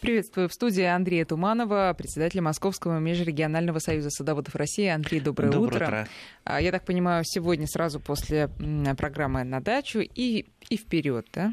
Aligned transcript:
Приветствую 0.00 0.48
в 0.48 0.52
студии 0.54 0.84
Андрея 0.84 1.24
Туманова, 1.24 1.92
председателя 1.98 2.40
Московского 2.40 3.00
межрегионального 3.00 3.80
союза 3.80 4.10
садоводов 4.10 4.54
России. 4.54 4.86
Андрей, 4.86 5.18
доброе, 5.18 5.50
Доброе 5.50 5.66
утро. 5.66 5.86
утро. 5.86 6.08
А, 6.44 6.60
Я 6.60 6.70
так 6.70 6.84
понимаю, 6.84 7.24
сегодня 7.26 7.66
сразу 7.66 7.98
после 7.98 8.48
программы 8.96 9.42
на 9.42 9.60
дачу 9.60 9.98
и, 9.98 10.46
и 10.70 10.76
вперед, 10.76 11.26
да? 11.32 11.52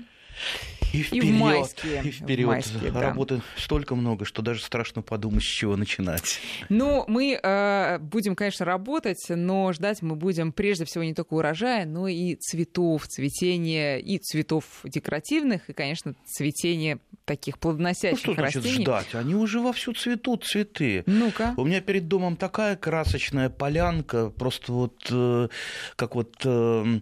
И 0.95 0.99
И 0.99 1.03
в 1.03 1.07
вперед, 1.07 1.39
майские, 1.39 2.03
и 2.03 2.11
в 2.11 2.15
вперед. 2.15 2.47
майские, 2.47 2.91
да. 2.91 3.01
Работы 3.01 3.41
столько 3.57 3.95
много, 3.95 4.25
что 4.25 4.41
даже 4.41 4.61
страшно 4.61 5.01
подумать, 5.01 5.43
с 5.43 5.47
чего 5.47 5.75
начинать. 5.75 6.39
Ну, 6.69 7.03
мы 7.07 7.39
э, 7.41 7.97
будем, 7.99 8.35
конечно, 8.35 8.65
работать, 8.65 9.23
но 9.29 9.71
ждать 9.73 10.01
мы 10.01 10.15
будем 10.15 10.51
прежде 10.51 10.85
всего 10.85 11.03
не 11.03 11.13
только 11.13 11.33
урожая, 11.33 11.85
но 11.85 12.07
и 12.07 12.35
цветов, 12.35 13.07
цветения 13.07 13.97
и 13.97 14.17
цветов 14.17 14.65
декоративных, 14.83 15.69
и, 15.69 15.73
конечно, 15.73 16.15
цветения 16.25 16.99
таких 17.25 17.55
Ну 17.55 17.59
плодоносящих 17.61 18.19
что 18.19 18.33
значит 18.33 18.63
растений. 18.63 18.83
ждать? 18.83 19.15
Они 19.15 19.35
уже 19.35 19.59
вовсю 19.59 19.93
цветут, 19.93 20.43
цветы. 20.45 21.03
Ну-ка. 21.05 21.53
У 21.57 21.65
меня 21.65 21.81
перед 21.81 22.07
домом 22.07 22.35
такая 22.37 22.75
красочная 22.75 23.49
полянка, 23.49 24.29
просто 24.29 24.71
вот 24.73 24.95
э, 25.11 25.47
как 25.95 26.15
вот 26.15 26.35
э, 26.45 26.99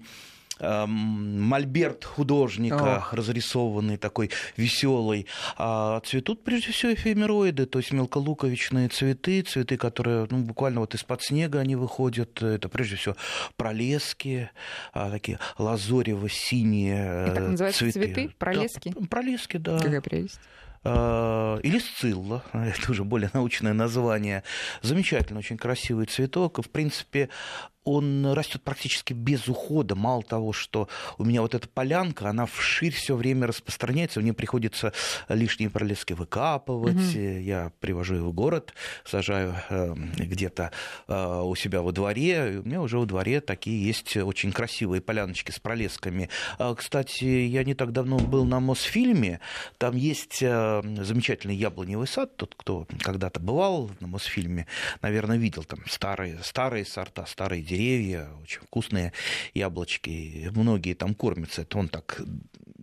мольберт 0.88 2.06
художника, 2.06 2.98
Ох. 2.98 3.14
разрисованный 3.14 3.98
такой 3.98 4.30
веселый. 4.58 5.28
А 5.58 6.00
цветут 6.02 6.44
прежде 6.44 6.72
всего 6.72 6.94
эфемероиды, 6.94 7.66
то 7.66 7.80
есть 7.80 7.92
мелколуковичные 7.92 8.90
цветы, 8.90 9.42
цветы, 9.42 9.78
которые 9.78 10.28
ну, 10.30 10.40
буквально 10.40 10.80
вот 10.80 10.96
из-под 10.96 11.22
снега 11.22 11.60
они 11.60 11.76
выходят. 11.76 12.42
Это 12.42 12.70
прежде 12.70 12.96
всего 12.96 13.16
пролески, 13.58 14.50
а, 14.94 15.10
такие 15.12 15.40
лазорево-синие 15.58 17.28
И 17.28 17.30
так 17.30 17.44
э, 17.44 17.48
называются 17.48 17.80
цветы. 17.92 18.14
цветы? 18.14 18.36
Пролески? 18.38 18.94
Да, 18.96 19.08
пролески, 19.08 19.58
да. 19.58 19.78
Какая 19.80 20.02
прелесть. 20.02 20.40
А, 20.86 21.58
Или 21.60 21.80
сцилла, 21.80 22.44
это 22.54 22.92
уже 22.92 23.04
более 23.04 23.30
научное 23.34 23.74
название. 23.74 24.44
Замечательно, 24.82 25.40
очень 25.40 25.58
красивый 25.58 26.06
цветок. 26.06 26.60
В 26.64 26.70
принципе, 26.70 27.30
он 27.84 28.26
растет 28.34 28.62
практически 28.64 29.14
без 29.14 29.48
ухода. 29.48 29.96
Мало 29.96 30.24
того, 30.24 30.54
что 30.54 30.88
у 31.18 31.26
меня 31.26 31.42
вот 31.42 31.54
эта 31.54 31.68
полянка, 31.68 32.30
она 32.30 32.46
вширь 32.46 32.94
все 32.94 33.16
время 33.16 33.48
распространяется. 33.48 34.22
Мне 34.22 34.34
приходится 34.34 34.94
лишние 35.30 35.70
пролески 35.70 36.14
выкапывать. 36.14 36.96
Мгм. 36.96 37.42
Я 37.42 37.72
привожу 37.80 38.16
их 38.16 38.22
в 38.22 38.32
город, 38.32 38.74
сажаю 39.04 39.56
э, 39.70 39.94
где-то 40.18 40.72
э, 41.08 41.42
у 41.44 41.56
себя 41.56 41.82
во 41.82 41.92
дворе. 41.92 42.54
И 42.54 42.58
у 42.58 42.64
меня 42.64 42.82
уже 42.82 43.00
во 43.00 43.06
дворе 43.06 43.42
такие 43.42 43.86
есть 43.86 44.16
очень 44.18 44.52
красивые 44.52 45.02
поляночки 45.02 45.52
с 45.52 45.60
пролесками. 45.60 46.30
А, 46.58 46.76
Кстати, 46.76 47.26
я 47.26 47.64
не 47.64 47.74
так 47.74 47.92
давно 47.92 48.18
был 48.18 48.46
на 48.46 48.60
Мосфильме. 48.60 49.40
Там 49.78 49.96
есть 49.96 50.42
э, 50.42 50.82
замечательный 51.04 51.56
яблоневый 51.56 52.08
сад. 52.08 52.38
Тот, 52.38 52.56
кто 52.56 52.88
когда-то 53.00 53.40
бывал 53.40 53.92
на 54.00 54.08
Мосфильме, 54.08 54.68
наверное, 55.02 55.38
видел 55.38 55.64
там 55.64 55.80
старые, 55.88 56.40
старые 56.44 56.86
сорта, 56.86 57.26
старые 57.26 57.62
деревья, 57.62 57.73
очень 58.44 58.62
вкусные 58.62 59.14
яблочки. 59.54 60.10
И 60.10 60.50
Многие 60.54 60.94
там 60.94 61.14
кормятся. 61.16 61.62
Это 61.64 61.78
он 61.78 61.90
так 61.90 62.22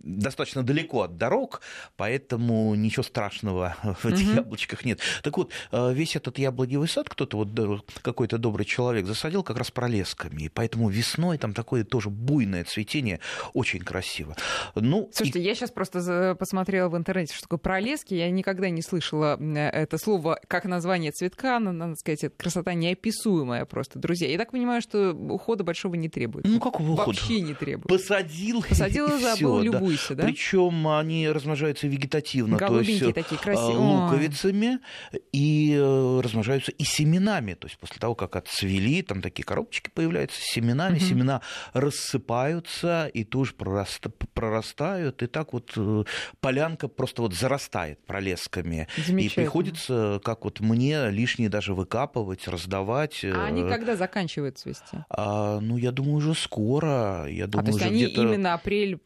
достаточно 0.03 0.63
далеко 0.63 1.03
от 1.03 1.17
дорог, 1.17 1.61
поэтому 1.95 2.73
ничего 2.73 3.03
страшного 3.03 3.75
в 4.01 4.05
этих 4.07 4.25
Мгм. 4.29 4.35
яблочках 4.37 4.83
нет. 4.83 4.99
Так 5.21 5.37
вот, 5.37 5.51
э, 5.71 5.93
весь 5.93 6.15
этот 6.15 6.39
яблоневый 6.39 6.87
сад 6.87 7.07
кто-то, 7.07 7.37
вот 7.37 7.53
да, 7.53 7.67
какой-то 8.01 8.39
добрый 8.39 8.65
человек 8.65 9.05
засадил 9.05 9.43
как 9.43 9.57
раз 9.57 9.69
пролесками, 9.69 10.43
и 10.43 10.49
поэтому 10.49 10.89
весной 10.89 11.37
там 11.37 11.53
такое 11.53 11.83
тоже 11.83 12.09
буйное 12.09 12.63
цветение, 12.63 13.19
очень 13.53 13.81
красиво. 13.81 14.35
Ну, 14.73 15.03
и- 15.11 15.13
Слушайте, 15.15 15.41
я 15.43 15.53
сейчас 15.53 15.69
просто 15.69 16.35
посмотрела 16.39 16.89
в 16.89 16.97
интернете, 16.97 17.33
что 17.35 17.43
такое 17.43 17.59
пролески. 17.59 18.15
Я 18.15 18.29
никогда 18.31 18.69
не 18.71 18.81
слышала 18.81 19.37
м, 19.39 19.55
это 19.55 19.99
слово 19.99 20.39
как 20.47 20.65
название 20.65 21.11
цветка. 21.11 21.59
Но, 21.59 21.71
надо 21.71 21.95
сказать, 21.95 22.23
это 22.23 22.35
красота 22.35 22.73
неописуемая 22.73 23.65
просто, 23.65 23.99
друзья. 23.99 24.27
Я 24.29 24.39
так 24.39 24.51
понимаю, 24.51 24.80
что 24.81 25.11
ухода 25.13 25.63
большого 25.63 25.95
не 25.95 26.09
требует. 26.09 26.45
ну 26.45 26.59
какого 26.59 26.91
ухода? 26.91 27.07
Вообще 27.07 27.41
не 27.41 27.53
требует. 27.53 27.87
Посадил, 27.87 28.63
Посадил 28.67 29.07
и 29.07 29.19
забыл, 29.21 29.57
да. 29.59 29.63
любуйся, 29.63 30.15
да? 30.15 30.23
Причем 30.23 30.87
они 30.87 31.29
размножаются 31.29 31.87
вегетативно, 31.87 32.57
то 32.57 32.65
есть 32.65 32.71
Голубенькие 32.73 33.09
э, 33.11 33.13
такие 33.13 33.39
а, 33.39 33.43
красивые. 33.43 33.77
луковицами 33.77 34.79
и 35.31 35.75
э, 35.77 36.19
размножаются 36.23 36.71
и 36.71 36.83
семенами. 36.83 37.53
То 37.53 37.67
есть 37.67 37.77
после 37.79 37.97
того, 37.99 38.15
как 38.15 38.35
отцвели, 38.35 39.01
там 39.01 39.21
такие 39.21 39.43
коробочки 39.43 39.89
появляются 39.93 40.39
с 40.41 40.45
семенами, 40.45 40.95
Мгм. 40.97 41.05
семена 41.05 41.41
рассыпаются 41.73 43.07
и 43.13 43.23
тоже 43.23 43.53
прораста- 43.57 44.11
прорастают. 44.33 45.23
И 45.23 45.27
так 45.27 45.53
вот 45.53 45.71
э, 45.75 46.03
полянка 46.39 46.87
просто 46.87 47.21
вот 47.21 47.33
зарастает 47.33 48.03
пролесками. 48.05 48.87
И 49.07 49.29
приходится, 49.29 50.19
как 50.23 50.43
вот 50.45 50.59
мне, 50.59 51.09
лишние 51.09 51.49
даже 51.49 51.73
выкапывать, 51.73 52.47
раздавать. 52.47 53.23
А 53.23 53.45
они 53.45 53.61
когда 53.69 53.95
заканчивают 53.95 54.57
цвести? 54.73 55.03
а, 55.09 55.59
ну, 55.59 55.77
я 55.77 55.91
думаю, 55.91 56.15
уже 56.15 56.33
скоро. 56.33 57.25
Я 57.27 57.45
А, 57.45 57.47
думаю, 57.47 57.65
то 57.65 57.71
есть 57.71 57.85
они 57.85 58.03
именно 58.03 58.53
апрель... 58.53 58.99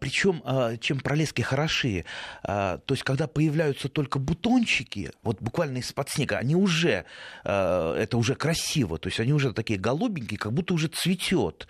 Причем, 0.00 0.42
чем 0.80 1.00
пролески 1.00 1.42
хороши, 1.42 2.04
а, 2.42 2.78
то 2.78 2.94
есть, 2.94 3.04
когда 3.04 3.26
появляются 3.26 3.88
только 3.88 4.18
бутончики, 4.18 5.10
вот 5.22 5.40
буквально 5.40 5.78
из-под 5.78 6.08
снега, 6.10 6.38
они 6.38 6.56
уже, 6.56 7.04
а, 7.44 7.94
это 7.96 8.16
уже 8.16 8.34
красиво, 8.34 8.98
то 8.98 9.08
есть 9.08 9.20
они 9.20 9.32
уже 9.32 9.52
такие 9.52 9.78
голубенькие, 9.78 10.38
как 10.38 10.52
будто 10.52 10.74
уже 10.74 10.88
цветет. 10.88 11.68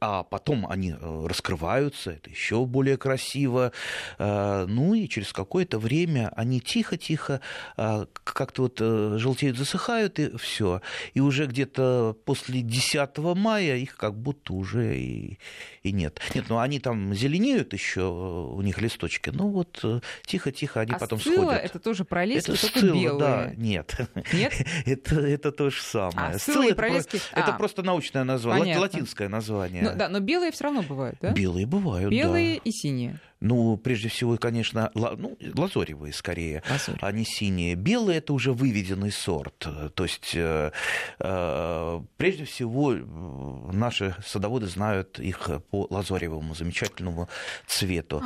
А 0.00 0.22
потом 0.22 0.64
они 0.68 0.92
э, 0.92 1.26
раскрываются, 1.26 2.12
это 2.12 2.30
еще 2.30 2.64
более 2.66 2.96
красиво. 2.96 3.72
А, 4.18 4.66
Ну 4.66 4.94
и 4.94 5.08
через 5.08 5.32
какое-то 5.32 5.78
время 5.78 6.32
они 6.36 6.60
тихо-тихо 6.60 7.40
а, 7.76 8.06
как-то 8.24 8.62
вот 8.62 8.80
э, 8.80 9.16
желтеют, 9.18 9.58
засыхают, 9.58 10.18
и 10.20 10.36
все. 10.36 10.82
И 11.14 11.20
уже 11.20 11.46
где-то 11.46 12.16
после 12.30 12.60
10 12.62 13.18
мая 13.34 13.74
их 13.76 13.96
как 13.96 14.14
будто 14.16 14.52
уже 14.52 14.96
и, 14.96 15.38
и 15.82 15.90
нет. 15.90 16.20
Нет, 16.32 16.44
ну 16.48 16.60
они 16.60 16.78
там 16.78 17.12
зеленеют 17.12 17.72
еще, 17.72 18.02
у 18.02 18.62
них 18.62 18.80
листочки. 18.80 19.30
Ну 19.34 19.48
вот 19.48 19.80
э, 19.82 19.98
тихо-тихо 20.26 20.78
они 20.82 20.92
а 20.92 20.98
потом 21.00 21.18
сцилла 21.18 21.46
сходят. 21.46 21.64
это 21.64 21.78
тоже 21.80 22.04
пролески, 22.04 22.50
Это 22.52 22.60
только 22.60 22.78
сцилла, 22.78 22.94
белые. 23.02 23.18
да, 23.18 23.52
нет. 23.56 23.96
Нет? 24.32 24.52
Это, 24.86 25.20
это 25.20 25.50
то 25.50 25.70
же 25.70 25.82
самое. 25.82 26.28
А, 26.36 26.38
сцилла 26.38 26.38
Сцилла 26.38 26.62
и 26.62 26.66
это, 26.68 26.76
про- 26.76 26.88
пролески- 26.88 27.20
это 27.32 27.52
а. 27.54 27.58
просто 27.58 27.82
научное 27.82 28.22
название, 28.22 28.60
Понятно. 28.76 28.82
латинское 28.82 29.28
название. 29.28 29.82
Ну, 29.82 29.90
да, 29.96 30.08
но 30.08 30.20
белые 30.20 30.52
все 30.52 30.62
равно 30.64 30.82
бывают, 30.82 31.16
да? 31.20 31.32
Белые 31.32 31.66
бывают, 31.66 32.12
Белые 32.12 32.58
да. 32.58 32.60
и 32.64 32.70
синие. 32.70 33.18
Ну, 33.40 33.76
прежде 33.78 34.08
всего, 34.08 34.36
конечно, 34.36 34.90
ла- 34.94 35.14
ну, 35.16 35.38
лазоревые 35.54 36.12
скорее, 36.12 36.62
Лазурь. 36.68 36.98
а 37.00 37.10
не 37.10 37.24
синие. 37.24 37.74
Белые 37.74 38.18
это 38.18 38.32
уже 38.34 38.52
выведенный 38.52 39.10
сорт. 39.10 39.66
То 39.94 40.02
есть, 40.04 40.32
э, 40.34 40.72
э, 41.18 42.00
прежде 42.18 42.44
всего, 42.44 42.94
э, 42.94 43.02
наши 43.72 44.14
садоводы 44.26 44.66
знают 44.66 45.18
их 45.18 45.50
по 45.70 45.86
лазоревому 45.90 46.54
замечательному 46.54 47.28
цвету. 47.66 48.22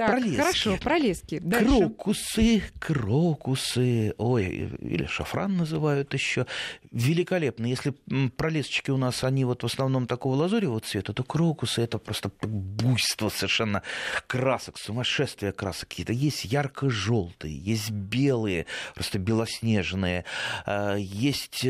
Так, 0.00 0.12
Пролески. 0.12 0.36
хорошо, 0.36 0.78
пролески. 0.80 1.38
Дальше. 1.40 1.66
Крокусы, 1.68 2.62
крокусы, 2.78 4.14
ой, 4.16 4.46
или 4.80 5.04
шафран 5.04 5.58
называют 5.58 6.14
еще. 6.14 6.46
Великолепно. 6.90 7.66
Если 7.66 7.90
пролесочки 8.36 8.90
у 8.90 8.96
нас, 8.96 9.24
они 9.24 9.44
вот 9.44 9.62
в 9.62 9.66
основном 9.66 10.06
такого 10.06 10.36
лазуревого 10.36 10.80
цвета, 10.80 11.12
то 11.12 11.22
крокусы 11.22 11.82
это 11.82 11.98
просто 11.98 12.30
буйство 12.40 13.28
совершенно 13.28 13.82
красок, 14.26 14.78
сумасшествие 14.78 15.52
красок 15.52 15.90
какие-то. 15.90 16.14
Есть 16.14 16.46
ярко-желтые, 16.46 17.54
есть 17.58 17.90
белые, 17.90 18.64
просто 18.94 19.18
белоснежные, 19.18 20.24
а, 20.64 20.96
есть... 20.96 21.64
э, 21.64 21.68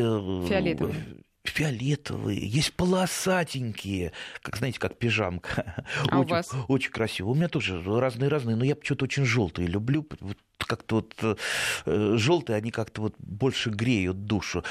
Фиолетовые. 0.48 0.94
Фиолетовые, 1.44 2.46
есть 2.46 2.74
полосатенькие, 2.74 4.12
как 4.42 4.58
знаете, 4.58 4.78
как 4.78 4.98
пижамка. 4.98 5.86
А 6.08 6.18
у 6.18 6.20
очень, 6.20 6.30
вас? 6.30 6.50
очень 6.68 6.90
красиво. 6.90 7.30
У 7.30 7.34
меня 7.34 7.48
тоже 7.48 7.82
разные-разные, 7.82 8.56
но 8.56 8.64
я 8.64 8.76
почему-то 8.76 9.04
очень 9.04 9.24
желтые 9.24 9.66
люблю. 9.66 10.06
Вот 10.20 10.36
как-то 10.70 10.96
вот 10.96 11.40
желтые, 11.86 12.56
они 12.56 12.70
как-то 12.70 13.02
вот 13.02 13.14
больше 13.18 13.70
греют 13.70 14.26
душу. 14.26 14.62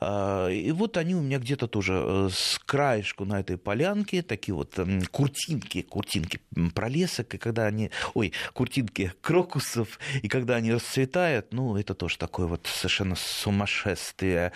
А, 0.00 0.48
И 0.48 0.70
вот 0.72 0.96
они 0.96 1.14
у 1.14 1.20
меня 1.20 1.38
где-то 1.38 1.66
тоже 1.66 1.94
э, 1.94 2.28
с 2.32 2.60
краешку 2.64 3.24
на 3.24 3.40
этой 3.40 3.56
полянке, 3.56 4.22
такие 4.22 4.54
вот 4.54 4.78
куртинки, 5.10 5.82
куртинки 5.82 6.40
пролесок, 6.74 7.34
и 7.34 7.38
когда 7.38 7.66
они, 7.66 7.90
ой, 8.14 8.32
куртинки 8.52 9.12
крокусов, 9.20 9.98
и 10.22 10.28
когда 10.28 10.56
они 10.56 10.72
расцветают, 10.72 11.52
ну, 11.52 11.76
это 11.76 11.94
тоже 11.94 12.18
такое 12.18 12.46
вот 12.46 12.66
совершенно 12.66 13.16
сумасшествие. 13.16 14.52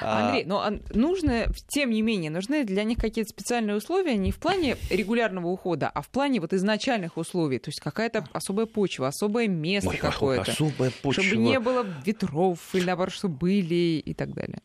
А, 0.00 0.26
Андрей, 0.26 0.44
но 0.44 0.60
а, 0.60 0.72
нужны, 0.94 1.48
тем 1.68 1.90
не 1.90 2.02
менее, 2.02 2.30
нужны 2.30 2.64
для 2.64 2.84
них 2.84 2.98
какие-то 2.98 3.30
специальные 3.30 3.76
условия 3.76 4.16
не 4.16 4.30
в 4.30 4.38
плане 4.38 4.76
регулярного 4.90 5.48
ухода, 5.48 5.90
а 5.92 6.02
в 6.02 6.08
плане 6.08 6.40
вот 6.40 6.52
изначальных 6.52 7.16
условий. 7.16 7.58
То 7.58 7.70
есть 7.70 7.80
какая-то 7.80 8.26
особая 8.32 8.66
почва, 8.66 9.08
особое 9.08 9.48
место 9.48 9.90
ой, 9.90 9.96
какое-то. 10.18 10.52
особая 10.52 10.90
почва. 10.90 11.22
Чтобы 11.22 11.42
не 11.42 11.60
было 11.60 11.86
ветров 12.04 12.58
или 12.74 12.84
наоборот, 12.84 13.14
что 13.14 13.28
были 13.28 14.02
и 14.04 14.14
так 14.14 14.34
далее. 14.34 14.60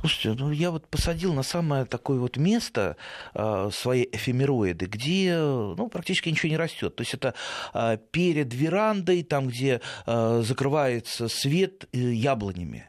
Слушайте, 0.00 0.34
ну 0.40 0.52
я 0.52 0.70
вот 0.70 0.86
посадил 0.86 1.34
на 1.34 1.42
самое 1.42 1.84
такое 1.84 2.20
вот 2.20 2.36
место 2.36 2.96
э, 3.34 3.70
свои 3.72 4.06
эфемероиды, 4.12 4.86
где 4.86 5.36
ну, 5.36 5.88
практически 5.88 6.28
ничего 6.28 6.50
не 6.50 6.56
растет. 6.56 6.94
То 6.94 7.00
есть 7.00 7.14
это 7.14 7.34
э, 7.74 7.98
перед 8.12 8.54
верандой, 8.54 9.24
там, 9.24 9.48
где 9.48 9.80
э, 10.06 10.42
закрывается 10.44 11.26
свет 11.28 11.88
э, 11.92 11.98
яблонями. 11.98 12.86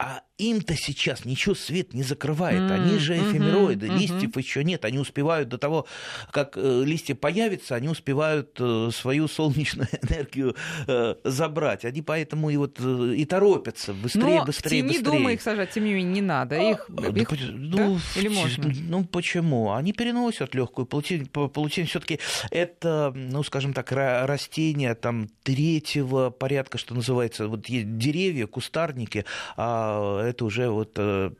А 0.00 0.22
им-то 0.38 0.76
сейчас 0.76 1.24
ничего 1.24 1.54
свет 1.54 1.94
не 1.94 2.04
закрывает. 2.04 2.62
Mm-hmm. 2.62 2.74
Они 2.74 2.98
же 2.98 3.16
эфемероиды, 3.16 3.86
mm-hmm. 3.86 3.98
листьев 3.98 4.36
еще 4.36 4.62
нет. 4.62 4.84
Они 4.84 4.98
успевают 4.98 5.48
до 5.48 5.58
того, 5.58 5.86
как 6.30 6.56
э, 6.56 6.82
листья 6.84 7.16
появятся, 7.16 7.74
они 7.74 7.88
успевают 7.88 8.56
э, 8.60 8.90
свою 8.92 9.26
солнечную 9.26 9.88
энергию 10.02 10.54
э, 10.86 11.16
забрать. 11.24 11.84
Они 11.84 12.02
поэтому 12.02 12.50
и 12.50 12.56
вот 12.56 12.80
и 12.80 13.24
торопятся 13.24 13.92
быстрее, 13.92 14.38
Но 14.38 14.44
быстрее, 14.44 14.70
тени 14.70 14.88
быстрее. 14.88 15.04
дома 15.04 15.32
их 15.32 15.42
сажать, 15.42 15.70
тем 15.70 15.84
не 15.84 15.94
менее, 15.94 16.12
не 16.12 16.22
надо. 16.22 16.56
А, 16.56 16.70
их, 16.70 16.88
а, 16.96 17.08
их 17.08 17.30
ну, 17.50 17.94
да? 17.94 18.20
Или 18.20 18.28
можно? 18.28 18.72
Ну, 18.88 19.04
почему? 19.04 19.72
Они 19.72 19.92
переносят 19.92 20.54
легкую 20.54 20.86
паутину. 20.86 21.26
Паутину 21.26 21.88
все-таки 21.88 22.20
это, 22.50 23.12
ну, 23.14 23.42
скажем 23.42 23.72
так, 23.72 23.90
растения 23.90 24.94
там 24.94 25.28
третьего 25.42 26.30
порядка, 26.30 26.78
что 26.78 26.94
называется. 26.94 27.48
Вот 27.48 27.66
есть 27.66 27.98
деревья, 27.98 28.46
кустарники, 28.46 29.24
а 29.56 30.27
это 30.28 30.44
уже 30.44 30.68
вот 30.68 30.92
э, 30.96 31.30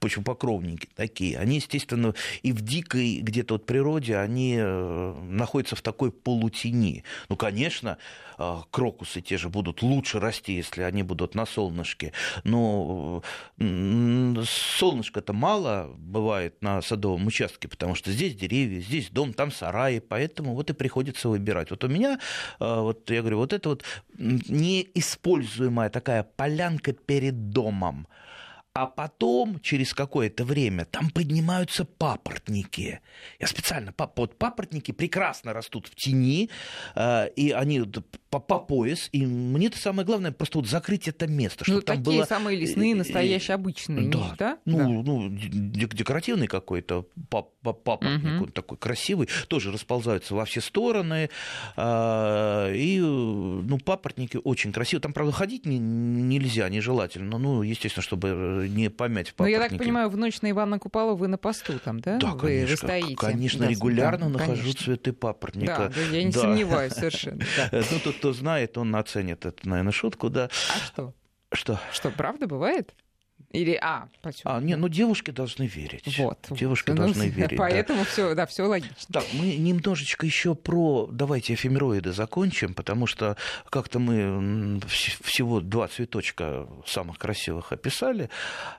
почвопокровники 0.00 0.88
такие. 0.94 1.38
Они, 1.38 1.56
естественно, 1.56 2.14
и 2.42 2.52
в 2.52 2.62
дикой 2.62 3.20
где-то 3.20 3.54
вот 3.54 3.66
природе, 3.66 4.16
они 4.16 4.56
э, 4.58 5.14
находятся 5.28 5.76
в 5.76 5.82
такой 5.82 6.10
полутени. 6.12 7.04
Ну, 7.28 7.36
конечно, 7.36 7.98
э, 8.38 8.56
крокусы 8.70 9.20
те 9.20 9.36
же 9.38 9.48
будут 9.48 9.82
лучше 9.82 10.20
расти, 10.20 10.54
если 10.54 10.82
они 10.82 11.02
будут 11.02 11.34
на 11.34 11.46
солнышке. 11.46 12.12
Но 12.44 13.22
солнышка-то 13.58 15.32
мало 15.32 15.94
бывает 15.98 16.62
на 16.62 16.82
садовом 16.82 17.26
участке, 17.26 17.68
потому 17.68 17.94
что 17.94 18.10
здесь 18.10 18.34
деревья, 18.34 18.80
здесь 18.80 19.10
дом, 19.10 19.32
там 19.32 19.50
сараи, 19.52 19.98
поэтому 19.98 20.54
вот 20.54 20.70
и 20.70 20.72
приходится 20.72 21.28
выбирать. 21.28 21.70
Вот 21.70 21.84
у 21.84 21.88
меня, 21.88 22.18
вот 22.58 23.10
я 23.10 23.20
говорю, 23.20 23.38
вот 23.38 23.52
это 23.52 23.68
вот 23.68 23.84
неиспользуемая 24.18 25.90
такая 25.90 26.22
полянка 26.22 26.92
перед 26.92 27.50
домом 27.50 28.06
а 28.74 28.86
потом, 28.86 29.60
через 29.60 29.92
какое-то 29.92 30.44
время, 30.44 30.84
там 30.86 31.10
поднимаются 31.10 31.84
папоротники. 31.84 33.00
Я 33.38 33.46
специально, 33.46 33.92
под 33.92 34.38
папоротники 34.38 34.92
прекрасно 34.92 35.52
растут 35.52 35.88
в 35.88 35.94
тени, 35.94 36.48
э, 36.94 37.28
и 37.36 37.50
они 37.50 37.82
по, 38.32 38.40
по 38.40 38.58
пояс, 38.58 39.10
и 39.12 39.26
мне 39.26 39.66
это 39.66 39.76
самое 39.76 40.06
главное 40.06 40.32
просто 40.32 40.56
вот 40.56 40.66
закрыть 40.66 41.06
это 41.06 41.26
место. 41.26 41.64
Чтобы 41.64 41.80
ну, 41.80 41.82
там 41.82 41.96
такие 41.98 42.20
было... 42.20 42.24
самые 42.24 42.58
лесные, 42.58 42.94
настоящие, 42.94 43.54
обычные. 43.54 44.08
Да, 44.08 44.18
них, 44.18 44.36
да? 44.38 44.58
ну, 44.64 44.78
да. 44.78 45.10
ну 45.10 45.28
декоративный 45.28 46.46
какой-то 46.46 47.06
папоротник, 47.28 48.36
угу. 48.36 48.44
он 48.44 48.52
такой 48.52 48.78
красивый, 48.78 49.28
тоже 49.48 49.70
расползаются 49.70 50.34
во 50.34 50.46
все 50.46 50.62
стороны, 50.62 51.28
э, 51.76 52.72
и 52.74 52.98
ну, 53.00 53.78
папоротники 53.78 54.40
очень 54.42 54.72
красивые. 54.72 55.02
Там, 55.02 55.12
правда, 55.12 55.32
ходить 55.32 55.66
не, 55.66 55.78
нельзя, 55.78 56.70
нежелательно, 56.70 57.36
ну, 57.36 57.60
естественно, 57.60 58.02
чтобы 58.02 58.66
не 58.70 58.88
помять 58.88 59.34
Ну, 59.36 59.44
я 59.44 59.60
так 59.60 59.76
понимаю, 59.76 60.08
в 60.08 60.16
ночь 60.16 60.40
на 60.40 60.50
Ивана 60.50 60.78
Купала 60.78 61.14
вы 61.14 61.28
на 61.28 61.36
посту 61.36 61.78
там, 61.78 62.00
да? 62.00 62.16
Да, 62.16 62.30
вы, 62.30 62.38
конечно. 62.38 62.70
Вы 62.70 62.76
стоите. 62.76 63.16
Конечно, 63.16 63.66
да, 63.66 63.68
регулярно 63.68 64.30
да, 64.30 64.38
нахожу 64.38 64.62
конечно. 64.62 64.84
цветы 64.84 65.12
папоротника. 65.12 65.76
Да, 65.76 65.92
да 65.94 66.16
я 66.16 66.24
не 66.24 66.32
да. 66.32 66.40
сомневаюсь 66.40 66.94
совершенно. 66.94 67.42
Да. 67.56 67.82
Ну, 67.90 67.98
тот, 68.02 68.21
кто 68.22 68.32
знает, 68.32 68.78
он 68.78 68.94
оценит 68.94 69.44
эту, 69.44 69.68
наверное, 69.68 69.90
шутку, 69.90 70.30
да. 70.30 70.44
А 70.44 70.86
что? 70.86 71.14
Что? 71.50 71.80
Что, 71.90 72.10
правда 72.12 72.46
бывает? 72.46 72.94
Или 73.50 73.76
а, 73.82 74.08
почему? 74.22 74.52
А, 74.52 74.60
не, 74.60 74.76
ну 74.76 74.88
девушки 74.88 75.32
должны 75.32 75.66
верить. 75.66 76.16
Вот. 76.18 76.38
Девушки 76.50 76.90
вот. 76.90 76.98
должны 76.98 77.24
ну, 77.24 77.30
верить. 77.32 77.58
Поэтому 77.58 77.98
да. 77.98 78.04
все, 78.04 78.34
да, 78.36 78.46
все 78.46 78.62
логично. 78.62 78.94
Так, 79.12 79.24
мы 79.32 79.56
немножечко 79.56 80.24
еще 80.24 80.54
про 80.54 81.08
давайте 81.10 81.54
эфемероиды 81.54 82.12
закончим, 82.12 82.74
потому 82.74 83.08
что 83.08 83.36
как-то 83.68 83.98
мы 83.98 84.80
всего 84.86 85.60
два 85.60 85.88
цветочка 85.88 86.68
самых 86.86 87.18
красивых 87.18 87.72
описали, 87.72 88.30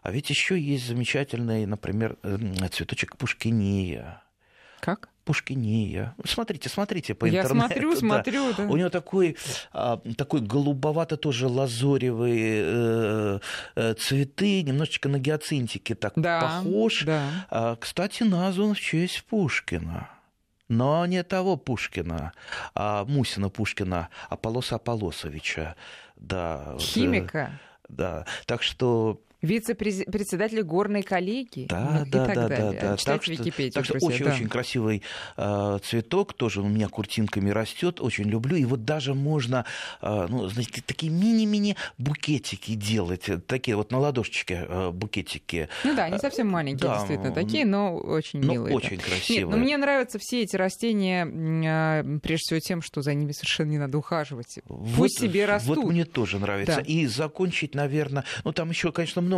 а 0.04 0.12
ведь 0.14 0.30
еще 0.30 0.58
есть 0.58 0.88
замечательный, 0.88 1.66
например, 1.66 2.16
цветочек 2.72 3.18
пушкиния. 3.18 4.23
Как? 4.84 5.08
Пушкиния. 5.24 6.14
Смотрите, 6.26 6.68
смотрите 6.68 7.14
по 7.16 7.30
интернету. 7.30 7.56
Я 7.56 7.62
смотрю, 7.68 7.96
смотрю. 7.96 8.54
Да. 8.54 8.64
У 8.66 8.76
него 8.76 8.90
такой, 8.90 9.38
а, 9.72 10.02
такой 10.18 10.42
голубовато 10.42 11.16
тоже 11.16 11.48
лазоревые 11.48 12.64
э, 12.66 13.40
э, 13.78 13.94
цветы, 13.94 14.62
немножечко 14.64 15.08
на 15.08 15.20
гиацинтике 15.20 15.96
так 15.96 16.12
да, 16.18 16.42
похож. 16.42 17.06
Да. 17.06 17.30
А, 17.50 17.78
кстати, 17.78 18.24
назван 18.24 18.74
в 18.74 18.80
честь 18.82 19.24
Пушкина. 19.24 20.10
Но 20.68 21.06
не 21.06 21.24
того 21.24 21.56
Пушкина, 21.56 22.34
а 22.76 23.06
Мусина 23.06 23.50
Пушкина, 23.50 24.10
Аполлоса 24.30 24.76
Аполлосовича. 24.76 25.78
Да, 26.18 26.76
Химика. 26.78 27.58
Да, 27.88 28.26
так 28.48 28.62
что 28.62 29.22
Вице-председатель 29.44 30.64
горной 30.64 31.04
коллегии. 31.04 31.66
Да, 31.68 32.06
ну, 32.06 32.06
да, 32.10 32.24
и 32.24 32.28
так 32.28 32.36
да, 32.36 32.48
далее. 32.48 32.58
да, 32.58 32.72
да. 32.72 32.80
Так 32.96 33.00
что, 33.00 33.12
так 33.74 33.86
что 33.86 33.98
очень-очень 34.00 34.44
да. 34.46 34.50
красивый 34.50 35.04
э, 35.36 35.80
цветок, 35.84 36.32
тоже 36.34 36.62
у 36.62 36.68
меня 36.70 36.88
куртинками 36.88 37.50
растет, 37.50 38.00
очень 38.00 38.24
люблю. 38.24 38.56
И 38.56 38.64
вот 38.64 38.86
даже 38.86 39.14
можно, 39.14 39.66
э, 40.02 40.28
ну, 40.30 40.48
знаете, 40.48 40.82
такие 40.86 41.12
мини-мини 41.12 41.76
букетики 41.98 42.76
делать, 42.76 43.30
такие 43.46 43.76
вот 43.76 43.92
на 43.92 44.00
ладошечке 44.00 44.66
э, 44.66 44.92
букетики. 44.92 45.68
Ну 45.84 45.94
да, 45.94 46.06
они 46.06 46.20
совсем 46.20 46.48
маленькие, 46.48 46.90
да, 46.90 47.00
действительно, 47.00 47.34
такие, 47.34 47.66
но 47.66 47.98
очень 47.98 48.40
но 48.40 48.54
милые. 48.54 48.74
очень 48.74 48.96
да. 48.96 49.04
красивые. 49.04 49.46
Нет, 49.46 49.50
но 49.50 49.58
мне 49.58 49.76
нравятся 49.76 50.20
все 50.22 50.44
эти 50.44 50.56
растения, 50.56 51.26
э, 51.26 52.20
прежде 52.20 52.44
всего 52.44 52.60
тем, 52.62 52.82
что 52.82 53.02
за 53.02 53.14
ними 53.14 53.34
совершенно 53.34 53.72
не 53.72 53.78
надо 53.78 53.98
ухаживать. 53.98 54.60
Вот, 54.70 54.96
Пусть 54.96 55.20
себе 55.20 55.46
растут. 55.46 55.76
Вот 55.76 55.92
мне 55.92 56.06
тоже 56.06 56.40
нравится. 56.40 56.78
Да. 56.78 56.82
И 56.82 57.08
закончить, 57.08 57.76
наверное, 57.76 58.24
ну 58.46 58.54
там 58.54 58.70
еще, 58.70 58.94
конечно, 58.94 59.22
много 59.22 59.33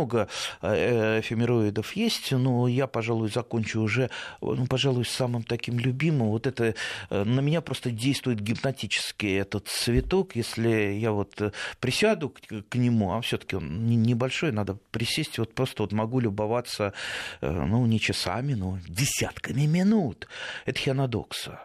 Э, 0.62 1.20
эфемероидов 1.20 1.96
есть, 1.96 2.32
но 2.32 2.68
я, 2.68 2.86
пожалуй, 2.86 3.30
закончу 3.30 3.80
уже, 3.80 4.10
ну, 4.40 4.66
пожалуй, 4.66 5.04
самым 5.04 5.42
таким 5.42 5.78
любимым. 5.78 6.28
Вот 6.28 6.46
это 6.46 6.74
э, 7.10 7.24
на 7.24 7.40
меня 7.40 7.60
просто 7.60 7.90
действует 7.90 8.40
гипнотически 8.40 9.26
этот 9.26 9.68
цветок. 9.68 10.36
Если 10.36 10.98
я 10.98 11.12
вот 11.12 11.40
э, 11.40 11.52
присяду 11.80 12.30
к, 12.30 12.40
к 12.68 12.74
нему, 12.74 13.12
а 13.12 13.20
все-таки 13.20 13.56
он 13.56 13.86
небольшой, 13.86 14.52
надо 14.52 14.76
присесть, 14.90 15.38
вот 15.38 15.54
просто 15.54 15.82
вот 15.82 15.92
могу 15.92 16.20
любоваться, 16.20 16.92
ну, 17.40 17.86
не 17.86 18.00
часами, 18.00 18.54
но 18.54 18.78
десятками 18.88 19.66
минут. 19.66 20.28
Это 20.64 20.78
хианодокса 20.78 21.60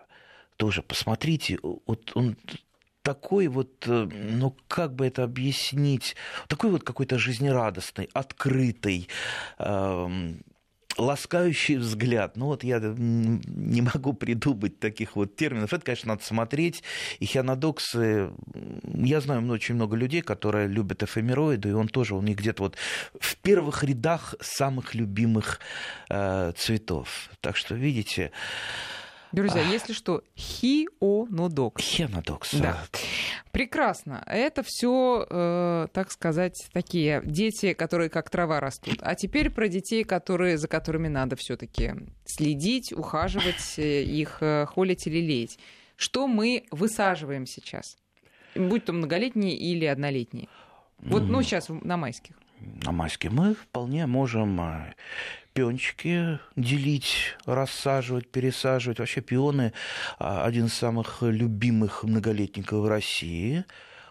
тоже 0.62 0.84
посмотрите, 0.84 1.58
вот 1.64 2.12
он 2.14 2.38
такой 3.02 3.48
вот, 3.48 3.88
э, 3.88 4.08
ну 4.12 4.56
как 4.68 4.96
бы 4.96 5.06
это 5.06 5.24
объяснить, 5.24 6.16
такой 6.48 6.72
вот 6.72 6.84
какой-то 6.84 7.18
жизнерадостный, 7.18 8.10
открытый, 8.14 9.08
эм, 9.60 10.42
ласкающий 10.98 11.78
взгляд. 11.78 12.38
Ну 12.38 12.48
вот 12.48 12.64
я 12.64 12.80
не 12.80 13.82
могу 13.82 14.14
придумать 14.14 14.80
таких 14.80 15.16
вот 15.16 15.36
терминов. 15.36 15.74
Это, 15.74 15.84
конечно, 15.84 16.10
надо 16.10 16.24
смотреть. 16.24 16.84
И 17.20 17.26
хианодоксы... 17.26 18.32
Я 18.84 19.22
знаю 19.22 19.48
очень 19.50 19.76
много 19.76 19.96
людей, 19.96 20.22
которые 20.22 20.68
любят 20.68 21.04
эфемероиды, 21.04 21.70
и 21.70 21.74
он 21.74 21.88
тоже 21.88 22.16
у 22.16 22.22
них 22.22 22.38
где-то 22.38 22.64
вот 22.64 22.78
в 23.20 23.38
первых 23.38 23.84
рядах 23.84 24.36
самых 24.40 24.96
любимых 24.96 25.60
э, 26.10 26.52
цветов. 26.58 27.30
Так 27.42 27.58
что, 27.58 27.76
видите... 27.76 28.32
Друзья, 29.32 29.62
а... 29.62 29.72
если 29.72 29.94
что, 29.94 30.24
хионодокс. 30.38 31.84
Хионодокс. 31.84 32.54
Да. 32.56 32.78
Прекрасно. 33.52 34.24
Это 34.28 34.64
все, 34.64 35.26
э, 35.30 35.88
так 35.94 36.12
сказать, 36.12 36.68
такие 36.74 37.22
дети, 37.24 37.74
которые 37.74 38.10
как 38.10 38.30
трава 38.30 38.60
растут. 38.60 38.96
А 39.02 39.16
теперь 39.16 39.50
про 39.50 39.68
детей, 39.68 40.04
которые, 40.04 40.58
за 40.58 40.68
которыми 40.68 41.08
надо 41.08 41.36
все-таки 41.36 41.94
следить, 42.26 42.92
ухаживать, 42.92 43.78
э, 43.78 44.04
их 44.04 44.38
э, 44.42 44.66
холить 44.66 45.08
или 45.08 45.20
леять. 45.20 45.60
Что 45.96 46.28
мы 46.28 46.66
высаживаем 46.72 47.46
сейчас? 47.46 47.98
Будь 48.56 48.86
то 48.86 48.94
многолетние 48.94 49.56
или 49.56 49.86
однолетние. 49.86 50.50
Вот, 51.00 51.24
ну, 51.24 51.42
сейчас 51.42 51.70
на 51.70 51.98
майских. 51.98 52.36
На 52.84 52.92
майских 52.92 53.32
мы 53.32 53.56
вполне 53.56 54.06
можем 54.06 54.60
э, 54.62 54.94
пиончики 55.54 56.40
делить, 56.56 57.36
рассаживать, 57.46 58.30
пересаживать. 58.30 59.00
Вообще 59.00 59.22
пионы 59.22 59.74
один 60.20 60.66
из 60.66 60.74
самых 60.74 61.22
любимых 61.22 62.04
многолетников 62.04 62.80
в 62.80 62.88
России. 62.88 63.66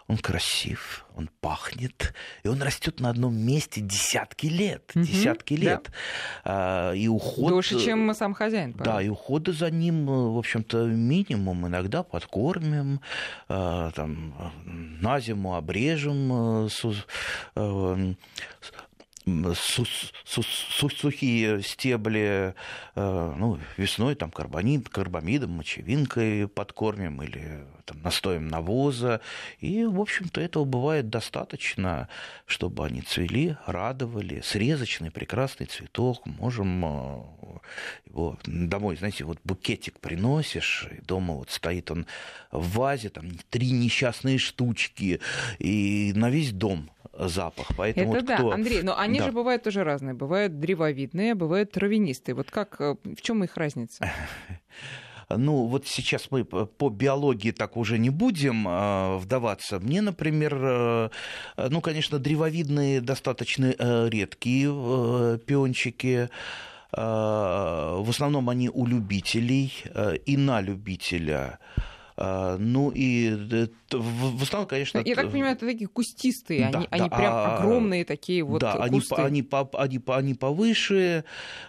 Он 0.07 0.17
красив, 0.17 1.05
он 1.15 1.29
пахнет, 1.39 2.13
и 2.43 2.47
он 2.47 2.61
растет 2.61 2.99
на 2.99 3.09
одном 3.09 3.35
месте 3.35 3.81
десятки 3.81 4.47
лет, 4.47 4.91
угу, 4.93 5.05
десятки 5.05 5.53
лет. 5.53 5.89
Да. 6.43 6.93
И 6.93 7.07
уход... 7.07 7.49
Дольше, 7.49 7.79
чем 7.79 8.13
сам 8.13 8.33
хозяин. 8.33 8.73
Пожалуйста. 8.73 8.97
Да, 8.97 9.01
и 9.01 9.09
ухода 9.09 9.53
за 9.53 9.71
ним, 9.71 10.05
в 10.05 10.37
общем-то, 10.37 10.85
минимум. 10.85 11.67
Иногда 11.67 12.03
подкормим, 12.03 12.99
там, 13.47 14.33
на 14.65 15.19
зиму 15.19 15.55
обрежем, 15.55 16.69
сухие 19.55 21.61
стебли, 21.61 22.55
э, 22.95 23.33
ну, 23.37 23.59
весной 23.77 24.15
там 24.15 24.31
карбонид, 24.31 24.89
карбамидом, 24.89 25.51
мочевинкой 25.51 26.47
подкормим 26.47 27.21
или 27.21 27.65
там, 27.85 28.01
настоем 28.01 28.47
навоза. 28.47 29.21
И, 29.59 29.85
в 29.85 29.99
общем-то, 29.99 30.41
этого 30.41 30.65
бывает 30.65 31.09
достаточно, 31.09 32.09
чтобы 32.45 32.85
они 32.85 33.01
цвели, 33.01 33.57
радовали. 33.65 34.41
Срезочный 34.41 35.11
прекрасный 35.11 35.67
цветок. 35.67 36.25
Можем 36.25 36.85
э, 36.85 37.23
его 38.05 38.37
домой, 38.45 38.97
знаете, 38.97 39.23
вот 39.23 39.39
букетик 39.43 39.99
приносишь, 39.99 40.87
и 40.91 41.01
дома 41.01 41.35
вот 41.35 41.51
стоит 41.51 41.91
он 41.91 42.05
в 42.51 42.77
вазе, 42.77 43.09
там 43.09 43.31
три 43.49 43.71
несчастные 43.71 44.37
штучки, 44.37 45.19
и 45.59 46.13
на 46.15 46.29
весь 46.29 46.51
дом 46.51 46.89
запах. 47.27 47.71
Поэтому 47.77 48.13
Это 48.13 48.19
вот 48.19 48.25
да, 48.25 48.35
кто... 48.35 48.51
Андрей, 48.51 48.81
но 48.81 48.97
они 48.97 49.19
да. 49.19 49.25
же 49.25 49.31
бывают 49.31 49.63
тоже 49.63 49.83
разные. 49.83 50.13
Бывают 50.13 50.59
древовидные, 50.59 51.35
бывают 51.35 51.71
травянистые. 51.71 52.35
Вот 52.35 52.51
как, 52.51 52.79
э, 52.79 52.95
в 53.03 53.21
чем 53.21 53.43
их 53.43 53.57
разница? 53.57 54.11
Ну, 55.33 55.67
вот 55.67 55.87
сейчас 55.87 56.29
мы 56.29 56.43
по 56.43 56.89
биологии 56.89 57.51
так 57.51 57.77
уже 57.77 57.97
не 57.97 58.09
будем 58.09 58.67
э, 58.67 59.15
вдаваться. 59.15 59.79
Мне, 59.79 60.01
например, 60.01 60.59
э, 60.61 61.09
ну, 61.69 61.79
конечно, 61.79 62.19
древовидные 62.19 62.99
достаточно 62.99 63.73
редкие 64.09 64.67
пиончики. 65.37 66.27
В 66.91 68.05
основном 68.09 68.49
они 68.49 68.67
у 68.67 68.85
любителей 68.85 69.71
и 70.25 70.35
на 70.35 70.59
любителя. 70.59 71.59
Ну 72.17 72.91
и 72.91 73.67
в 73.91 74.43
основном, 74.43 74.67
конечно... 74.67 75.01
Я 75.03 75.15
так 75.15 75.31
понимаю, 75.31 75.55
это 75.55 75.65
такие 75.65 75.87
кустистые, 75.87 76.69
да, 76.71 76.79
они, 76.79 76.87
да, 76.87 76.87
они 76.91 77.09
прям 77.09 77.33
а, 77.33 77.57
огромные 77.57 78.05
такие 78.05 78.43
вот 78.43 78.61
Да, 78.61 78.87
кусты. 78.87 79.15
они, 79.15 79.47
они, 79.51 79.69
они, 79.73 80.01
они 80.07 80.33
повыше, 80.33 81.23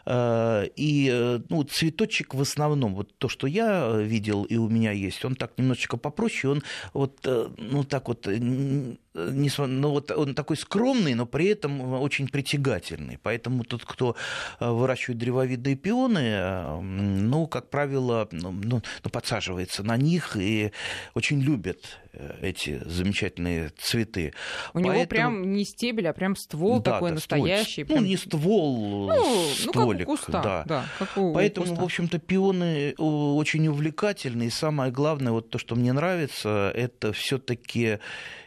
э, 0.07 0.69
и 0.77 1.11
э, 1.13 1.41
ну, 1.49 1.65
цветочек 1.65 2.35
в 2.35 2.41
основном, 2.41 2.95
вот 2.95 3.17
то, 3.19 3.29
что 3.29 3.47
я 3.47 3.97
видел 3.97 4.45
и 4.45 4.57
у 4.57 4.69
меня 4.69 4.93
есть, 4.93 5.25
он 5.25 5.35
так 5.35 5.53
немножечко 5.57 5.97
попроще, 5.97 6.53
он 6.53 6.63
вот, 6.93 7.19
э, 7.25 7.49
ну, 7.59 7.85
так 7.85 8.09
вот, 8.09 8.27
ну, 8.27 9.91
вот 9.91 10.11
он 10.11 10.35
такой 10.35 10.57
скромный, 10.57 11.15
но 11.15 11.27
при 11.27 11.47
этом 11.47 12.01
очень 12.01 12.29
притягательный. 12.29 13.19
Поэтому 13.23 13.65
тот, 13.65 13.85
кто 13.85 14.17
выращивает 14.59 15.19
древовидные 15.19 15.77
пионы, 15.77 16.81
ну, 16.81 17.47
как 17.47 17.69
правило, 17.69 18.29
ну, 18.33 18.53
ну, 18.53 18.81
подсаживается 19.11 19.83
на 19.83 19.97
них 19.97 20.32
и 20.37 20.73
очень 21.15 21.41
любит 21.41 22.01
Э, 22.15 22.39
эти 22.43 22.79
замечательные 22.85 23.71
цветы. 23.79 24.35
У 24.71 24.75
Поэтому... 24.75 24.95
него 24.95 25.07
прям 25.07 25.53
не 25.55 25.65
стебель, 25.65 26.09
а 26.09 26.13
прям 26.13 26.37
ствол 26.37 26.81
да, 26.81 26.93
такой 26.93 27.11
да, 27.11 27.15
настоящий. 27.15 27.85
Ствол. 27.85 27.87
Прям... 27.87 28.05
Ну, 28.05 28.07
не 28.11 28.17
ствол, 28.19 29.09
ну, 29.09 29.45
стволик. 29.55 30.07
Ну, 30.07 30.17
как 30.17 30.23
у 30.23 30.27
куста, 30.27 30.43
да. 30.43 30.65
да 30.67 30.85
как 30.99 31.17
у 31.17 31.33
Поэтому, 31.33 31.67
куста. 31.69 31.81
в 31.81 31.85
общем-то, 31.85 32.19
пионы 32.19 32.95
очень 32.99 33.67
увлекательны. 33.67 34.45
И 34.45 34.51
самое 34.51 34.93
главное, 34.93 35.33
вот 35.33 35.49
то, 35.49 35.59
что 35.59 35.75
мне 35.75 35.95
нравится, 35.95 36.71
это 36.75 37.15
все 37.15 37.39
таки 37.39 37.99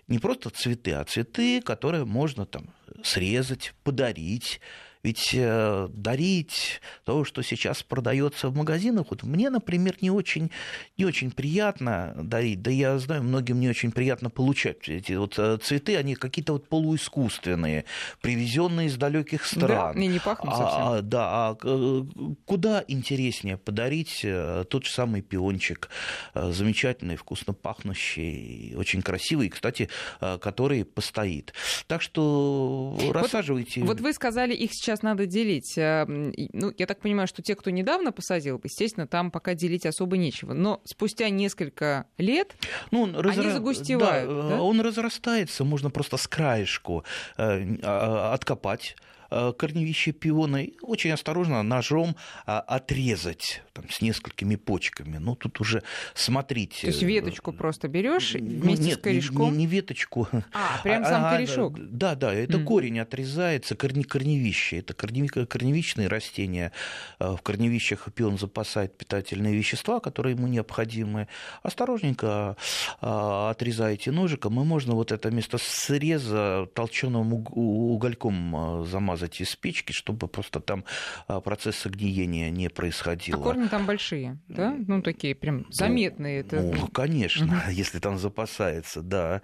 не 0.07 0.19
просто 0.19 0.51
цветы, 0.51 0.91
а 0.91 1.03
цветы, 1.03 1.59
которые 1.61 2.05
можно 2.05 2.45
там 2.45 2.69
срезать, 3.03 3.73
подарить, 3.83 4.61
ведь 5.05 5.35
э, 5.35 5.87
дарить 5.93 6.81
то, 7.03 7.23
что 7.25 7.43
сейчас 7.43 7.83
продается 7.83 8.49
в 8.49 8.55
магазинах, 8.55 9.05
вот 9.11 9.21
мне, 9.21 9.51
например, 9.51 9.95
не 10.01 10.09
очень, 10.09 10.49
не 10.97 11.05
очень 11.05 11.29
приятно 11.29 12.15
дарить. 12.17 12.63
Да 12.63 12.71
я 12.71 12.97
знаю, 12.97 13.21
многим 13.21 13.59
не 13.59 13.69
очень 13.69 13.91
приятно 13.91 14.31
получать 14.31 14.89
эти 14.89 15.13
вот 15.13 15.37
э, 15.37 15.59
цветы, 15.61 15.95
они 15.97 16.15
какие-то 16.15 16.53
вот 16.53 16.67
полуискусственные, 16.69 17.85
привезенные 18.19 18.87
из 18.87 18.97
далеких 18.97 19.45
стран. 19.45 19.67
Да, 19.67 19.93
мне 19.93 20.07
не 20.07 20.17
пахнут 20.17 20.55
а, 20.55 20.57
совсем. 20.57 20.87
А, 20.87 21.01
да, 21.03 21.49
а 21.49 21.57
э, 21.61 22.03
куда 22.45 22.83
интереснее 22.87 23.57
подарить 23.57 24.25
тот 24.69 24.85
же 24.85 24.91
самый 24.91 25.21
пиончик, 25.21 25.89
замечательный, 26.33 27.15
вкусно 27.15 27.53
пахнущий, 27.53 28.73
очень 28.75 29.03
красивый, 29.03 29.49
кстати, 29.49 29.87
который 30.19 30.83
постоит. 30.83 31.53
Так 31.85 32.01
что 32.01 32.97
рассаживайте. 33.13 33.81
Вот, 33.81 33.89
вот 33.89 34.01
вы 34.01 34.11
сказали, 34.11 34.55
их 34.55 34.71
сейчас 34.73 34.94
сейчас 34.95 35.03
надо 35.03 35.25
делить? 35.25 35.77
Э, 35.77 36.05
ну, 36.07 36.73
я 36.77 36.85
так 36.85 36.99
понимаю, 36.99 37.27
что 37.27 37.41
те, 37.41 37.55
кто 37.55 37.69
недавно 37.69 38.11
посадил, 38.11 38.59
естественно, 38.63 39.07
там 39.07 39.31
пока 39.31 39.53
делить 39.53 39.85
особо 39.85 40.17
нечего. 40.17 40.53
Но 40.53 40.81
спустя 40.85 41.29
несколько 41.29 42.05
лет 42.17 42.55
ну, 42.91 43.03
он 43.03 43.15
разра... 43.15 43.43
они 43.43 43.51
загустевают. 43.51 44.29
Да, 44.29 44.49
да? 44.49 44.61
Он 44.61 44.79
разрастается, 44.81 45.63
можно 45.63 45.89
просто 45.89 46.17
с 46.17 46.27
краешку 46.27 47.03
э, 47.37 47.77
а, 47.83 48.33
откопать 48.33 48.95
Э, 48.95 49.14
корневище 49.57 50.11
пиона, 50.11 50.65
очень 50.81 51.11
осторожно 51.11 51.61
ножом 51.63 52.15
а, 52.45 52.59
отрезать 52.59 53.61
там, 53.73 53.89
с 53.89 54.01
несколькими 54.01 54.55
почками. 54.55 55.17
Ну, 55.17 55.35
тут 55.35 55.59
уже 55.59 55.83
смотрите. 56.13 56.81
То 56.81 56.87
есть 56.87 57.03
веточку 57.03 57.51
просто 57.51 57.87
берешь 57.87 58.33
вместе 58.33 58.85
Нет, 58.85 58.99
с 58.99 59.01
корешком? 59.01 59.51
Не, 59.51 59.59
не, 59.59 59.67
веточку. 59.67 60.27
А, 60.53 60.81
прям 60.83 61.03
а, 61.03 61.05
сам 61.05 61.23
корешок? 61.29 61.77
Да, 61.77 62.15
да, 62.15 62.33
это 62.33 62.57
mm. 62.57 62.63
корень 62.63 62.99
отрезается, 62.99 63.75
корни, 63.75 64.03
корневище. 64.03 64.79
Это 64.79 64.93
корневи, 64.93 65.27
корневичные 65.27 66.07
растения. 66.07 66.71
Э, 67.19 67.35
в 67.35 67.41
корневищах 67.41 68.07
пион 68.13 68.37
запасает 68.37 68.97
питательные 68.97 69.55
вещества, 69.55 69.99
которые 69.99 70.35
ему 70.35 70.47
необходимы. 70.47 71.27
Осторожненько 71.63 72.55
а, 73.01 73.49
отрезаете 73.49 74.11
ножиком, 74.11 74.61
и 74.61 74.63
можно 74.63 74.93
вот 74.93 75.11
это 75.11 75.31
место 75.31 75.57
среза 75.57 76.67
толченым 76.73 77.33
угольком 77.33 78.55
э, 78.55 78.85
замазать 78.85 79.24
из 79.39 79.49
спички, 79.49 79.91
чтобы 79.91 80.27
просто 80.27 80.59
там 80.59 80.83
а, 81.27 81.41
процесс 81.41 81.85
гниения 81.85 82.49
не 82.49 82.69
происходил. 82.69 83.39
А 83.39 83.43
корни 83.43 83.67
там 83.67 83.85
большие, 83.85 84.37
да? 84.47 84.75
Ну, 84.87 85.01
такие 85.01 85.35
прям 85.35 85.65
заметные. 85.71 86.43
Ну, 86.43 86.57
это... 86.57 86.61
ну 86.61 86.87
конечно, 86.93 87.45
угу. 87.45 87.71
если 87.71 87.99
там 87.99 88.17
запасается, 88.17 89.01
да. 89.01 89.41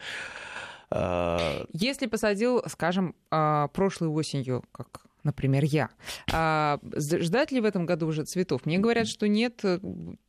А, 0.89 1.65
если 1.73 2.07
посадил, 2.07 2.63
скажем, 2.67 3.15
а, 3.29 3.67
прошлой 3.69 4.09
осенью, 4.09 4.63
как 4.71 5.01
например, 5.23 5.63
я. 5.63 5.89
А 6.31 6.79
ждать 6.95 7.51
ли 7.51 7.61
в 7.61 7.65
этом 7.65 7.85
году 7.85 8.07
уже 8.07 8.23
цветов? 8.25 8.65
Мне 8.65 8.77
говорят, 8.77 9.07
что 9.07 9.27
нет, 9.27 9.59
э, 9.63 9.79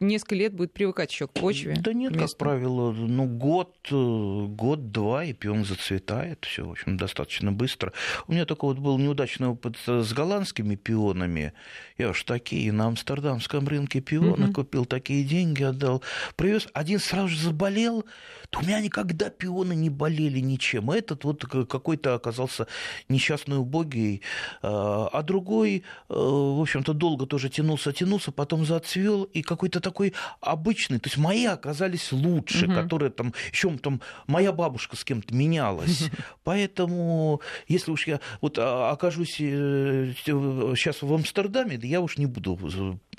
несколько 0.01 0.35
лет 0.35 0.55
будет 0.55 0.73
привыкать 0.73 1.13
еще 1.13 1.29
к 1.29 1.33
почве. 1.33 1.77
Да 1.81 1.93
нет, 1.93 2.17
как 2.17 2.37
правило, 2.37 2.93
ну 2.93 3.27
год, 3.27 3.77
э, 3.91 4.47
год-два, 4.49 5.25
и 5.25 5.33
пион 5.33 5.65
зацветает, 5.65 6.45
все, 6.45 6.67
в 6.67 6.71
общем, 6.71 6.97
достаточно 6.97 7.53
быстро. 7.53 7.93
У 8.27 8.33
меня 8.33 8.45
только 8.45 8.65
вот 8.65 8.79
был 8.79 8.99
неудачный 8.99 9.49
опыт 9.49 9.77
с 9.87 10.13
голландскими 10.13 10.75
пионами. 10.75 11.53
Я 11.99 12.11
уж 12.11 12.23
такие 12.25 12.73
на 12.73 12.87
амстердамском 12.87 13.67
рынке 13.69 14.01
пионы 14.01 14.47
угу. 14.47 14.53
купил, 14.53 14.85
такие 14.85 15.25
деньги 15.25 15.63
отдал, 15.63 16.03
привез, 16.37 16.69
один 16.73 16.99
сразу 16.99 17.29
же 17.29 17.39
заболел, 17.39 18.05
то 18.53 18.61
у 18.61 18.63
меня 18.65 18.81
никогда 18.81 19.31
пионы 19.31 19.73
не 19.73 19.89
болели 19.89 20.39
ничем. 20.41 20.91
Этот 20.91 21.25
вот 21.25 21.43
какой-то 21.47 22.15
оказался 22.15 22.67
несчастный 23.09 23.57
убогий 23.57 24.21
э, 24.63 24.69
а 24.69 25.23
другой, 25.23 25.79
э, 25.79 26.15
в 26.15 26.61
общем-то, 26.61 26.93
долго 26.93 27.25
тоже 27.25 27.49
тянулся, 27.49 27.95
тянулся, 27.95 28.31
потом 28.31 28.67
зацвел, 28.67 29.23
и 29.25 29.41
какой-то 29.41 29.81
такой 29.81 30.13
обычный, 30.43 30.99
то 30.99 31.09
есть 31.09 31.17
мои 31.17 31.47
оказались 31.47 32.13
лучше, 32.13 32.67
угу. 32.67 32.75
которые 32.75 33.11
там, 33.11 33.33
еще 33.51 33.75
там 33.79 34.03
моя 34.27 34.53
бабушка 34.53 34.97
с 34.97 35.05
кем-то 35.05 35.35
менялась. 35.35 36.11
Поэтому, 36.45 37.41
если 37.69 37.91
уж 37.91 38.07
я 38.07 38.21
вот 38.43 38.59
а, 38.59 38.91
окажусь 38.91 39.37
сейчас 39.37 41.03
э, 41.03 41.07
в 41.07 41.15
Амстердаме, 41.15 41.79
да 41.79 41.87
я 41.87 42.03
уж 42.03 42.19
не 42.19 42.27
буду 42.27 42.59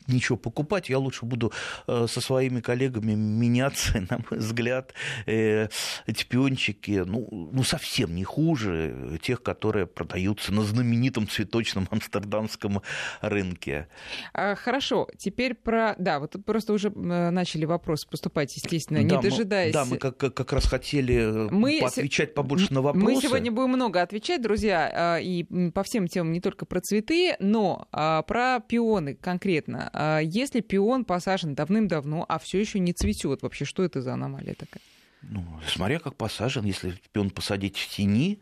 ничего 0.05 0.37
покупать, 0.37 0.89
я 0.89 0.99
лучше 0.99 1.25
буду 1.25 1.51
со 1.87 2.21
своими 2.21 2.59
коллегами 2.59 3.13
меняться, 3.13 3.99
на 4.09 4.19
мой 4.29 4.39
взгляд, 4.39 4.93
эти 5.25 6.25
пиончики, 6.25 7.03
ну, 7.05 7.49
ну 7.51 7.63
совсем 7.63 8.15
не 8.15 8.23
хуже 8.23 9.19
тех, 9.21 9.41
которые 9.41 9.87
продаются 9.87 10.53
на 10.53 10.63
знаменитом 10.63 11.27
цвету 11.27 11.53
точном 11.53 11.87
амстердамском 11.91 12.81
рынке. 13.21 13.87
А, 14.33 14.55
хорошо, 14.55 15.07
теперь 15.17 15.53
про... 15.53 15.93
Да, 15.99 16.19
вот 16.19 16.35
просто 16.43 16.73
уже 16.73 16.87
э, 16.87 17.29
начали 17.29 17.65
вопросы 17.65 18.07
поступать, 18.09 18.55
естественно, 18.55 19.07
да, 19.07 19.15
не 19.15 19.21
дожидаясь... 19.21 19.75
Мы, 19.75 19.79
да, 19.79 19.85
мы 19.85 19.97
как, 19.97 20.17
как 20.17 20.51
раз 20.51 20.65
хотели 20.65 21.47
э, 21.47 21.49
мы 21.51 21.79
отвечать 21.79 22.33
побольше 22.33 22.73
на 22.73 22.81
вопросы. 22.81 23.05
Мы 23.05 23.21
сегодня 23.21 23.51
будем 23.51 23.69
много 23.69 24.01
отвечать, 24.01 24.41
друзья, 24.41 24.91
а, 24.91 25.17
и 25.19 25.43
по 25.69 25.83
всем 25.83 26.07
темам, 26.07 26.33
не 26.33 26.41
только 26.41 26.65
про 26.65 26.81
цветы, 26.81 27.35
но 27.39 27.87
а, 27.91 28.23
про 28.23 28.59
пионы 28.59 29.13
конкретно. 29.13 30.19
Если 30.23 30.61
пион 30.61 31.05
посажен 31.05 31.53
давным-давно, 31.53 32.25
а 32.27 32.39
все 32.39 32.59
еще 32.59 32.79
не 32.79 32.93
цветет, 32.93 33.43
вообще 33.43 33.65
что 33.65 33.83
это 33.83 34.01
за 34.01 34.13
аномалия 34.13 34.55
такая? 34.55 34.81
Ну, 35.23 35.59
смотря 35.67 35.99
как 35.99 36.15
посажен, 36.15 36.65
если 36.65 36.95
пион 37.11 37.29
посадить 37.29 37.77
в 37.77 37.89
тени, 37.89 38.41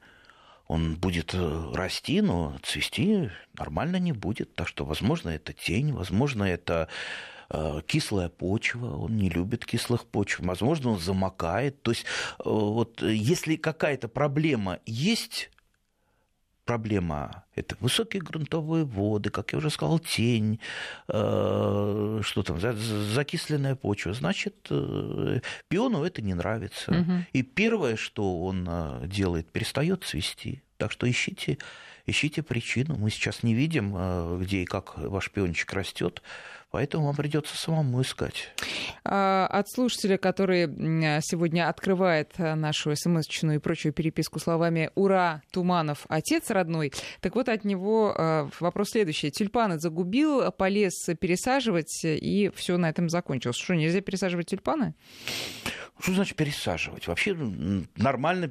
он 0.68 0.96
будет 0.96 1.34
э, 1.34 1.72
расти, 1.74 2.22
но 2.22 2.58
цвести 2.64 3.30
нормально 3.54 3.98
не 3.98 4.14
будет. 4.14 4.56
Так 4.56 4.68
что, 4.68 4.86
возможно, 4.86 5.30
это 5.30 5.54
тень, 5.54 5.92
возможно, 5.92 6.44
это 6.44 6.88
э, 7.50 7.82
кислая 7.86 8.30
почва, 8.30 8.96
он 8.98 9.18
не 9.18 9.30
любит 9.30 9.66
кислых 9.66 10.06
почв, 10.06 10.40
возможно, 10.40 10.92
он 10.92 11.00
замокает. 11.00 11.82
То 11.82 11.92
есть, 11.92 12.06
э, 12.40 12.44
вот 12.46 13.02
если 13.02 13.58
какая-то 13.58 14.08
проблема 14.08 14.80
есть, 14.86 15.52
проблема– 16.72 17.44
это 17.56 17.76
высокие 17.82 18.22
грунтовые 18.22 18.86
воды, 18.86 19.30
как 19.30 19.52
я 19.52 19.58
уже 19.58 19.70
сказал, 19.70 20.00
тень, 20.00 20.62
э, 21.10 22.20
что 22.24 22.44
там, 22.44 22.60
закисленная 22.60 23.76
почва. 23.76 24.14
Значит, 24.14 24.56
э, 24.70 25.42
пиону 25.68 26.06
это 26.06 26.22
не 26.22 26.34
нравится. 26.34 26.92
Угу. 26.92 27.12
И 27.34 27.44
первое, 27.44 27.98
что 27.98 28.42
он 28.44 28.66
э, 28.70 29.08
делает, 29.08 29.52
перестает 29.52 30.06
цвести. 30.06 30.62
Так 30.78 30.94
что 30.94 31.10
ищите, 31.10 31.58
ищите 32.12 32.44
причину. 32.44 32.96
Мы 32.98 33.10
сейчас 33.10 33.44
не 33.44 33.54
видим, 33.54 34.40
где 34.40 34.64
и 34.64 34.66
как 34.66 34.98
ваш 34.98 35.32
пиончик 35.32 35.74
растет. 35.74 36.22
Поэтому 36.72 37.08
вам 37.08 37.16
придется 37.18 37.58
самому 37.58 38.02
искать. 38.02 38.50
А, 39.04 39.46
от 39.48 39.70
слушателя, 39.70 40.18
который 40.18 40.68
сегодня 41.22 41.68
открывает 41.68 42.32
э, 42.38 42.56
нашу 42.56 42.92
смс-чную 42.96 43.58
и 43.58 43.60
прочую 43.60 43.92
переписку 43.92 44.40
словами 44.40 44.90
«Ура, 44.96 45.42
Туманов, 45.52 46.06
отец 46.08 46.50
родной», 46.50 46.94
так 47.20 47.36
вот 47.36 47.50
от 47.50 47.66
него 47.66 48.16
э, 48.18 48.48
вопрос 48.62 48.92
следующий. 48.92 49.32
Тюльпаны 49.32 49.80
загубил, 49.80 50.50
полез 50.54 50.94
пересаживать, 51.20 52.06
и 52.06 52.50
все 52.56 52.78
на 52.78 52.90
этом 52.90 53.10
закончилось. 53.10 53.58
Что, 53.58 53.76
нельзя 53.76 54.00
пересаживать 54.00 54.48
тюльпаны? 54.48 54.96
Что 56.00 56.14
значит 56.14 56.38
пересаживать? 56.38 57.06
Вообще 57.06 57.36
нормально 57.98 58.50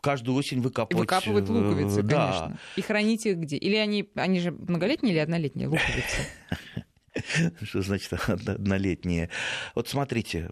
каждую 0.00 0.36
осень 0.36 0.60
выкапывать. 0.60 1.00
Выкапывать 1.00 1.48
луковицы, 1.48 2.02
да. 2.02 2.26
конечно. 2.26 2.58
И 2.76 2.82
хранить 2.82 3.26
их 3.26 3.38
где? 3.38 3.56
Или 3.56 3.76
они, 3.76 4.08
они 4.14 4.40
же 4.40 4.52
многолетние 4.52 5.12
или 5.12 5.20
однолетние 5.20 5.68
луковицы? 5.68 6.84
Что 7.62 7.82
значит 7.82 8.12
однолетние? 8.12 9.30
Вот 9.74 9.88
смотрите, 9.88 10.50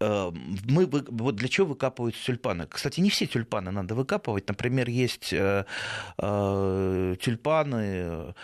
э, 0.00 0.30
мы, 0.64 0.86
вот 0.86 1.36
для 1.36 1.48
чего 1.48 1.68
выкапывают 1.68 2.16
тюльпаны? 2.16 2.66
Кстати, 2.66 3.00
не 3.00 3.10
все 3.10 3.26
тюльпаны 3.26 3.70
надо 3.70 3.94
выкапывать. 3.94 4.48
Например, 4.48 4.88
есть 4.88 5.32
э, 5.32 5.64
э, 6.18 7.16
тюльпаны 7.20 8.34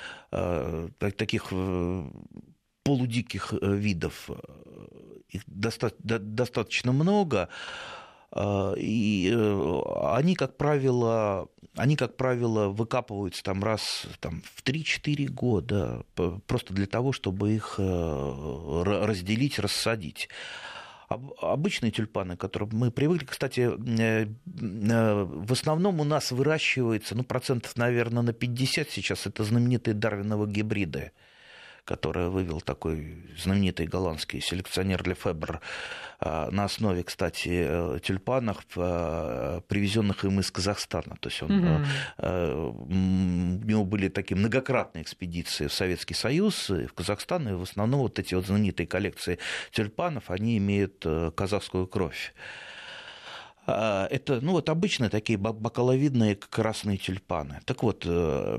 таких 0.98 1.52
полудиких 2.84 3.52
видов. 3.62 4.30
Их 5.28 5.42
достаточно 5.46 6.92
много. 6.92 7.48
А, 8.36 8.74
и 8.76 9.30
э, 9.32 9.80
они, 10.12 10.34
как 10.34 10.56
правило, 10.56 11.48
они, 11.76 11.94
как 11.94 12.16
правило, 12.16 12.68
выкапываются 12.68 13.44
там 13.44 13.62
раз 13.62 14.06
там, 14.18 14.42
в 14.56 14.64
3-4 14.64 15.26
года, 15.28 16.04
просто 16.48 16.74
для 16.74 16.86
того, 16.86 17.12
чтобы 17.12 17.52
их 17.52 17.76
э, 17.78 18.82
разделить, 18.84 19.60
рассадить. 19.60 20.28
Обычные 21.08 21.92
тюльпаны, 21.92 22.36
к 22.36 22.40
которым 22.40 22.70
мы 22.72 22.90
привыкли, 22.90 23.26
кстати, 23.26 23.70
э, 24.00 24.26
в 24.44 25.52
основном 25.52 26.00
у 26.00 26.04
нас 26.04 26.32
выращивается, 26.32 27.14
ну, 27.14 27.22
процентов, 27.22 27.76
наверное, 27.76 28.24
на 28.24 28.32
50 28.32 28.90
сейчас, 28.90 29.28
это 29.28 29.44
знаменитые 29.44 29.94
дарвиновые 29.94 30.52
гибриды 30.52 31.12
которое 31.84 32.28
вывел 32.28 32.60
такой 32.60 33.18
знаменитый 33.36 33.86
голландский 33.86 34.40
селекционер 34.40 35.06
Лефебр 35.06 35.60
а, 36.20 36.50
на 36.50 36.64
основе, 36.64 37.02
кстати, 37.02 37.50
э, 37.52 37.98
тюльпанов, 38.02 38.58
а, 38.76 39.60
привезенных 39.68 40.24
им 40.24 40.40
из 40.40 40.50
Казахстана. 40.50 41.16
То 41.20 41.28
есть 41.28 41.42
он, 41.42 41.84
mm-hmm. 42.18 43.62
у 43.62 43.66
него 43.66 43.84
были 43.84 44.08
такие 44.08 44.36
многократные 44.36 45.02
экспедиции 45.02 45.66
в 45.66 45.72
Советский 45.72 46.14
Союз, 46.14 46.70
и 46.70 46.86
в 46.86 46.94
Казахстан, 46.94 47.48
и 47.48 47.52
в 47.52 47.62
основном 47.62 48.00
вот 48.00 48.18
эти 48.18 48.34
вот 48.34 48.46
знаменитые 48.46 48.86
коллекции 48.86 49.38
тюльпанов, 49.70 50.30
они 50.30 50.56
имеют 50.58 51.02
э, 51.04 51.30
казахскую 51.34 51.86
кровь. 51.86 52.32
А, 53.66 54.06
это 54.10 54.40
ну, 54.40 54.52
вот 54.52 54.68
обычные 54.68 55.10
такие 55.10 55.38
бокаловидные 55.38 56.36
красные 56.36 56.98
тюльпаны. 56.98 57.60
Так 57.64 57.82
вот, 57.82 58.04
э, 58.06 58.58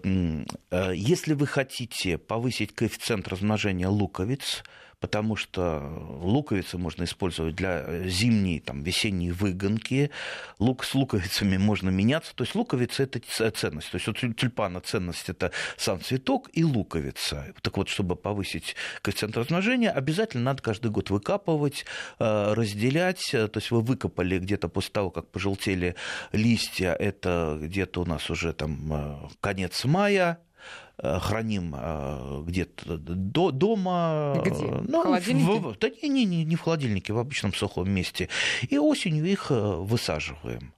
э, 0.72 0.92
если 0.96 1.34
вы 1.34 1.48
хотите 1.48 2.18
повысить 2.18 2.74
коэффициент 2.74 3.28
размножения 3.28 3.88
луковиц, 3.88 4.64
потому 5.06 5.36
что 5.36 5.84
луковицы 6.24 6.80
можно 6.80 7.04
использовать 7.04 7.54
для 7.54 8.08
зимней, 8.08 8.60
там, 8.60 8.82
весенней 8.82 9.30
выгонки. 9.30 10.10
Лук 10.58 10.84
с 10.84 10.96
луковицами 10.96 11.58
можно 11.58 11.92
меняться. 11.92 12.34
То 12.34 12.44
есть 12.44 12.56
луковица– 12.56 13.04
это 13.06 13.20
ценность. 13.52 13.92
То 13.92 13.98
есть 13.98 14.08
у 14.08 14.14
тюльпана 14.14 14.82
ценность– 14.82 15.26
это 15.30 15.52
сам 15.78 16.02
цветок 16.02 16.50
и 16.54 16.64
луковица. 16.64 17.54
Так 17.62 17.78
вот, 17.78 17.88
чтобы 17.88 18.16
повысить 18.16 18.76
коэффициент 19.04 19.38
размножения, 19.38 19.92
обязательно 19.92 20.44
надо 20.46 20.64
каждый 20.64 20.90
год 20.90 21.12
выкапывать, 21.12 21.86
э, 22.18 22.54
разделять. 22.54 23.30
То 23.30 23.52
есть 23.54 23.70
вы 23.70 23.82
выкопали 23.82 24.40
где-то 24.40 24.70
после 24.70 24.92
того, 24.92 25.12
как 25.12 25.28
пожелтели 25.28 25.94
листья, 26.32 26.94
это 26.94 27.60
где-то 27.62 28.02
у 28.02 28.06
нас 28.06 28.32
уже 28.32 28.54
там 28.54 28.92
э, 28.92 29.28
конец 29.40 29.86
мая, 29.86 30.40
Э, 30.40 30.55
храним 31.02 31.76
э, 31.78 32.44
где-то 32.46 32.98
до, 32.98 33.52
дома. 33.52 34.42
Где? 34.44 34.66
Ну, 34.66 35.02
в 35.02 35.04
холодильнике? 35.04 35.60
В, 35.60 35.78
да 35.80 35.90
не, 36.04 36.26
не, 36.26 36.44
не 36.44 36.56
в 36.56 36.62
холодильнике, 36.62 37.14
в 37.14 37.20
обычном 37.20 37.54
сухом 37.54 37.90
месте. 37.90 38.30
И 38.70 38.78
осенью 38.78 39.26
их 39.26 39.48
э, 39.52 39.56
высаживаем. 39.56 40.74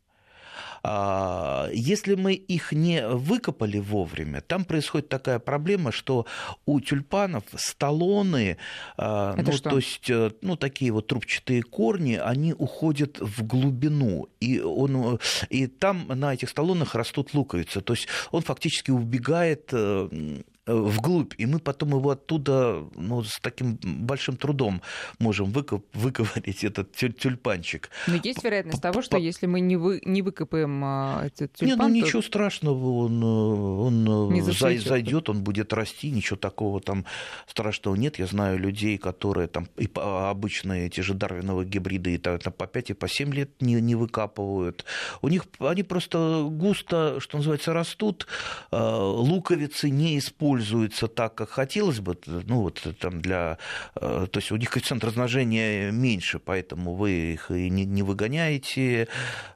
А, 0.90 1.70
если 1.74 2.16
мы 2.16 2.34
их 2.34 2.72
не 2.72 3.06
выкопали 3.06 3.80
вовремя, 3.80 4.40
там 4.42 4.64
происходит 4.64 5.10
такая 5.10 5.40
проблема, 5.40 5.92
что 5.92 6.26
у 6.66 6.80
тюльпанов 6.80 7.44
столоны, 7.56 8.58
а, 8.98 9.34
Это 9.34 9.52
ну, 9.52 9.58
что? 9.58 9.70
то 9.72 9.76
есть, 9.76 10.10
э, 10.10 10.32
ну, 10.42 10.56
такие 10.56 10.92
вот 10.92 11.08
трубчатые 11.08 11.62
корни, 11.62 12.16
они 12.16 12.54
уходят 12.54 13.20
в 13.20 13.44
глубину, 13.44 14.30
и, 14.40 14.62
он, 14.62 15.20
и 15.50 15.68
там 15.68 16.08
на 16.08 16.34
этих 16.34 16.50
столонах 16.50 16.96
растут 16.96 17.34
луковицы, 17.34 17.82
то 17.82 17.94
есть 17.94 18.08
он 18.32 18.42
фактически 18.42 18.92
убегает 18.92 19.70
э, 19.74 19.98
Э, 19.98 20.42
вглубь, 20.68 21.34
и 21.38 21.46
мы 21.46 21.60
потом 21.60 21.90
его 21.90 22.12
оттуда 22.12 22.84
ну, 22.96 23.24
с 23.24 23.40
таким 23.40 23.78
большим 23.82 24.38
трудом 24.38 24.82
можем 25.20 25.52
выкоп, 25.52 25.86
выковырить 25.94 26.64
этот 26.64 26.92
тюльпанчик. 26.94 27.90
Но 28.08 28.16
есть 28.16 28.44
вероятность 28.44 28.82
того, 28.82 29.02
что 29.02 29.18
если 29.18 29.46
мы 29.46 29.62
не, 29.62 29.78
вы, 29.78 30.02
не 30.04 30.22
выкопаем 30.22 30.84
а, 30.84 31.26
этот 31.26 31.54
тюльпан... 31.54 31.92
Не, 31.94 32.02
ну 32.02 32.06
ничего 32.06 32.22
страшного, 32.22 33.06
он, 33.06 33.24
э, 33.24 33.26
он 33.26 34.32
э, 34.32 34.34
не 34.34 34.42
зайдет, 34.78 35.30
он 35.30 35.44
будет 35.44 35.74
расти, 35.74 36.12
ничего 36.12 36.38
такого 36.38 36.82
там 36.82 37.06
страшного 37.48 37.96
нет. 37.96 38.20
Я 38.20 38.28
знаю 38.28 38.60
людей, 38.60 38.98
которые 38.98 39.48
там 39.48 39.68
и 39.78 39.90
обычные 39.96 40.88
эти 40.88 41.02
же 41.02 41.14
дарвиновые 41.14 41.68
гибриды 41.68 42.16
и 42.16 42.18
там, 42.18 42.54
по 42.54 42.68
5 42.68 42.90
и 42.90 42.94
по 42.94 43.08
7 43.08 43.34
лет 43.34 43.62
не, 43.62 43.76
не 43.76 43.96
выкапывают. 43.96 44.86
У 45.22 45.30
них 45.30 45.46
они 45.60 45.84
просто 45.84 46.46
густо, 46.50 47.20
что 47.20 47.38
называется, 47.38 47.74
растут, 47.74 48.28
луковицы 48.72 49.90
не 49.90 50.18
используют 50.18 50.57
используются 50.58 51.08
так, 51.08 51.36
как 51.36 51.50
хотелось 51.50 52.00
бы, 52.00 52.18
ну 52.26 52.62
вот 52.62 52.82
там 53.00 53.22
для, 53.22 53.58
э, 53.96 54.28
то 54.32 54.40
есть 54.40 54.52
у 54.52 54.58
них 54.58 54.70
коэффициент 54.70 55.04
размножения 55.04 55.92
меньше, 55.92 56.40
поэтому 56.40 56.96
вы 56.96 57.12
их 57.34 57.52
и 57.52 57.70
не, 57.70 58.04
выгоняете, 58.04 59.08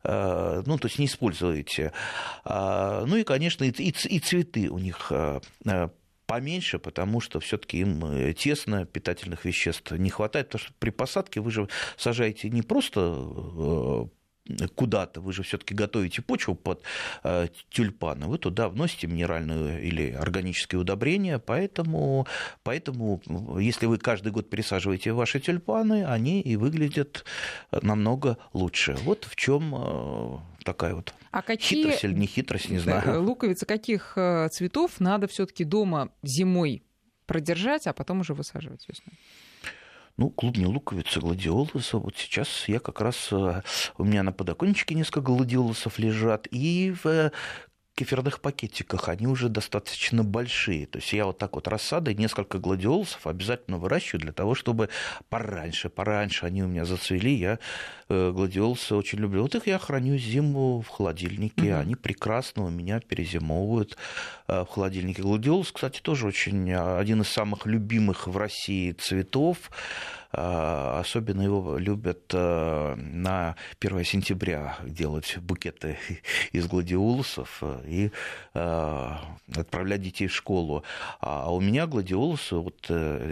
э, 0.03 0.63
ну 0.65 0.77
то 0.77 0.87
есть 0.87 0.99
не 0.99 1.05
используете. 1.05 1.91
А, 2.43 3.05
ну 3.05 3.17
и, 3.17 3.23
конечно, 3.23 3.63
и, 3.63 3.69
и 3.71 4.19
цветы 4.19 4.69
у 4.69 4.77
них 4.77 5.11
э, 5.11 5.39
поменьше, 6.25 6.79
потому 6.79 7.19
что 7.19 7.39
все-таки 7.39 7.79
им 7.79 8.33
тесно, 8.33 8.85
питательных 8.85 9.45
веществ 9.45 9.91
не 9.91 10.09
хватает, 10.09 10.47
потому 10.47 10.63
что 10.63 10.73
при 10.79 10.89
посадке 10.91 11.41
вы 11.41 11.51
же 11.51 11.67
сажаете 11.97 12.49
не 12.49 12.61
просто 12.61 14.09
куда-то, 14.75 15.21
вы 15.21 15.33
же 15.33 15.43
все-таки 15.43 15.73
готовите 15.73 16.21
почву 16.21 16.55
под 16.55 16.83
э, 17.23 17.47
тюльпаны, 17.69 18.27
вы 18.27 18.37
туда 18.37 18.69
вносите 18.69 19.07
минеральные 19.07 19.83
или 19.83 20.11
органические 20.11 20.81
удобрения, 20.81 21.39
поэтому, 21.39 22.27
поэтому 22.63 23.21
если 23.59 23.85
вы 23.85 23.97
каждый 23.97 24.31
год 24.31 24.49
пересаживаете 24.49 25.13
ваши 25.13 25.39
тюльпаны, 25.39 26.05
они 26.05 26.41
и 26.41 26.55
выглядят 26.55 27.25
намного 27.71 28.37
лучше. 28.53 28.97
Вот 29.03 29.25
в 29.25 29.35
чем 29.35 29.75
э, 29.75 30.37
такая 30.63 30.95
вот 30.95 31.13
а 31.31 31.41
какие... 31.41 31.83
хитрость 31.83 32.03
или 32.03 32.13
не 32.13 32.27
хитрость, 32.27 32.69
не 32.69 32.79
знаю. 32.79 33.23
Луковицы 33.23 33.65
каких 33.65 34.13
э, 34.15 34.49
цветов 34.51 34.99
надо 34.99 35.27
все-таки 35.27 35.63
дома 35.63 36.11
зимой 36.23 36.83
продержать, 37.25 37.87
а 37.87 37.93
потом 37.93 38.21
уже 38.21 38.33
высаживать 38.33 38.87
весной? 38.87 39.17
Ну, 40.17 40.29
клубни 40.29 40.65
луковицы, 40.65 41.19
гладиолусы. 41.19 41.97
Вот 41.97 42.15
сейчас 42.17 42.67
я 42.67 42.79
как 42.79 43.01
раз... 43.01 43.29
Э, 43.31 43.61
у 43.97 44.03
меня 44.03 44.23
на 44.23 44.31
подоконнике 44.31 44.95
несколько 44.95 45.21
гладиолусов 45.21 45.99
лежат. 45.99 46.47
И 46.51 46.93
в 47.03 47.07
э, 47.07 47.31
кефирных 47.95 48.39
пакетиках, 48.39 49.09
они 49.09 49.27
уже 49.27 49.49
достаточно 49.49 50.23
большие. 50.23 50.85
То 50.87 50.99
есть 50.99 51.13
я 51.13 51.25
вот 51.25 51.37
так 51.37 51.55
вот 51.55 51.67
рассадой 51.67 52.15
несколько 52.15 52.57
гладиолусов 52.57 53.27
обязательно 53.27 53.77
выращиваю 53.77 54.21
для 54.21 54.31
того, 54.31 54.55
чтобы 54.55 54.89
пораньше, 55.29 55.89
пораньше 55.89 56.45
они 56.45 56.63
у 56.63 56.67
меня 56.67 56.85
зацвели. 56.85 57.33
Я 57.33 57.59
э, 58.09 58.31
гладиолусы 58.31 58.95
очень 58.95 59.19
люблю. 59.19 59.43
Вот 59.43 59.55
их 59.55 59.67
я 59.67 59.77
храню 59.77 60.17
зиму 60.17 60.81
в 60.81 60.87
холодильнике. 60.87 61.73
Угу. 61.73 61.81
Они 61.81 61.95
прекрасно 61.95 62.65
у 62.65 62.69
меня 62.69 62.99
перезимовывают 62.99 63.97
в 64.47 64.65
холодильнике. 64.65 65.21
Гладиолус, 65.21 65.71
кстати, 65.71 66.01
тоже 66.01 66.27
очень 66.27 66.73
один 66.73 67.21
из 67.21 67.29
самых 67.29 67.65
любимых 67.65 68.27
в 68.27 68.35
России 68.35 68.91
цветов. 68.91 69.69
Особенно 70.31 71.41
его 71.41 71.77
любят 71.77 72.33
на 72.33 73.55
1 73.79 74.03
сентября 74.05 74.77
делать 74.83 75.37
букеты 75.39 75.97
из 76.51 76.67
гладиолусов 76.67 77.63
и 77.85 78.11
отправлять 78.53 80.01
детей 80.01 80.27
в 80.27 80.35
школу. 80.35 80.83
А 81.19 81.51
у 81.51 81.59
меня 81.59 81.87
гладиолусы, 81.87 82.55
вот 82.55 82.81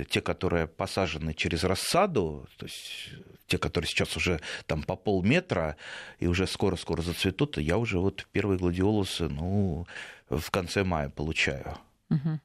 те, 0.10 0.22
которые 0.22 0.68
посажены 0.68 1.34
через 1.34 1.64
рассаду, 1.64 2.48
то 2.58 2.66
есть 2.66 3.10
те, 3.50 3.58
которые 3.58 3.88
сейчас 3.88 4.16
уже 4.16 4.40
там 4.68 4.84
по 4.84 4.96
полметра 4.96 5.76
и 6.20 6.28
уже 6.28 6.48
скоро-скоро 6.48 7.02
зацветут, 7.02 7.58
я 7.58 7.78
уже 7.78 8.00
вот 8.00 8.28
первые 8.32 8.60
гладиолусы, 8.60 9.28
ну, 9.28 9.88
в 10.30 10.52
конце 10.52 10.84
мая 10.84 11.10
получаю. 11.10 11.78
Угу. 12.10 12.40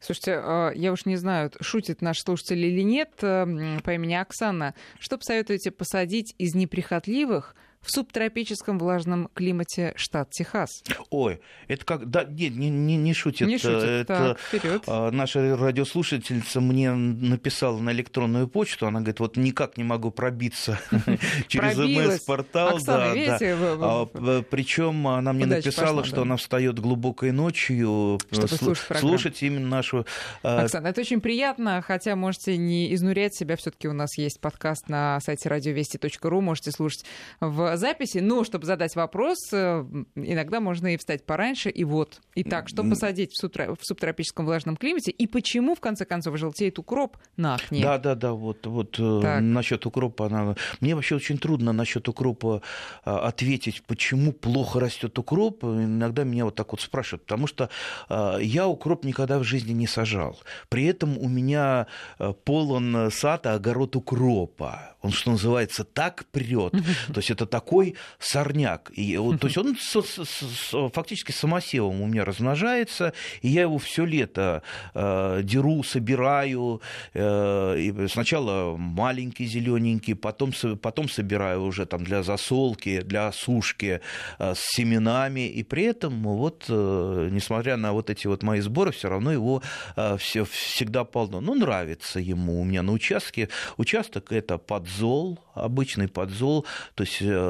Слушайте, 0.00 0.40
а, 0.42 0.72
я 0.74 0.92
уж 0.92 1.04
не 1.04 1.16
знаю, 1.16 1.50
шутит 1.60 2.02
наш 2.02 2.20
слушатель 2.20 2.64
или 2.64 2.82
нет, 2.82 3.10
э, 3.22 3.78
по 3.82 3.94
имени 3.94 4.14
Оксана. 4.14 4.74
Что 4.98 5.18
посоветуете 5.18 5.70
посадить 5.70 6.34
из 6.38 6.54
неприхотливых– 6.54 7.54
в 7.80 7.90
субтропическом 7.90 8.78
влажном 8.78 9.28
климате 9.34 9.92
штат 9.96 10.30
Техас. 10.30 10.82
Ой, 11.10 11.40
это 11.68 11.84
как... 11.84 12.10
Да, 12.10 12.24
нет, 12.24 12.56
не, 12.56 12.70
не, 12.70 12.96
не 12.96 13.14
шутит. 13.14 13.46
Не 13.46 13.58
шутит, 13.58 13.82
это, 13.82 14.04
так, 14.04 14.40
вперед. 14.40 14.82
А, 14.86 15.10
наша 15.10 15.56
радиослушательница 15.56 16.60
мне 16.60 16.92
написала 16.92 17.78
на 17.78 17.90
электронную 17.92 18.48
почту, 18.48 18.86
она 18.86 19.00
говорит, 19.00 19.20
вот 19.20 19.36
никак 19.36 19.76
не 19.76 19.84
могу 19.84 20.10
пробиться 20.10 20.78
через 21.48 21.76
МС-портал. 21.78 22.78
да, 22.84 23.14
да. 23.14 23.38
А, 23.40 24.42
Причем 24.50 25.06
она 25.06 25.32
мне 25.32 25.46
написала, 25.46 26.04
что 26.04 26.22
она 26.22 26.36
встает 26.36 26.78
глубокой 26.78 27.32
ночью, 27.32 28.18
Чтобы 28.30 28.74
слушать 28.76 29.42
именно 29.42 29.68
нашу... 29.68 30.04
А, 30.42 30.64
Оксана, 30.64 30.88
это 30.88 31.00
очень 31.00 31.20
приятно, 31.20 31.82
хотя 31.82 32.16
можете 32.16 32.56
не 32.56 32.92
изнурять 32.94 33.34
себя, 33.34 33.56
все-таки 33.56 33.88
у 33.88 33.92
нас 33.92 34.18
есть 34.18 34.40
подкаст 34.40 34.88
на 34.88 35.20
сайте 35.20 35.48
радиовести.ру, 35.48 36.40
можете 36.40 36.70
слушать 36.72 37.04
в 37.40 37.67
записи, 37.76 38.18
но 38.18 38.44
чтобы 38.44 38.66
задать 38.66 38.96
вопрос, 38.96 39.38
э, 39.52 39.84
иногда 40.14 40.60
можно 40.60 40.94
и 40.94 40.96
встать 40.96 41.24
пораньше. 41.24 41.70
И 41.70 41.84
вот, 41.84 42.20
итак, 42.34 42.68
что 42.68 42.82
посадить 42.82 43.32
в, 43.32 43.36
субтро... 43.40 43.74
в 43.74 43.84
субтропическом 43.84 44.46
влажном 44.46 44.76
климате 44.76 45.10
и 45.10 45.26
почему, 45.26 45.74
в 45.74 45.80
конце 45.80 46.04
концов, 46.04 46.36
желтеет 46.38 46.78
укроп 46.78 47.16
на 47.36 47.56
окне? 47.56 47.82
Да, 47.82 47.98
да, 47.98 48.14
да, 48.14 48.32
вот, 48.32 48.66
вот 48.66 48.98
э, 48.98 49.40
насчет 49.40 49.86
укропа. 49.86 50.26
Она... 50.26 50.54
Мне 50.80 50.94
вообще 50.94 51.16
очень 51.16 51.38
трудно 51.38 51.72
насчет 51.72 52.08
укропа 52.08 52.62
э, 53.04 53.10
ответить, 53.10 53.82
почему 53.86 54.32
плохо 54.32 54.80
растет 54.80 55.18
укроп. 55.18 55.64
Иногда 55.64 56.24
меня 56.24 56.44
вот 56.44 56.54
так 56.54 56.72
вот 56.72 56.80
спрашивают, 56.80 57.22
потому 57.24 57.46
что 57.46 57.68
я 58.08 58.66
укроп 58.66 59.04
никогда 59.04 59.38
в 59.38 59.44
жизни 59.44 59.72
не 59.72 59.86
сажал. 59.86 60.38
При 60.68 60.84
этом 60.84 61.18
у 61.18 61.28
меня 61.28 61.86
полон 62.44 63.10
сад, 63.10 63.46
а 63.46 63.54
огород 63.54 63.96
укропа. 63.96 64.96
Он, 65.00 65.12
что 65.12 65.30
называется, 65.30 65.84
так 65.84 66.24
прет. 66.32 66.72
То 67.12 67.18
есть 67.18 67.30
это 67.30 67.46
такой 67.58 67.96
сорняк. 68.20 68.92
И, 68.94 69.16
то 69.16 69.46
есть 69.46 69.58
он 69.58 69.76
с, 69.76 70.00
с, 70.00 70.24
с, 70.24 70.90
фактически 70.90 71.32
самосевом 71.32 72.00
у 72.02 72.06
меня 72.06 72.24
размножается, 72.24 73.12
и 73.42 73.48
я 73.48 73.62
его 73.62 73.78
все 73.78 74.04
лето 74.04 74.62
э, 74.94 75.40
деру, 75.42 75.82
собираю. 75.82 76.80
Э, 77.14 77.76
и 77.76 78.08
сначала 78.08 78.76
маленький 78.76 79.46
зелененький, 79.46 80.14
потом, 80.14 80.52
потом 80.80 81.08
собираю 81.08 81.64
уже 81.64 81.84
там 81.84 82.04
для 82.04 82.22
засолки, 82.22 83.00
для 83.00 83.32
сушки 83.32 84.00
э, 84.38 84.54
с 84.54 84.60
семенами. 84.76 85.48
И 85.48 85.64
при 85.64 85.82
этом 85.82 86.22
вот, 86.22 86.66
э, 86.68 87.28
несмотря 87.32 87.76
на 87.76 87.92
вот 87.92 88.08
эти 88.08 88.28
вот 88.28 88.44
мои 88.44 88.60
сборы, 88.60 88.92
все 88.92 89.08
равно 89.08 89.32
его 89.32 89.62
э, 89.96 90.16
все, 90.18 90.44
всегда 90.44 91.02
полно. 91.02 91.40
Ну, 91.40 91.54
нравится 91.56 92.20
ему 92.20 92.60
у 92.60 92.64
меня 92.64 92.82
на 92.82 92.92
участке. 92.92 93.48
Участок 93.76 94.30
это 94.30 94.58
подзол, 94.58 95.40
обычный 95.54 96.06
подзол, 96.06 96.64
то 96.94 97.02
есть 97.02 97.18
э, 97.20 97.47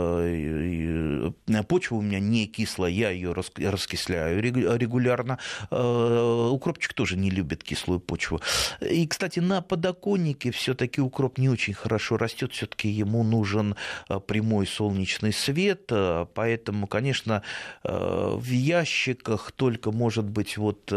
почва 1.69 1.97
у 1.97 2.03
меня 2.03 2.21
не 2.21 2.47
кислая, 2.47 2.91
я 2.91 3.11
ее 3.11 3.33
раскисляю 3.33 4.41
регулярно. 4.43 5.39
Э, 5.71 6.49
укропчик 6.51 6.93
тоже 6.95 7.17
не 7.17 7.31
любит 7.31 7.63
кислую 7.63 8.01
почву. 8.01 8.41
И, 8.81 9.07
кстати, 9.07 9.41
на 9.41 9.63
подоконнике 9.63 10.51
все-таки 10.51 11.01
укроп 11.01 11.39
не 11.39 11.49
очень 11.49 11.75
хорошо 11.75 12.17
растет, 12.17 12.53
все-таки 12.53 12.89
ему 12.89 13.23
нужен 13.23 13.77
э, 14.09 14.21
прямой 14.21 14.67
солнечный 14.67 15.33
свет, 15.33 15.91
поэтому, 16.35 16.87
конечно, 16.87 17.43
в 17.83 18.51
ящиках 18.51 19.53
только 19.53 19.91
может 19.93 20.25
быть 20.25 20.57
вот 20.57 20.93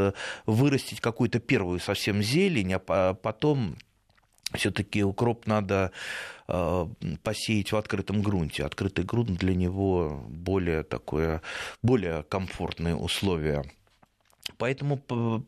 вырастить 0.46 1.02
какую-то 1.02 1.40
первую 1.40 1.80
совсем 1.80 2.22
зелень, 2.22 2.74
а 2.74 3.14
потом 3.14 3.76
все-таки 4.54 5.04
укроп 5.04 5.48
надо 5.48 5.92
э, 6.41 6.41
посеять 7.24 7.72
в 7.72 7.78
открытом 7.78 8.22
грунте. 8.22 8.66
Открытый 8.66 9.06
грунт 9.06 9.32
для 9.40 9.56
него 9.56 10.24
более 10.28 10.84
такое, 10.84 11.42
более 11.82 12.24
комфортные 12.24 12.96
условия. 12.96 13.64
Поэтому, 14.58 14.98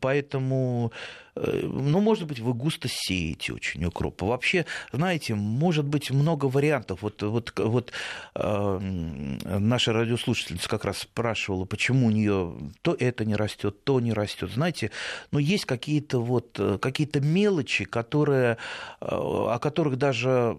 поэтому 0.00 0.92
ну, 1.36 2.00
может 2.00 2.26
быть, 2.26 2.38
вы 2.38 2.54
густо 2.54 2.88
сеете 2.88 3.52
очень 3.52 3.84
укроп. 3.84 4.22
Вообще, 4.22 4.66
знаете, 4.92 5.34
может 5.34 5.84
быть 5.84 6.10
много 6.10 6.46
вариантов. 6.46 7.02
Вот, 7.02 7.22
вот, 7.22 7.52
вот 7.56 7.92
э, 8.36 8.78
наша 8.78 9.92
радиослушательница 9.92 10.68
как 10.68 10.84
раз 10.84 10.98
спрашивала, 10.98 11.64
почему 11.64 12.06
у 12.06 12.10
нее 12.10 12.54
то 12.82 12.96
это 12.98 13.24
не 13.24 13.34
растет, 13.34 13.82
то 13.84 13.98
не 14.00 14.12
растет. 14.12 14.50
Знаете, 14.52 14.92
ну, 15.32 15.38
есть 15.40 15.64
какие-то 15.64 16.20
вот 16.20 16.56
э, 16.58 16.78
какие-то 16.80 17.20
мелочи, 17.20 17.84
которые, 17.84 18.58
э, 19.00 19.06
о 19.08 19.58
которых 19.60 19.98
даже 19.98 20.58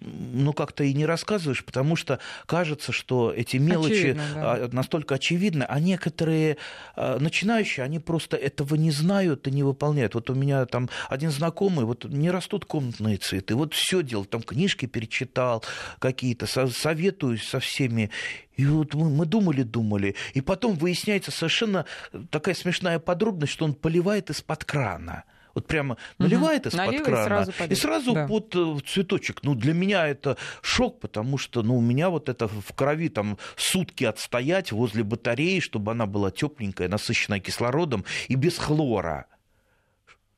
ну, 0.00 0.52
как-то 0.52 0.84
и 0.84 0.94
не 0.94 1.04
рассказываешь, 1.04 1.64
потому 1.64 1.96
что 1.96 2.20
кажется, 2.46 2.92
что 2.92 3.32
эти 3.32 3.56
мелочи 3.56 3.92
Очевидно, 3.92 4.22
да. 4.34 4.52
А, 4.52 4.68
настолько 4.72 5.16
очевидны, 5.16 5.64
а 5.64 5.80
некоторые 5.80 6.58
начинающие, 6.96 7.84
они 7.84 7.98
просто 7.98 8.36
этого 8.36 8.74
не 8.76 8.90
знают 8.90 9.46
и 9.48 9.50
не 9.50 9.62
выполняют 9.62 10.05
нет. 10.06 10.14
Вот 10.14 10.30
у 10.30 10.34
меня 10.34 10.64
там 10.66 10.88
один 11.08 11.30
знакомый, 11.30 11.84
вот 11.84 12.04
не 12.04 12.30
растут 12.30 12.64
комнатные 12.64 13.16
цветы. 13.16 13.54
Вот 13.54 13.74
все 13.74 14.02
делал, 14.02 14.24
там 14.24 14.42
книжки 14.42 14.86
перечитал 14.86 15.64
какие-то, 15.98 16.46
советуюсь 16.46 17.46
со 17.46 17.58
всеми. 17.58 18.10
И 18.56 18.64
вот 18.66 18.94
мы, 18.94 19.10
мы 19.10 19.26
думали, 19.26 19.62
думали. 19.62 20.14
И 20.34 20.40
потом 20.40 20.76
выясняется 20.76 21.30
совершенно 21.30 21.84
такая 22.30 22.54
смешная 22.54 22.98
подробность, 22.98 23.52
что 23.52 23.64
он 23.64 23.74
поливает 23.74 24.30
из-под 24.30 24.64
крана 24.64 25.24
вот 25.54 25.66
прямо 25.66 25.96
наливает 26.18 26.66
угу. 26.66 26.76
из-под 26.76 27.02
крана 27.02 27.22
и 27.22 27.26
сразу, 27.26 27.52
и 27.70 27.74
сразу 27.74 28.12
да. 28.12 28.26
под 28.26 28.54
э, 28.54 28.76
цветочек. 28.86 29.42
Ну, 29.42 29.54
для 29.54 29.72
меня 29.72 30.06
это 30.06 30.36
шок, 30.60 31.00
потому 31.00 31.38
что 31.38 31.62
ну, 31.62 31.78
у 31.78 31.80
меня 31.80 32.10
вот 32.10 32.28
это 32.28 32.46
в 32.46 32.74
крови 32.74 33.08
там 33.08 33.38
сутки 33.56 34.04
отстоять 34.04 34.70
возле 34.70 35.02
батареи, 35.02 35.60
чтобы 35.60 35.92
она 35.92 36.04
была 36.04 36.30
тепленькая, 36.30 36.88
насыщенная 36.88 37.40
кислородом 37.40 38.04
и 38.28 38.34
без 38.34 38.58
хлора. 38.58 39.28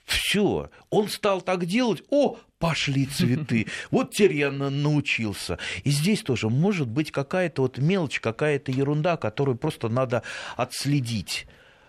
Все, 0.09 0.71
он 0.89 1.09
стал 1.09 1.43
так 1.43 1.67
делать, 1.67 2.03
о, 2.09 2.39
пошли 2.59 3.05
цветы. 3.05 3.67
Вот 3.91 4.13
теперь 4.13 4.33
я 4.33 4.51
научился. 4.51 5.59
И 5.85 5.91
здесь 5.91 6.23
тоже 6.23 6.49
может 6.49 6.89
быть 6.89 7.13
какая-то 7.13 7.61
вот 7.61 7.77
мелочь, 7.77 8.19
какая-то 8.19 8.73
ерунда, 8.73 9.19
которую 9.19 9.59
просто 9.59 9.91
надо 9.91 10.23
отследить. 10.57 11.47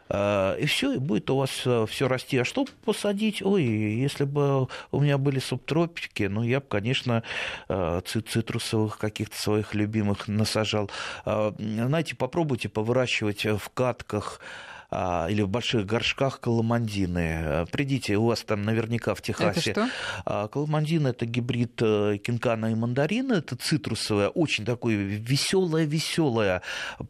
А, 0.09 0.55
и 0.55 0.65
все, 0.65 0.93
и 0.93 0.97
будет 0.97 1.29
у 1.29 1.37
вас 1.37 1.61
э, 1.65 1.85
все 1.87 2.09
расти. 2.09 2.37
А 2.39 2.43
что 2.43 2.67
посадить? 2.83 3.41
Ой, 3.41 3.63
если 3.63 4.25
бы 4.25 4.67
у 4.91 4.99
меня 4.99 5.17
были 5.17 5.39
субтропики, 5.39 6.23
ну, 6.23 6.43
я 6.43 6.59
бы, 6.59 6.65
конечно, 6.67 7.23
э, 7.69 8.01
цитрусовых 8.03 8.97
каких-то 8.97 9.37
своих 9.37 9.73
любимых 9.73 10.27
насажал. 10.27 10.91
А, 11.23 11.55
знаете, 11.57 12.17
попробуйте 12.17 12.67
повыращивать 12.67 13.45
в 13.45 13.69
катках 13.73 14.41
или 14.91 15.43
в 15.43 15.49
больших 15.49 15.85
горшках 15.85 16.39
каламандины. 16.39 17.41
А, 17.43 17.65
придите, 17.65 18.17
у 18.17 18.25
вас 18.25 18.41
там 18.41 18.63
наверняка 18.63 19.13
в 19.13 19.21
Техасе. 19.21 19.71
Это 19.71 19.71
что? 19.71 19.89
А, 20.25 20.47
каламандин 20.47 21.07
это 21.07 21.25
гибрид 21.25 21.79
э, 21.81 22.17
кинкана 22.17 22.71
и 22.71 22.75
мандарина, 22.75 23.33
это 23.33 23.55
цитрусовое, 23.55 24.29
очень 24.29 24.65
такое 24.65 24.95
веселое, 24.95 25.85
веселое. 25.85 26.61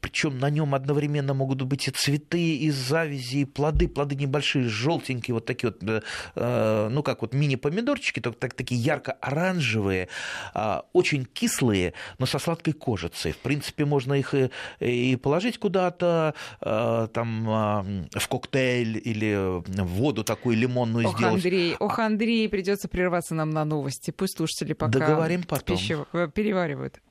Причем 0.02 0.40
на 0.40 0.50
нем 0.50 0.76
одновременно 0.76 1.34
могут 1.34 1.62
быть 1.62 1.88
и 1.88 1.92
цветы, 1.92 2.58
и 2.58 2.70
завязи, 2.70 3.38
и 3.38 3.46
плоды, 3.46 3.88
плоды 3.88 4.16
небольшие, 4.16 4.68
желтенькие, 4.68 5.36
вот 5.36 5.46
такие 5.46 5.72
вот, 5.72 5.84
э, 5.84 6.02
э, 6.36 6.90
ну 6.92 7.02
как 7.02 7.22
вот 7.22 7.34
мини-помидорчики, 7.34 8.20
только 8.20 8.40
так, 8.40 8.54
такие 8.54 8.82
ярко-оранжевые, 8.82 10.10
очень 10.94 11.26
кислые, 11.26 11.94
но 12.18 12.26
со 12.26 12.40
сладкой 12.40 12.74
кожицей. 12.74 13.32
В 13.32 13.38
принципе, 13.38 13.86
можно 13.86 14.14
их 14.14 14.34
и 14.80 15.16
положить 15.16 15.60
куда-то, 15.60 16.34
там 16.60 17.48
в 18.12 18.28
коктейль 18.28 19.02
или 19.04 19.62
в 19.66 19.88
воду 19.88 20.24
такую 20.24 20.58
лимонную 20.58 21.08
ох, 21.08 21.18
сделать. 21.18 21.36
Андрей, 21.36 21.76
ох, 21.80 22.00
Андрей, 22.00 22.50
придется 22.50 22.88
прерваться 22.88 23.36
нам 23.36 23.50
на 23.50 23.66
новости. 23.66 24.12
Пусть 24.12 24.38
слушатели 24.38 24.74
пока 24.74 25.00
Договорим 25.00 25.44
потом. 25.44 25.78
Пищу 25.78 26.08
э, 26.14 26.28
переваривают. 26.34 27.02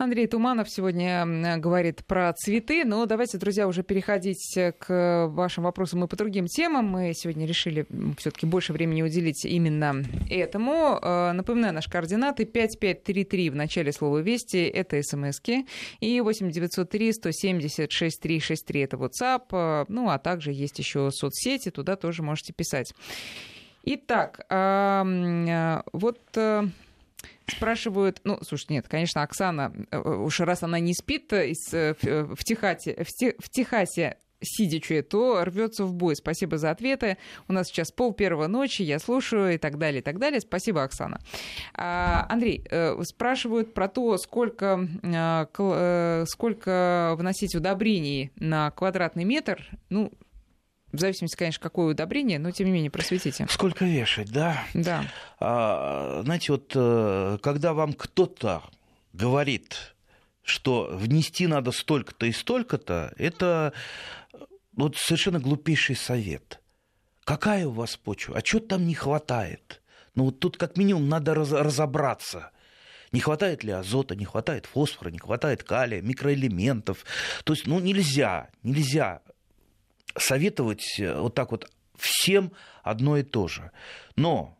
Андрей 0.00 0.26
Туманов 0.26 0.70
сегодня 0.70 1.58
говорит 1.58 2.06
про 2.06 2.32
цветы, 2.32 2.86
но 2.86 3.04
давайте, 3.04 3.36
друзья, 3.36 3.68
уже 3.68 3.82
переходить 3.82 4.58
к 4.78 5.28
вашим 5.28 5.64
вопросам 5.64 6.02
и 6.02 6.06
по 6.06 6.16
другим 6.16 6.46
темам. 6.46 6.86
Мы 6.86 7.12
сегодня 7.12 7.44
решили 7.44 7.86
все-таки 8.16 8.46
больше 8.46 8.72
времени 8.72 9.02
уделить 9.02 9.44
именно 9.44 10.02
этому. 10.30 10.98
Э, 11.02 11.32
напоминаю, 11.32 11.74
наши 11.74 11.90
координаты 11.90 12.46
5533 12.46 13.50
в 13.50 13.56
начале 13.56 13.92
слова 13.92 14.16
«Вести»— 14.20 14.56
это 14.68 15.02
смски, 15.02 15.66
и 16.00 16.22
8903 16.22 17.12
170 17.12 17.92
6363— 17.92 18.80
это 18.84 18.96
WhatsApp, 18.96 19.42
э, 19.52 19.84
ну 19.88 20.08
а 20.08 20.18
также 20.18 20.50
есть 20.52 20.78
еще 20.78 21.10
соцсети, 21.10 21.70
туда 21.70 21.96
тоже 21.96 22.22
можете 22.22 22.54
писать. 22.54 22.94
Итак, 23.84 24.46
э, 24.48 25.82
вот 25.92 26.20
Спрашивают, 27.50 28.20
ну, 28.24 28.38
слушай, 28.42 28.66
нет, 28.70 28.88
конечно, 28.88 29.22
Оксана, 29.22 29.72
э, 29.90 29.98
уж 29.98 30.40
раз 30.40 30.62
она 30.62 30.78
не 30.78 30.94
спит 30.94 31.32
э, 31.32 31.50
из, 31.50 31.72
э, 31.72 31.94
в, 32.00 32.42
Техасе, 32.44 33.04
в 33.38 33.48
Техасе 33.48 34.16
сидячи, 34.42 35.02
то 35.02 35.44
рвется 35.44 35.84
в 35.84 35.92
бой. 35.92 36.16
Спасибо 36.16 36.56
за 36.56 36.70
ответы. 36.70 37.18
У 37.46 37.52
нас 37.52 37.68
сейчас 37.68 37.92
пол 37.92 38.14
первого 38.14 38.46
ночи, 38.46 38.82
я 38.82 38.98
слушаю 38.98 39.54
и 39.54 39.58
так 39.58 39.76
далее, 39.76 40.00
и 40.00 40.02
так 40.02 40.18
далее. 40.18 40.40
Спасибо, 40.40 40.82
Оксана. 40.82 41.20
А, 41.74 42.24
Андрей, 42.30 42.64
спрашивают 43.02 43.74
про 43.74 43.86
то, 43.88 44.16
сколько, 44.16 44.88
сколько 46.26 47.14
вносить 47.18 47.54
удобрений 47.54 48.32
на 48.36 48.70
квадратный 48.70 49.24
метр. 49.24 49.68
Ну, 49.90 50.10
в 50.92 50.98
зависимости, 50.98 51.36
конечно, 51.36 51.62
какое 51.62 51.92
удобрение, 51.92 52.38
но 52.38 52.50
тем 52.50 52.66
не 52.66 52.72
менее 52.72 52.90
просветите. 52.90 53.46
Сколько 53.48 53.84
вешать, 53.84 54.30
да? 54.32 54.64
Да. 54.74 55.04
А, 55.38 56.22
знаете, 56.24 56.52
вот 56.52 56.72
э, 56.74 57.38
когда 57.42 57.74
вам 57.74 57.92
кто-то 57.92 58.62
говорит, 59.12 59.94
что 60.42 60.88
внести 60.92 61.46
надо 61.46 61.70
столько-то 61.70 62.26
и 62.26 62.32
столько-то, 62.32 63.12
это 63.16 63.72
вот 64.72 64.96
совершенно 64.96 65.38
глупейший 65.38 65.96
совет. 65.96 66.60
Какая 67.24 67.66
у 67.66 67.70
вас 67.70 67.96
почва? 67.96 68.38
А 68.38 68.40
что 68.44 68.58
там 68.58 68.86
не 68.86 68.94
хватает? 68.94 69.82
Ну 70.14 70.24
вот 70.24 70.40
тут 70.40 70.56
как 70.56 70.76
минимум 70.76 71.08
надо 71.08 71.34
разобраться. 71.34 72.50
Не 73.12 73.20
хватает 73.20 73.64
ли 73.64 73.72
азота, 73.72 74.14
не 74.16 74.24
хватает 74.24 74.66
фосфора, 74.66 75.10
не 75.10 75.18
хватает 75.18 75.64
калия, 75.64 76.00
микроэлементов. 76.00 77.04
То 77.44 77.52
есть, 77.52 77.66
ну, 77.66 77.80
нельзя, 77.80 78.50
нельзя 78.62 79.22
советовать 80.16 80.98
э, 80.98 81.18
вот 81.18 81.34
так 81.34 81.50
вот 81.50 81.70
всем 81.96 82.52
одно 82.82 83.16
и 83.16 83.22
то 83.22 83.48
же. 83.48 83.70
Но 84.16 84.56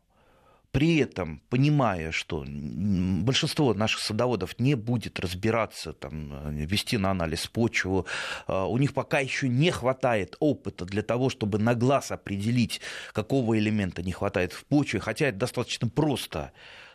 при 0.73 0.99
этом, 0.99 1.43
понимая, 1.49 2.13
что 2.13 2.45
большинство 2.47 3.75
наших 3.75 4.01
садоводов 4.01 4.59
не 4.61 4.77
будет 4.77 5.19
разбираться, 5.19 5.93
там, 5.93 6.33
э, 6.33 6.65
вести 6.65 6.97
на 6.97 7.11
анализ 7.11 7.49
почву, 7.49 8.07
э, 8.47 8.53
у 8.53 8.79
них 8.79 8.95
пока 8.95 9.19
еще 9.19 9.49
не 9.49 9.71
хватает 9.73 10.37
опыта 10.39 10.85
для 10.85 11.03
того, 11.03 11.29
чтобы 11.29 11.59
на 11.59 11.75
глаз 11.75 12.13
определить, 12.13 12.81
какого 13.13 13.59
элемента 13.59 14.03
не 14.03 14.13
хватает 14.13 14.53
в 14.53 14.65
почве, 14.65 15.01
хотя 15.01 15.27
это 15.27 15.39
достаточно 15.39 15.89
просто. 15.89 16.53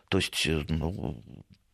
То 0.08 0.20
есть 0.20 0.48
ну, 0.70 1.22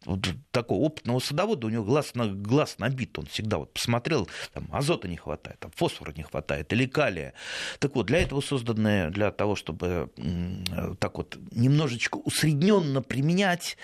вот 0.06 0.28
такого 0.52 0.80
опытного 0.80 1.20
садовода, 1.20 1.68
у 1.68 1.70
него 1.70 1.84
глаз, 1.84 2.16
на, 2.16 2.28
глаз 2.28 2.80
набит, 2.80 3.18
он 3.20 3.26
всегда 3.28 3.58
вот 3.58 3.74
посмотрел, 3.74 4.28
там 4.54 4.68
азота 4.72 5.08
не 5.08 5.18
хватает, 5.18 5.60
там 5.60 5.72
фосфора 5.72 6.12
не 6.16 6.24
хватает 6.24 6.74
или 6.74 6.86
калия. 6.88 7.34
Так 7.80 7.96
вот, 7.96 8.08
для 8.08 8.22
этого 8.22 8.42
созданные, 8.42 9.10
для 9.10 9.32
того, 9.32 9.56
чтобы 9.56 10.10
так 11.00 11.18
вот 11.18 11.38
немножечко 11.52 12.18
усредненно 12.18 13.02
применять 13.02 13.78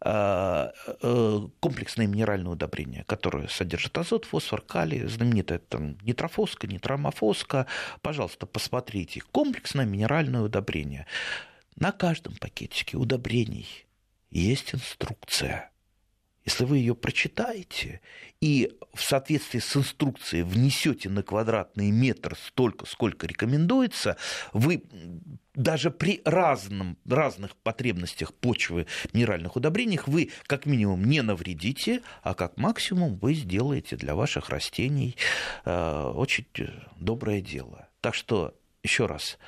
э, 0.00 0.70
э, 1.02 1.40
комплексное 1.60 2.06
минеральное 2.06 2.52
удобрение, 2.52 3.04
которое 3.04 3.48
содержит 3.48 3.96
азот, 3.98 4.24
фосфор, 4.24 4.62
калий, 4.62 5.06
знаменитая 5.06 5.58
там 5.58 5.98
нитрофоска, 6.02 6.66
нитромофоска. 6.66 7.66
Пожалуйста, 8.00 8.46
посмотрите. 8.46 9.22
Комплексное 9.30 9.84
минеральное 9.84 10.40
удобрение. 10.40 11.06
На 11.76 11.92
каждом 11.92 12.34
пакетике 12.36 12.96
удобрений 12.96 13.86
есть 14.30 14.74
инструкция. 14.74 15.70
Если 16.44 16.64
вы 16.64 16.78
ее 16.78 16.94
прочитаете 16.94 18.00
и 18.40 18.72
в 18.94 19.02
соответствии 19.02 19.58
с 19.58 19.76
инструкцией 19.76 20.42
внесете 20.42 21.10
на 21.10 21.22
квадратный 21.22 21.90
метр 21.90 22.36
столько, 22.36 22.86
сколько 22.86 23.26
рекомендуется, 23.26 24.16
вы 24.54 24.82
даже 25.54 25.90
при 25.90 26.22
разном, 26.24 26.96
разных 27.06 27.54
потребностях 27.56 28.32
почвы 28.32 28.86
минеральных 29.12 29.56
удобрениях 29.56 30.08
вы 30.08 30.30
как 30.46 30.64
минимум 30.64 31.04
не 31.04 31.20
навредите, 31.20 32.02
а 32.22 32.34
как 32.34 32.56
максимум 32.56 33.16
вы 33.16 33.34
сделаете 33.34 33.96
для 33.96 34.14
ваших 34.14 34.48
растений 34.48 35.16
э, 35.64 36.12
очень 36.14 36.46
доброе 36.96 37.42
дело. 37.42 37.88
Так 38.00 38.14
что, 38.14 38.54
еще 38.82 39.04
раз, 39.04 39.38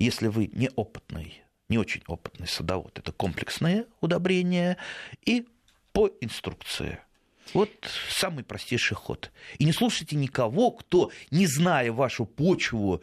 если 0.00 0.26
вы 0.26 0.50
неопытный 0.52 1.41
не 1.72 1.78
очень 1.78 2.02
опытный 2.06 2.46
садовод. 2.46 2.98
Это 2.98 3.12
комплексное 3.12 3.86
удобрение 4.02 4.76
и 5.24 5.46
по 5.94 6.10
инструкции. 6.20 6.98
Вот 7.54 7.70
самый 8.10 8.44
простейший 8.44 8.96
ход. 8.96 9.32
И 9.58 9.64
не 9.64 9.72
слушайте 9.72 10.16
никого, 10.16 10.70
кто, 10.70 11.10
не 11.30 11.46
зная 11.46 11.90
вашу 11.90 12.26
почву, 12.26 13.02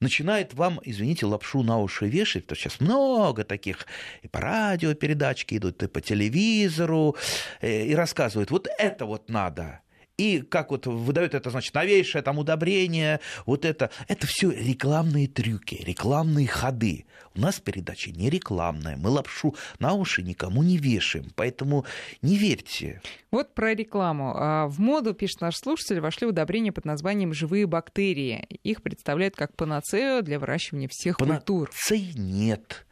начинает 0.00 0.54
вам, 0.54 0.80
извините, 0.82 1.26
лапшу 1.26 1.62
на 1.62 1.78
уши 1.78 2.08
вешать, 2.08 2.44
что 2.46 2.56
сейчас 2.56 2.80
много 2.80 3.44
таких 3.44 3.86
и 4.22 4.28
по 4.28 4.40
радио 4.40 4.94
передачки 4.94 5.56
идут, 5.56 5.80
и 5.84 5.86
по 5.86 6.00
телевизору, 6.00 7.16
э, 7.60 7.84
и 7.86 7.94
рассказывают, 7.94 8.50
вот 8.50 8.68
это 8.76 9.06
вот 9.06 9.28
надо 9.28 9.80
и 10.20 10.42
как 10.42 10.70
вот 10.70 10.86
выдают 10.86 11.32
это, 11.32 11.48
значит, 11.48 11.72
новейшее 11.74 12.20
там 12.20 12.38
удобрение, 12.38 13.20
вот 13.46 13.64
это, 13.64 13.90
это 14.06 14.26
все 14.26 14.50
рекламные 14.50 15.28
трюки, 15.28 15.76
рекламные 15.82 16.46
ходы. 16.46 17.06
У 17.34 17.40
нас 17.40 17.58
передача 17.58 18.10
не 18.10 18.28
рекламная, 18.28 18.98
мы 18.98 19.08
лапшу 19.08 19.54
на 19.78 19.94
уши 19.94 20.22
никому 20.22 20.62
не 20.62 20.76
вешаем, 20.76 21.30
поэтому 21.36 21.86
не 22.20 22.36
верьте. 22.36 23.00
Вот 23.30 23.54
про 23.54 23.74
рекламу. 23.74 24.34
А, 24.36 24.66
в 24.66 24.78
моду, 24.78 25.14
пишет 25.14 25.40
наш 25.40 25.56
слушатель, 25.56 26.00
вошли 26.00 26.26
удобрения 26.26 26.72
под 26.72 26.84
названием 26.84 27.32
«живые 27.32 27.66
бактерии». 27.66 28.46
Их 28.62 28.82
представляют 28.82 29.36
как 29.36 29.56
панацею 29.56 30.22
для 30.22 30.38
выращивания 30.38 30.88
всех 30.90 31.16
Панацеи 31.16 31.38
культур. 31.38 31.70
нет. 32.14 32.86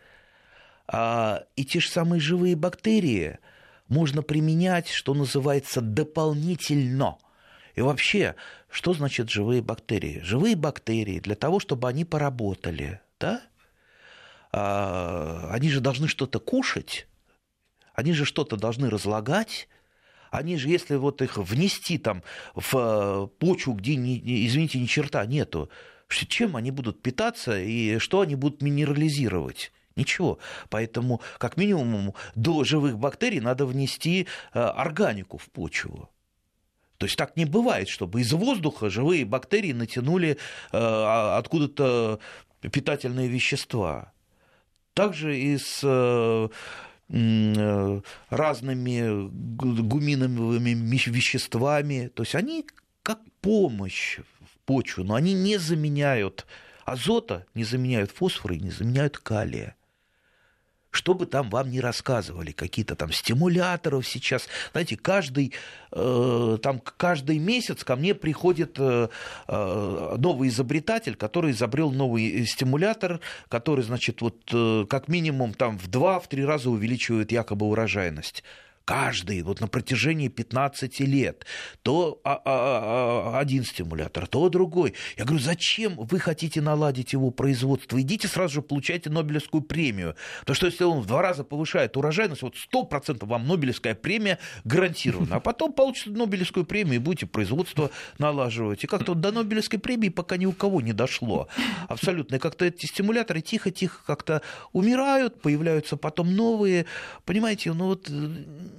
А, 0.86 1.44
и 1.56 1.66
те 1.66 1.80
же 1.80 1.90
самые 1.90 2.20
живые 2.20 2.56
бактерии– 2.56 3.38
можно 3.88 4.22
применять, 4.22 4.88
что 4.88 5.14
называется, 5.14 5.80
дополнительно. 5.80 7.18
И 7.74 7.80
вообще, 7.80 8.34
что 8.70 8.92
значит 8.92 9.30
живые 9.30 9.62
бактерии? 9.62 10.20
Живые 10.22 10.56
бактерии 10.56 11.20
для 11.20 11.36
того, 11.36 11.60
чтобы 11.60 11.88
они 11.88 12.04
поработали, 12.04 13.00
да? 13.20 13.42
А, 14.50 15.48
они 15.52 15.70
же 15.70 15.80
должны 15.80 16.08
что-то 16.08 16.40
кушать, 16.40 17.06
они 17.94 18.12
же 18.12 18.24
что-то 18.24 18.56
должны 18.56 18.90
разлагать, 18.90 19.68
они 20.30 20.56
же, 20.56 20.68
если 20.68 20.96
вот 20.96 21.22
их 21.22 21.36
внести 21.36 21.98
там 21.98 22.22
в 22.54 22.74
э, 22.74 23.26
почву, 23.38 23.74
где, 23.74 23.94
извините, 23.94 24.78
ни 24.78 24.86
черта 24.86 25.24
нету, 25.24 25.70
чем 26.08 26.56
они 26.56 26.70
будут 26.70 27.02
питаться 27.02 27.58
и 27.58 27.98
что 27.98 28.20
они 28.20 28.34
будут 28.34 28.62
минерализировать? 28.62 29.72
Ничего. 29.98 30.38
Поэтому, 30.70 31.20
как 31.38 31.56
минимум, 31.56 32.14
до 32.36 32.62
живых 32.62 32.98
бактерий 32.98 33.40
надо 33.40 33.66
внести 33.66 34.28
э, 34.54 34.60
органику 34.60 35.38
в 35.38 35.50
почву. 35.50 36.08
То 36.98 37.06
есть 37.06 37.16
так 37.16 37.36
не 37.36 37.44
бывает, 37.44 37.88
чтобы 37.88 38.20
из 38.20 38.32
воздуха 38.32 38.90
живые 38.90 39.24
бактерии 39.24 39.72
натянули 39.72 40.30
э, 40.30 40.36
а, 40.72 41.36
откуда-то 41.36 42.20
питательные 42.60 43.28
вещества. 43.28 44.12
Также 44.94 45.36
и 45.36 45.58
с 45.58 45.80
э, 45.82 46.48
разными 48.30 49.28
гуминовыми 49.82 50.70
веществами. 51.10 52.08
То 52.14 52.22
есть 52.22 52.36
они 52.36 52.66
как 53.02 53.18
помощь 53.40 54.18
в 54.18 54.58
почву, 54.64 55.02
но 55.02 55.14
они 55.14 55.34
не 55.34 55.56
заменяют 55.56 56.46
азота, 56.84 57.46
не 57.54 57.64
заменяют 57.64 58.12
фосфора 58.12 58.54
и 58.54 58.60
не 58.60 58.70
заменяют 58.70 59.18
калия 59.18 59.74
что 60.90 61.14
бы 61.14 61.26
там 61.26 61.50
вам 61.50 61.70
ни 61.70 61.78
рассказывали, 61.78 62.52
какие-то 62.52 62.96
там 62.96 63.12
стимуляторов 63.12 64.06
сейчас. 64.06 64.48
Знаете, 64.72 64.96
каждый, 64.96 65.52
э, 65.92 66.58
там, 66.62 66.80
каждый 66.80 67.38
месяц 67.38 67.84
ко 67.84 67.96
мне 67.96 68.14
приходит 68.14 68.76
э, 68.78 69.08
э, 69.46 70.16
новый 70.18 70.48
изобретатель, 70.48 71.16
который 71.16 71.52
изобрел 71.52 71.90
новый 71.90 72.46
стимулятор, 72.46 73.20
который, 73.48 73.84
значит, 73.84 74.22
вот 74.22 74.36
э, 74.52 74.86
как 74.88 75.08
минимум 75.08 75.54
там 75.54 75.78
в 75.78 75.88
два-в 75.88 76.26
три 76.28 76.44
раза 76.44 76.70
увеличивает 76.70 77.32
якобы 77.32 77.66
урожайность. 77.66 78.42
Каждый, 78.88 79.42
вот 79.42 79.60
на 79.60 79.68
протяжении 79.68 80.28
15 80.28 81.00
лет, 81.00 81.44
то 81.82 82.22
а, 82.24 82.40
а, 82.42 83.34
а, 83.34 83.38
один 83.38 83.62
стимулятор, 83.62 84.26
то 84.26 84.48
другой. 84.48 84.94
Я 85.18 85.26
говорю, 85.26 85.44
зачем 85.44 85.94
вы 85.96 86.18
хотите 86.18 86.62
наладить 86.62 87.12
его 87.12 87.30
производство? 87.30 88.00
Идите 88.00 88.28
сразу 88.28 88.54
же 88.54 88.62
получайте 88.62 89.10
Нобелевскую 89.10 89.60
премию. 89.60 90.16
То, 90.46 90.54
что 90.54 90.64
если 90.64 90.84
он 90.84 91.00
в 91.00 91.06
два 91.06 91.20
раза 91.20 91.44
повышает 91.44 91.98
урожайность, 91.98 92.40
вот 92.40 92.54
100% 92.72 93.26
вам 93.26 93.46
Нобелевская 93.46 93.94
премия 93.94 94.38
гарантирована. 94.64 95.36
А 95.36 95.40
потом 95.40 95.74
получите 95.74 96.08
Нобелевскую 96.08 96.64
премию 96.64 96.94
и 96.94 96.98
будете 96.98 97.26
производство 97.26 97.90
налаживать. 98.16 98.84
И 98.84 98.86
как-то 98.86 99.12
вот 99.12 99.20
до 99.20 99.32
Нобелевской 99.32 99.78
премии 99.78 100.08
пока 100.08 100.38
ни 100.38 100.46
у 100.46 100.52
кого 100.52 100.80
не 100.80 100.94
дошло. 100.94 101.48
Абсолютно. 101.88 102.36
И 102.36 102.38
как-то 102.38 102.64
эти 102.64 102.86
стимуляторы 102.86 103.42
тихо-тихо 103.42 104.00
как-то 104.06 104.40
умирают, 104.72 105.42
появляются 105.42 105.98
потом 105.98 106.34
новые. 106.34 106.86
Понимаете, 107.26 107.74
ну 107.74 107.88
вот, 107.88 108.08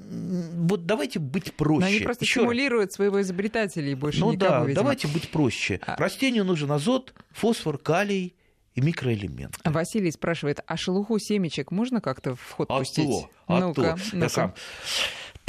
вот 0.10 0.86
давайте 0.86 1.20
быть 1.20 1.54
проще. 1.54 1.82
Но 1.82 1.88
они 1.88 2.00
просто 2.00 2.24
Еще 2.24 2.40
стимулируют 2.40 2.90
раз. 2.90 2.96
своего 2.96 3.22
изобретателя 3.22 3.92
и 3.92 3.96
больше 3.96 4.22
ну, 4.22 4.32
никого, 4.32 4.50
да, 4.50 4.60
видимо. 4.62 4.76
давайте 4.76 5.08
быть 5.08 5.30
проще. 5.30 5.80
А... 5.86 5.96
Растению 5.98 6.46
нужен 6.46 6.72
азот, 6.72 7.14
фосфор, 7.32 7.78
калий, 7.78 8.36
и 8.76 8.82
микроэлементы. 8.82 9.58
Василий 9.66 10.12
спрашивает, 10.12 10.60
а 10.66 10.78
шелуху 10.78 11.20
семечек 11.20 11.72
можно 11.72 12.02
как-то 12.02 12.36
в 12.36 12.52
ход 12.52 12.68
а 12.70 12.80
пустить? 12.80 13.08
То, 13.08 13.30
а 13.48 13.60
ну-ка, 13.60 13.98
то. 13.98 13.98
Ну-ка. 14.14 14.56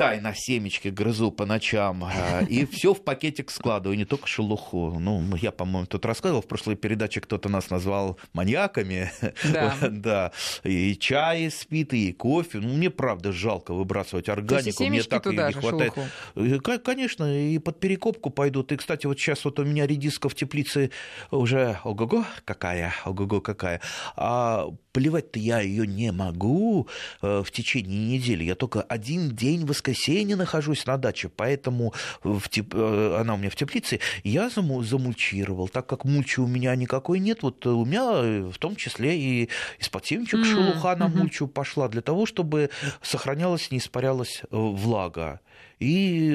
Тайно 0.01 0.33
семечки 0.35 0.89
грызу 0.89 1.31
по 1.31 1.45
ночам, 1.45 2.05
а, 2.05 2.43
и 2.49 2.65
все 2.73 2.95
в 2.95 3.05
пакетик 3.05 3.51
складываю, 3.51 3.99
не 3.99 4.07
только 4.07 4.27
шелуху. 4.27 4.99
Ну, 4.99 5.37
я, 5.37 5.53
по-моему, 5.53 5.87
тут 5.87 6.07
рассказывал, 6.07 6.41
в 6.41 6.47
прошлой 6.47 6.77
передаче 6.77 7.21
кто-то 7.21 7.51
нас 7.51 7.69
назвал 7.69 8.19
маньяками. 8.33 9.13
Да. 9.45 9.75
да. 9.91 10.33
И 10.65 10.97
чай 10.97 11.51
спит, 11.51 11.93
и 11.93 12.15
кофе. 12.15 12.61
Ну, 12.61 12.73
мне, 12.79 12.89
правда, 12.89 13.31
жалко 13.31 13.75
выбрасывать 13.75 14.31
органику. 14.31 14.85
Мне 14.85 15.03
так 15.03 15.27
и 15.27 15.37
не 15.37 15.53
хватает. 15.53 15.93
Шелуху. 16.35 16.81
Конечно, 16.83 17.39
и 17.39 17.59
под 17.59 17.79
перекопку 17.79 18.31
пойдут. 18.31 18.73
И, 18.73 18.77
кстати, 18.77 19.05
вот 19.05 19.19
сейчас 19.19 19.45
вот 19.45 19.59
у 19.59 19.65
меня 19.65 19.87
редиска 19.87 20.31
в 20.31 20.35
теплице 20.35 20.93
уже 21.31 21.79
ого-го 21.85 22.25
какая, 22.47 22.95
ого-го 23.05 23.43
какая. 23.43 23.83
А 24.17 24.67
поливать-то 24.93 25.39
я 25.39 25.61
ее 25.61 25.87
не 25.87 26.11
могу 26.13 26.89
э, 27.23 27.43
в 27.45 27.51
течение 27.51 28.17
недели. 28.19 28.45
Я 28.45 28.55
только 28.55 28.83
один 28.83 29.31
день 29.31 29.65
воскресенье 29.91 30.37
нахожусь 30.37 30.87
на 30.87 30.97
даче, 30.97 31.29
поэтому 31.29 31.93
в 32.23 32.49
теп... 32.49 32.75
Э, 32.75 33.19
она 33.21 33.35
у 33.35 33.37
меня 33.37 33.51
в 33.51 33.57
теплице. 33.57 34.01
Я 34.25 34.49
замульчировал, 34.51 35.69
так 35.69 35.87
как 35.87 36.05
мульчи 36.05 36.41
у 36.41 36.47
меня 36.47 36.75
никакой 36.77 37.19
нет. 37.19 37.43
Вот 37.43 37.67
у 37.67 37.85
меня 37.85 38.11
э, 38.13 38.43
в 38.43 38.59
том 38.59 38.77
числе 38.77 39.19
и 39.19 39.49
из-под 39.79 40.07
семечек 40.07 40.41
mm-hmm. 40.41 40.45
шелуха 40.45 40.97
на 40.97 41.09
мульчу 41.09 41.49
пошла 41.49 41.89
для 41.89 42.03
того, 42.03 42.27
чтобы 42.27 42.71
сохранялась, 43.03 43.71
не 43.71 43.79
испарялась 43.79 44.43
влага. 44.51 45.41
И 45.79 46.33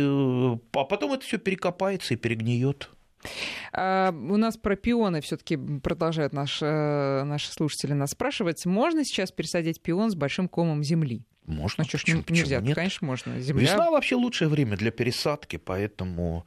а 0.73 0.83
потом 0.83 1.13
это 1.13 1.23
все 1.23 1.37
перекопается 1.37 2.13
и 2.13 2.17
перегниет. 2.17 2.89
А, 3.73 4.11
у 4.11 4.37
нас 4.37 4.57
про 4.57 4.75
пионы 4.75 5.21
все-таки 5.21 5.57
продолжают 5.57 6.33
наш, 6.33 6.59
э, 6.61 7.23
наши 7.23 7.51
слушатели 7.51 7.93
нас 7.93 8.11
спрашивать. 8.11 8.65
Можно 8.65 9.03
сейчас 9.03 9.31
пересадить 9.31 9.81
пион 9.81 10.11
с 10.11 10.15
большим 10.15 10.47
комом 10.47 10.83
земли? 10.83 11.25
Можно. 11.47 11.83
Ну, 11.83 11.87
что 11.87 11.97
ж, 11.97 12.05
нельзя? 12.29 12.59
Нет? 12.61 12.75
Конечно, 12.75 13.07
можно. 13.07 13.39
Земля... 13.39 13.63
Весна 13.63 13.91
вообще 13.91 14.15
лучшее 14.15 14.47
время 14.49 14.77
для 14.77 14.91
пересадки, 14.91 15.57
поэтому... 15.57 16.45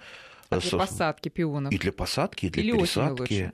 А 0.50 0.58
для 0.58 0.78
посадки 0.78 1.28
пионов? 1.28 1.72
И 1.72 1.78
для 1.78 1.92
посадки, 1.92 2.46
и 2.46 2.50
для 2.50 2.62
Или 2.62 2.72
пересадки. 2.72 3.52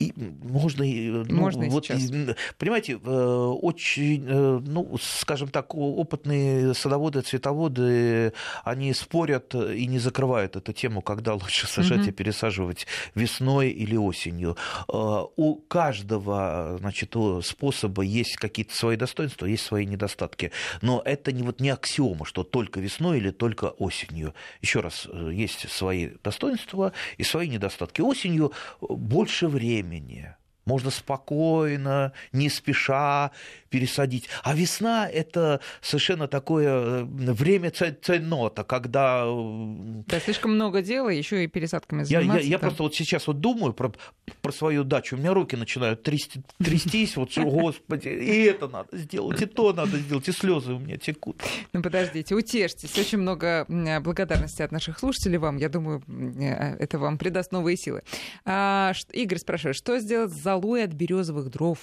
И 0.00 0.12
можно, 0.16 0.84
ну, 0.84 1.24
можно 1.34 1.68
вот, 1.70 1.86
сейчас. 1.86 2.08
понимаете, 2.56 2.92
э, 2.92 2.96
очень, 2.98 4.24
э, 4.28 4.60
ну, 4.64 4.96
скажем 5.00 5.48
так, 5.48 5.74
опытные 5.74 6.72
садоводы, 6.74 7.22
цветоводы, 7.22 8.32
они 8.62 8.94
спорят 8.94 9.56
и 9.56 9.86
не 9.86 9.98
закрывают 9.98 10.54
эту 10.54 10.72
тему, 10.72 11.02
когда 11.02 11.34
лучше 11.34 11.66
сажать 11.66 12.02
угу. 12.02 12.10
и 12.10 12.12
пересаживать 12.12 12.86
весной 13.16 13.70
или 13.70 13.96
осенью. 13.96 14.56
Э, 14.88 15.24
у 15.34 15.56
каждого, 15.66 16.76
значит, 16.78 17.16
способа 17.42 18.02
есть 18.02 18.36
какие-то 18.36 18.76
свои 18.76 18.96
достоинства, 18.96 19.46
есть 19.46 19.64
свои 19.64 19.84
недостатки, 19.84 20.52
но 20.80 21.02
это 21.04 21.32
не 21.32 21.42
вот 21.42 21.58
не 21.58 21.70
аксиома, 21.70 22.24
что 22.24 22.44
только 22.44 22.78
весной 22.78 23.18
или 23.18 23.32
только 23.32 23.70
осенью. 23.70 24.32
Еще 24.62 24.78
раз, 24.78 25.08
есть 25.32 25.68
свои 25.68 26.10
достоинства 26.22 26.92
и 27.16 27.24
свои 27.24 27.48
недостатки. 27.48 28.00
Осенью 28.00 28.52
больше 28.80 29.48
времени 29.48 29.87
времени. 29.88 30.34
Можно 30.64 30.90
спокойно, 30.90 32.12
не 32.32 32.50
спеша 32.50 33.30
пересадить. 33.68 34.28
А 34.42 34.54
весна– 34.54 35.08
это 35.12 35.60
совершенно 35.80 36.28
такое 36.28 36.68
э, 36.68 37.04
время 37.04 37.70
ценота, 37.70 38.64
когда... 38.64 39.24
Э, 39.26 40.02
да, 40.06 40.20
слишком 40.20 40.54
много 40.54 40.82
дела, 40.82 41.08
еще 41.10 41.44
и 41.44 41.46
пересадками 41.46 42.02
заниматься. 42.02 42.42
Я, 42.42 42.44
я, 42.44 42.50
я 42.50 42.58
просто 42.58 42.82
вот 42.82 42.94
сейчас 42.94 43.26
вот 43.26 43.40
думаю 43.40 43.72
про, 43.72 43.92
про 44.40 44.52
свою 44.52 44.84
дачу, 44.84 45.16
у 45.16 45.18
меня 45.18 45.34
руки 45.34 45.56
начинают 45.56 46.02
трясти, 46.02 46.42
трястись, 46.58 47.16
вот, 47.16 47.36
господи, 47.36 48.08
и 48.08 48.42
это 48.44 48.68
надо 48.68 48.96
сделать, 48.96 49.40
и 49.42 49.46
то 49.46 49.72
надо 49.72 49.98
сделать, 49.98 50.28
и 50.28 50.32
слезы 50.32 50.72
у 50.72 50.78
меня 50.78 50.96
текут. 50.96 51.42
Ну, 51.72 51.82
подождите, 51.82 52.34
утешьтесь. 52.34 52.96
Очень 52.98 53.18
много 53.18 53.66
благодарности 54.02 54.62
от 54.62 54.72
наших 54.72 54.98
слушателей 54.98 55.38
вам. 55.38 55.56
Я 55.56 55.68
думаю, 55.68 56.02
э, 56.08 56.76
это 56.78 56.98
вам 56.98 57.18
придаст 57.18 57.52
новые 57.52 57.76
силы. 57.76 58.02
А, 58.44 58.92
Игорь 59.12 59.38
спрашивает, 59.38 59.76
что 59.76 59.98
сделать 59.98 60.32
с 60.32 60.42
золой 60.42 60.84
от 60.84 60.92
березовых 60.92 61.50
дров? 61.50 61.78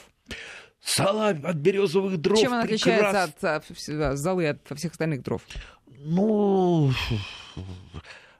Зола 0.85 1.29
от 1.29 1.55
березовых 1.55 2.17
дров. 2.17 2.39
Чем 2.39 2.53
она 2.53 2.63
отличается 2.63 3.25
от, 3.25 3.43
от 3.43 4.17
золы 4.17 4.47
от 4.47 4.59
всех 4.77 4.91
остальных 4.91 5.23
дров? 5.23 5.41
Ну, 5.99 6.91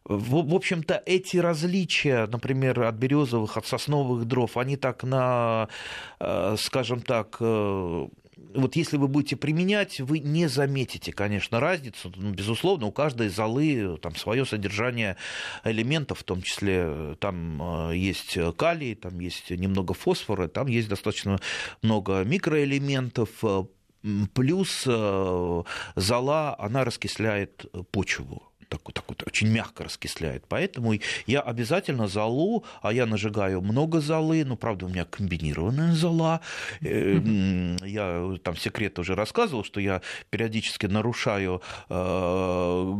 в, 0.05 0.49
в 0.49 0.53
общем-то, 0.53 1.01
эти 1.05 1.37
различия, 1.37 2.27
например, 2.27 2.83
от 2.83 2.95
березовых, 2.95 3.57
от 3.57 3.65
сосновых 3.65 4.25
дров, 4.25 4.55
они 4.57 4.77
так 4.77 5.03
на, 5.03 5.67
э, 6.19 6.55
скажем 6.59 7.01
так, 7.01 7.37
э, 7.39 8.07
вот 8.37 8.75
если 8.75 8.97
вы 8.97 9.07
будете 9.07 9.35
применять, 9.35 9.99
вы 9.99 10.19
не 10.19 10.47
заметите, 10.47 11.11
конечно, 11.11 11.59
разницу. 11.59 12.11
Ну, 12.15 12.31
безусловно, 12.31 12.87
у 12.87 12.91
каждой 12.91 13.29
золы 13.29 13.97
там 14.01 14.15
свое 14.15 14.45
содержание 14.45 15.17
элементов, 15.63 16.19
в 16.19 16.23
том 16.23 16.41
числе 16.41 16.83
э, 16.85 17.15
там 17.19 17.89
э, 17.89 17.95
есть 17.95 18.37
калий, 18.57 18.95
там 18.95 19.19
есть 19.19 19.49
немного 19.51 19.93
фосфора, 19.93 20.47
там 20.47 20.67
есть 20.67 20.89
достаточно 20.89 21.39
много 21.81 22.23
микроэлементов, 22.23 23.29
э, 23.43 23.63
плюс 24.33 24.83
зола, 24.83 26.55
она 26.59 26.85
раскисляет 26.85 27.65
почву 27.89 28.43
так, 28.69 28.81
так 28.93 29.03
вот 29.07 29.23
очень 29.25 29.49
мягко 29.49 29.83
раскисляет. 29.83 30.45
Поэтому 30.47 30.93
я 31.27 31.41
обязательно 31.41 32.07
золу, 32.07 32.63
а 32.81 32.93
я 32.93 33.05
нажигаю 33.05 33.61
много 33.61 33.99
золы, 34.01 34.43
ну, 34.45 34.57
правда, 34.57 34.85
у 34.85 34.89
меня 34.89 35.05
комбинированная 35.05 35.93
зола. 35.93 36.41
Эм, 36.81 37.77
я 37.83 38.37
там 38.43 38.55
секрет 38.55 38.99
уже 38.99 39.15
рассказывал, 39.15 39.63
что 39.63 39.79
я 39.79 40.01
периодически 40.29 40.85
нарушаю 40.87 41.61
э, 41.89 42.95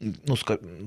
ну, 0.00 0.36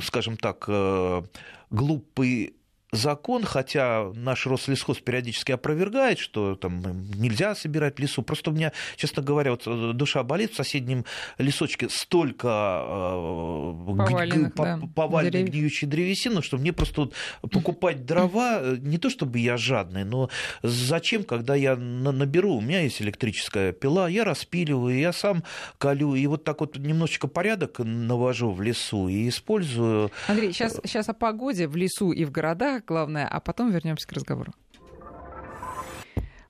скажем 0.01 0.37
так, 0.37 0.65
э, 0.67 1.21
глупый 1.69 2.55
закон, 2.93 3.43
хотя 3.43 4.11
наш 4.13 4.45
Рослесхоз 4.45 4.99
периодически 4.99 5.51
опровергает, 5.51 6.19
что 6.19 6.55
там 6.55 6.81
нельзя 7.15 7.55
собирать 7.55 7.99
лесу. 7.99 8.21
Просто 8.21 8.51
у 8.51 8.53
меня, 8.53 8.71
честно 8.95 9.23
говоря, 9.23 9.51
вот 9.51 9.63
э, 9.65 9.91
душа 9.93 10.23
болит 10.23 10.53
в 10.53 10.55
соседнем 10.55 11.03
лесочке 11.37 11.89
столько 11.89 12.47
э, 12.47 13.95
поваленных, 13.97 14.53
г- 14.53 14.63
да, 14.63 14.79
поваленной 14.95 15.43
гниющей 15.43 15.87
древесины, 15.87 16.41
что 16.41 16.57
мне 16.57 16.71
просто 16.71 17.01
вот 17.01 17.13
покупать 17.51 18.05
дрова, 18.05 18.59
э, 18.61 18.77
не 18.79 18.97
то 18.97 19.09
чтобы 19.09 19.39
я 19.39 19.57
жадный, 19.57 20.03
но 20.03 20.29
зачем, 20.61 21.23
когда 21.23 21.55
я 21.55 21.75
наберу, 21.75 22.55
у 22.55 22.61
меня 22.61 22.81
есть 22.81 23.01
электрическая 23.01 23.71
пила, 23.73 24.07
я 24.07 24.23
распиливаю, 24.23 24.97
я 24.97 25.13
сам 25.13 25.43
колю, 25.77 26.15
и 26.15 26.25
вот 26.27 26.43
так 26.43 26.59
вот 26.59 26.77
немножечко 26.77 27.27
порядок 27.27 27.79
навожу 27.79 28.51
в 28.51 28.61
лесу 28.61 29.07
и 29.07 29.27
использую. 29.29 30.11
Андрей, 30.27 30.53
сейчас, 30.53 30.79
сейчас 30.83 31.09
о 31.09 31.13
погоде 31.13 31.67
в 31.67 31.75
лесу 31.75 32.11
и 32.11 32.23
в 32.25 32.31
городах 32.31 32.82
главное, 32.85 33.27
а 33.27 33.39
потом 33.39 33.71
вернемся 33.71 34.07
к 34.07 34.13
разговору. 34.13 34.53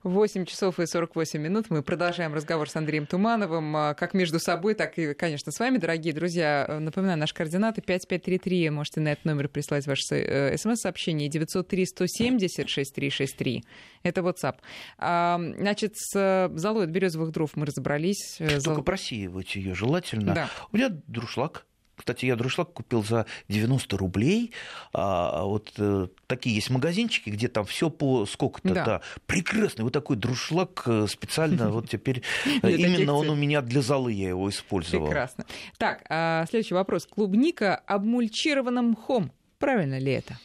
8 0.04 0.44
часов 0.44 0.78
и 0.80 0.86
48 0.86 1.40
минут. 1.40 1.70
Мы 1.70 1.82
продолжаем 1.82 2.34
разговор 2.34 2.68
с 2.68 2.76
Андреем 2.76 3.06
Тумановым, 3.06 3.74
а, 3.74 3.94
как 3.94 4.12
между 4.12 4.38
собой, 4.38 4.74
так 4.74 4.98
и, 4.98 5.14
конечно, 5.14 5.50
с 5.50 5.58
вами, 5.58 5.78
дорогие 5.78 6.12
друзья. 6.12 6.76
Напоминаю, 6.78 7.18
наши 7.18 7.32
координаты 7.34 7.80
5533. 7.80 8.68
Можете 8.68 9.00
на 9.00 9.12
этот 9.12 9.24
номер 9.24 9.48
прислать 9.48 9.86
ваше 9.86 10.16
э, 10.16 10.58
смс-сообщение 10.58 11.30
903-170-6363. 11.30 13.62
Это 14.02 14.20
WhatsApp. 14.20 14.56
А, 14.98 15.40
значит, 15.56 15.96
с 15.96 16.50
золой 16.54 16.84
от 16.84 16.90
березовых 16.90 17.32
дров 17.32 17.52
мы 17.54 17.64
разобрались. 17.64 18.36
Только 18.38 18.60
Зол... 18.60 18.82
просеивать 18.82 19.56
ее 19.56 19.74
желательно. 19.74 20.34
Да. 20.34 20.50
У 20.70 20.76
меня 20.76 20.90
друшлаг 20.90 21.64
Кстати, 21.96 22.26
я 22.26 22.36
друшлак 22.36 22.72
купил 22.72 23.04
за 23.04 23.26
90 23.48 23.96
рублей. 23.96 24.52
А, 24.92 25.44
вот 25.44 25.72
э, 25.78 26.08
такие 26.26 26.54
есть 26.54 26.70
магазинчики, 26.70 27.30
где 27.30 27.48
там 27.48 27.64
все 27.64 27.90
по 27.90 28.26
сколько-то. 28.26 28.74
Да. 28.74 28.84
Да. 28.84 29.00
Прекрасный 29.26 29.84
вот 29.84 29.92
такой 29.92 30.16
друшлак 30.16 30.82
э, 30.86 31.06
специально. 31.08 31.70
Вот 31.70 31.88
теперь 31.88 32.22
э, 32.62 32.70
именно 32.70 33.14
он 33.14 33.30
у 33.30 33.34
меня 33.34 33.62
для 33.62 33.82
залы 33.82 34.12
я 34.12 34.28
его 34.28 34.48
использовал. 34.48 35.06
Прекрасно. 35.06 35.46
Так, 35.78 36.04
а 36.08 36.46
следующий 36.48 36.74
вопрос. 36.74 37.06
Клубника 37.06 37.76
обмульчированным 37.76 38.90
мхом. 38.90 39.32
Правильно 39.58 39.98
ли 39.98 40.12
это? 40.12 40.38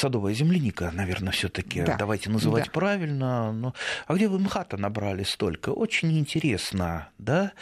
садовая 0.00 0.32
земляника, 0.32 0.90
наверное, 0.92 1.32
все-таки 1.32 1.82
да. 1.82 1.96
давайте 1.96 2.30
называть 2.30 2.66
да. 2.66 2.70
правильно. 2.70 3.52
Но... 3.52 3.74
А 4.06 4.14
где 4.14 4.28
вы 4.28 4.38
мха-то 4.38 4.78
набрали 4.78 5.24
столько? 5.24 5.70
Очень 5.70 6.18
интересно, 6.18 7.10
да? 7.18 7.52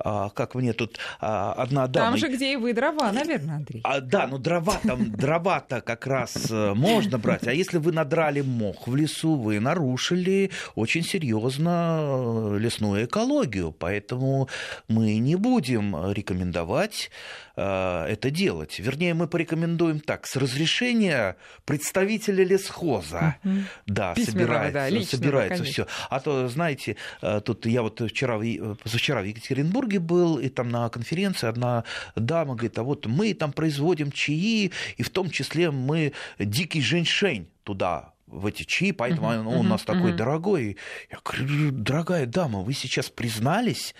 А, 0.00 0.30
как 0.30 0.54
мне 0.54 0.72
тут 0.72 0.98
а, 1.20 1.52
одна 1.52 1.86
дама... 1.86 2.10
Там 2.10 2.18
же, 2.18 2.28
где 2.28 2.52
и 2.52 2.56
вы 2.56 2.72
дрова, 2.72 3.10
наверное, 3.12 3.56
Андрей. 3.56 3.80
А, 3.84 4.00
да, 4.00 4.26
ну 4.26 4.38
дрова 4.38 4.78
там, 4.82 5.10
дрова-то 5.10 5.80
как 5.80 6.06
раз 6.06 6.50
э, 6.50 6.74
можно 6.74 7.18
брать. 7.18 7.46
А 7.48 7.52
если 7.52 7.78
вы 7.78 7.92
надрали 7.92 8.40
мох 8.40 8.86
в 8.86 8.94
лесу, 8.94 9.34
вы 9.34 9.58
нарушили 9.58 10.50
очень 10.76 11.02
серьезно 11.02 11.98
э, 12.00 12.58
лесную 12.60 13.06
экологию. 13.06 13.72
Поэтому 13.72 14.48
мы 14.86 15.18
не 15.18 15.36
будем 15.36 16.12
рекомендовать 16.12 17.10
это 17.58 18.30
делать. 18.30 18.78
Вернее, 18.78 19.14
мы 19.14 19.26
порекомендуем 19.26 19.98
так, 19.98 20.26
с 20.26 20.36
разрешения 20.36 21.36
представителя 21.64 22.44
лесхоза. 22.44 23.36
Угу. 23.42 23.54
Да, 23.86 24.14
Письменного, 24.14 24.70
собирается, 24.70 25.00
да, 25.00 25.16
собирается 25.16 25.64
все. 25.64 25.86
А 26.08 26.20
то, 26.20 26.48
знаете, 26.48 26.96
тут 27.44 27.66
я 27.66 27.82
вот 27.82 28.00
вчера, 28.00 28.38
позавчера 28.82 29.22
в 29.22 29.24
Екатеринбурге 29.24 29.98
был, 29.98 30.38
и 30.38 30.48
там 30.48 30.68
на 30.68 30.88
конференции 30.88 31.48
одна 31.48 31.84
дама 32.14 32.54
говорит, 32.54 32.78
а 32.78 32.84
вот 32.84 33.06
мы 33.06 33.34
там 33.34 33.52
производим 33.52 34.12
чаи, 34.12 34.70
и 34.96 35.02
в 35.02 35.10
том 35.10 35.28
числе 35.30 35.70
мы 35.70 36.12
дикий 36.38 36.80
женьшень 36.80 37.48
туда 37.64 38.12
в 38.26 38.46
эти 38.46 38.62
чаи, 38.62 38.92
поэтому 38.92 39.32
uh-huh, 39.32 39.46
он 39.46 39.56
у 39.56 39.62
нас 39.62 39.82
uh-huh, 39.82 39.86
такой 39.86 40.12
uh-huh. 40.12 40.16
дорогой. 40.16 40.76
Я 41.10 41.18
говорю, 41.24 41.72
дорогая 41.72 42.26
дама, 42.26 42.60
вы 42.60 42.74
сейчас 42.74 43.08
признались 43.08 43.94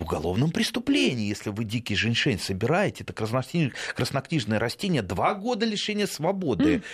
уголовном 0.00 0.50
преступлении, 0.50 1.28
если 1.28 1.50
вы 1.50 1.64
дикий 1.64 1.94
женьшень 1.94 2.38
собираете, 2.38 3.04
это 3.04 3.12
краснокнижное 3.12 4.58
растение, 4.58 5.02
два 5.02 5.34
года 5.34 5.66
лишения 5.66 6.06
свободы. 6.06 6.76
Mm. 6.76 6.84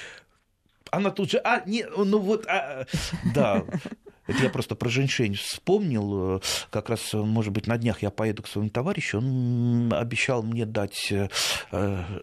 Она 0.90 1.10
тут 1.10 1.30
же, 1.30 1.38
а, 1.38 1.62
не, 1.66 1.84
ну 1.84 2.18
вот, 2.18 2.46
а, 2.46 2.86
да. 3.34 3.64
Это 4.26 4.42
я 4.42 4.50
просто 4.50 4.74
про 4.74 4.88
женьшень 4.88 5.34
вспомнил. 5.34 6.42
Как 6.70 6.88
раз, 6.88 7.12
может 7.12 7.52
быть, 7.52 7.66
на 7.66 7.78
днях 7.78 8.02
я 8.02 8.10
поеду 8.10 8.42
к 8.42 8.48
своему 8.48 8.70
товарищу. 8.70 9.18
Он 9.18 9.92
обещал 9.94 10.42
мне 10.42 10.66
дать 10.66 11.12
э, 11.12 11.28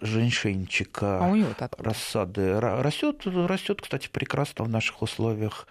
женьшенчика 0.02 1.20
а 1.26 1.30
у 1.30 1.36
него 1.36 1.50
рассады. 1.78 2.60
Растет, 2.60 3.22
растет, 3.26 3.82
кстати, 3.82 4.10
прекрасно 4.12 4.66
в 4.66 4.70
наших 4.70 5.02
условиях. 5.02 5.68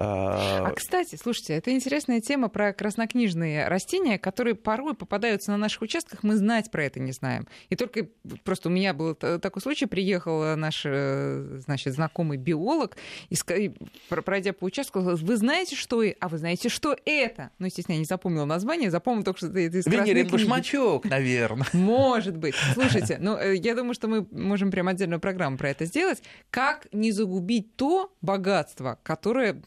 А, 0.00 0.68
а, 0.68 0.70
кстати, 0.74 1.16
слушайте, 1.16 1.54
это 1.54 1.72
интересная 1.72 2.20
тема 2.20 2.48
про 2.48 2.72
краснокнижные 2.72 3.66
растения, 3.66 4.16
которые 4.16 4.54
порой 4.54 4.94
попадаются 4.94 5.50
на 5.50 5.56
наших 5.56 5.82
участках, 5.82 6.22
мы 6.22 6.36
знать 6.36 6.70
про 6.70 6.84
это 6.84 7.00
не 7.00 7.10
знаем. 7.10 7.48
И 7.68 7.74
только 7.74 8.06
просто 8.44 8.68
у 8.68 8.72
меня 8.72 8.94
был 8.94 9.16
такой 9.16 9.60
случай, 9.60 9.86
приехал 9.86 10.56
наш, 10.56 10.82
э, 10.84 11.58
значит, 11.64 11.94
знакомый 11.94 12.38
биолог, 12.38 12.96
и, 13.28 13.72
пройдя 14.08 14.52
по 14.52 14.64
участку, 14.66 15.00
сказал, 15.00 15.16
вы 15.16 15.36
знаете, 15.36 15.74
что... 15.74 16.04
А 16.20 16.28
вы 16.28 16.38
знаете, 16.38 16.68
что 16.68 16.96
это? 17.04 17.50
Ну, 17.58 17.66
естественно, 17.66 17.94
я 17.94 17.98
не 17.98 18.04
запомнила 18.04 18.44
название, 18.44 18.92
запомнил 18.92 19.24
только, 19.24 19.38
что 19.38 19.46
это 19.48 19.78
из 19.78 19.86
Венерин 19.86 20.28
башмачок, 20.28 21.06
наверное. 21.06 21.66
Может 21.72 22.36
быть. 22.36 22.54
Слушайте, 22.74 23.18
ну, 23.20 23.36
э, 23.36 23.56
я 23.56 23.74
думаю, 23.74 23.94
что 23.94 24.06
мы 24.06 24.28
можем 24.30 24.70
прям 24.70 24.86
отдельную 24.86 25.18
программу 25.18 25.58
про 25.58 25.70
это 25.70 25.86
сделать. 25.86 26.22
Как 26.50 26.86
не 26.92 27.10
загубить 27.10 27.74
то 27.74 28.12
богатство, 28.20 28.98
которое 29.02 29.60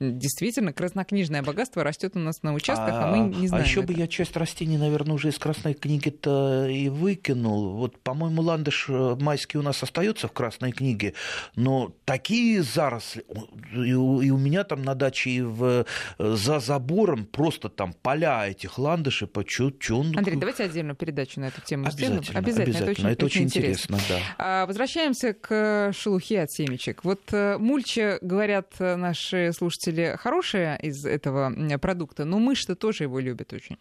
действительно 0.00 0.72
краснокнижное 0.72 1.42
богатство 1.42 1.84
растет 1.84 2.16
у 2.16 2.18
нас 2.18 2.42
на 2.42 2.54
участках, 2.54 2.94
а, 2.94 3.08
а 3.08 3.16
мы 3.16 3.34
не 3.34 3.48
знаем. 3.48 3.64
А 3.64 3.66
еще 3.66 3.82
бы 3.82 3.92
я 3.92 4.06
часть 4.06 4.36
растений, 4.36 4.78
наверное, 4.78 5.14
уже 5.14 5.28
из 5.28 5.38
красной 5.38 5.74
книги-то 5.74 6.66
и 6.68 6.88
выкинул. 6.88 7.76
Вот, 7.76 7.98
по-моему, 8.00 8.42
ландыш 8.42 8.86
э, 8.88 9.16
майский 9.20 9.58
у 9.58 9.62
нас 9.62 9.82
остается 9.82 10.28
в 10.28 10.32
красной 10.32 10.72
книге, 10.72 11.14
но 11.56 11.92
такие 12.04 12.62
заросли, 12.62 13.24
и 13.74 13.92
у, 13.92 14.20
и 14.20 14.30
у 14.30 14.38
меня 14.38 14.64
там 14.64 14.82
на 14.82 14.94
даче 14.94 15.30
и 15.30 15.40
в, 15.42 15.64
э, 16.18 16.34
за 16.34 16.60
забором 16.60 17.26
просто 17.26 17.68
там 17.68 17.92
поля 17.92 18.48
этих 18.48 18.78
ландышей 18.78 19.28
по 19.28 19.44
чу 19.44 19.72
Андрей, 20.16 20.36
давайте 20.36 20.64
отдельную 20.64 20.96
передачу 20.96 21.40
на 21.40 21.46
эту 21.46 21.60
тему 21.60 21.86
обязательно, 21.86 22.22
сделаем. 22.22 22.44
Обязательно, 22.44 22.78
обязательно. 22.78 22.86
Это 22.86 22.90
очень, 22.90 23.12
это 23.12 23.26
очень 23.26 23.42
интересно. 23.42 23.94
интересно 23.96 24.16
да. 24.16 24.34
А, 24.38 24.66
возвращаемся 24.66 25.34
к 25.34 25.92
шелухе 25.94 26.42
от 26.42 26.50
семечек. 26.50 27.04
Вот 27.04 27.20
э, 27.32 27.58
мульча, 27.58 28.18
говорят 28.22 28.74
наши 28.78 29.41
слушатели 29.50 30.16
хорошие 30.18 30.78
из 30.80 31.04
этого 31.04 31.52
продукта, 31.78 32.24
но 32.24 32.38
мышь-то 32.38 32.76
тоже 32.76 33.04
его 33.04 33.18
любят 33.18 33.52
очень. 33.52 33.78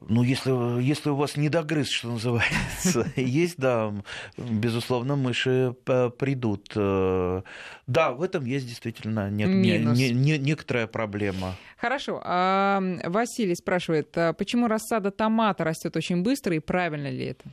Ну, 0.00 0.22
если, 0.22 0.80
если 0.80 1.10
у 1.10 1.16
вас 1.16 1.36
недогрыз, 1.36 1.90
что 1.90 2.08
называется, 2.08 3.10
есть, 3.16 3.58
да, 3.58 3.92
безусловно, 4.36 5.16
мыши 5.16 5.74
придут. 5.84 6.72
Э, 6.76 7.42
да, 7.88 8.12
в 8.12 8.22
этом 8.22 8.44
есть 8.44 8.68
действительно 8.68 9.28
не, 9.28 9.44
не, 9.44 10.10
не, 10.10 10.38
некоторая 10.38 10.86
проблема. 10.86 11.56
Хорошо. 11.78 12.20
А 12.24 12.80
Василий 13.04 13.56
спрашивает, 13.56 14.16
а 14.16 14.34
почему 14.34 14.68
рассада 14.68 15.10
томата 15.10 15.64
растет 15.64 15.96
очень 15.96 16.22
быстро 16.22 16.54
и 16.54 16.60
правильно 16.60 17.10
ли 17.10 17.24
это? 17.24 17.44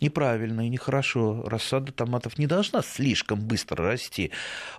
Неправильно 0.00 0.66
и 0.66 0.68
нехорошо. 0.68 1.42
Рассада 1.46 1.92
томатов 1.92 2.38
не 2.38 2.46
должна 2.46 2.82
слишком 2.82 3.40
быстро 3.40 3.84
расти, 3.84 4.30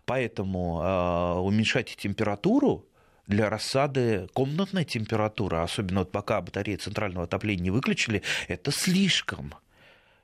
поэтому 0.05 0.81
э, 0.81 1.39
уменьшайте 1.39 1.95
температуру 1.95 2.85
для 3.27 3.49
рассады 3.49 4.27
комнатная 4.33 4.83
температура, 4.83 5.63
особенно 5.63 5.99
вот 5.99 6.11
пока 6.11 6.41
батареи 6.41 6.75
центрального 6.75 7.25
отопления 7.25 7.63
не 7.63 7.71
выключили, 7.71 8.23
это 8.47 8.71
слишком 8.71 9.53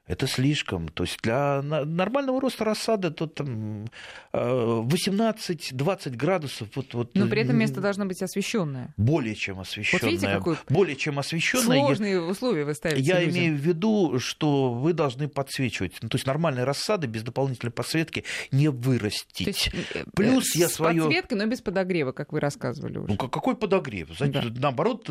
это 0.08 0.26
слишком. 0.26 0.88
То 0.88 1.04
есть 1.04 1.20
для 1.22 1.62
нормального 1.62 2.40
роста 2.40 2.64
рассады 2.64 3.12
то 3.12 3.28
там 3.28 3.86
18-20 4.34 6.00
э, 6.06 6.10
градусов. 6.12 6.70
Вот, 6.76 6.94
вот, 6.94 7.16
Но 7.16 7.28
при 7.28 7.42
этом 7.42 7.58
место 7.58 7.82
должно 7.82 8.06
быть 8.06 8.22
освещенное. 8.22 8.94
Более 8.96 9.36
чем 9.36 9.60
освещенное. 9.60 10.02
Вот 10.02 10.12
видите, 10.12 10.28
какой 10.28 10.58
более 10.70 10.96
чем 10.96 11.20
освещенное. 11.20 11.66
Сложные 11.66 12.14
я, 12.14 12.22
условия 12.22 12.64
вы 12.64 12.74
ставите. 12.74 13.02
Я 13.02 13.20
людям. 13.20 13.36
имею 13.38 13.56
в 13.56 13.60
виду, 13.60 14.20
что 14.20 14.74
вы 14.74 14.94
должны 14.94 15.28
подсвечивать. 15.28 15.94
Ну, 16.02 16.10
то 16.10 16.16
есть 16.16 16.26
нормальные 16.26 16.64
рассады 16.64 17.08
без 17.08 17.24
дополнительной 17.24 17.72
подсветки 17.72 18.24
не 18.52 18.70
вырастить. 18.70 19.46
Есть, 19.46 19.72
э, 19.94 20.06
Плюс 20.16 20.56
э, 20.56 20.60
я 20.60 20.70
свое... 20.70 21.02
подсветкой, 21.02 21.38
но 21.38 21.46
без 21.48 21.62
подогрева, 21.62 22.14
как 22.14 22.32
вы 22.32 22.40
рассказывали 22.40 22.98
уже. 22.98 23.08
Ну 23.10 23.18
какой 23.18 23.56
подогрев? 23.56 24.10
Да. 24.20 24.44
Наоборот, 24.58 25.10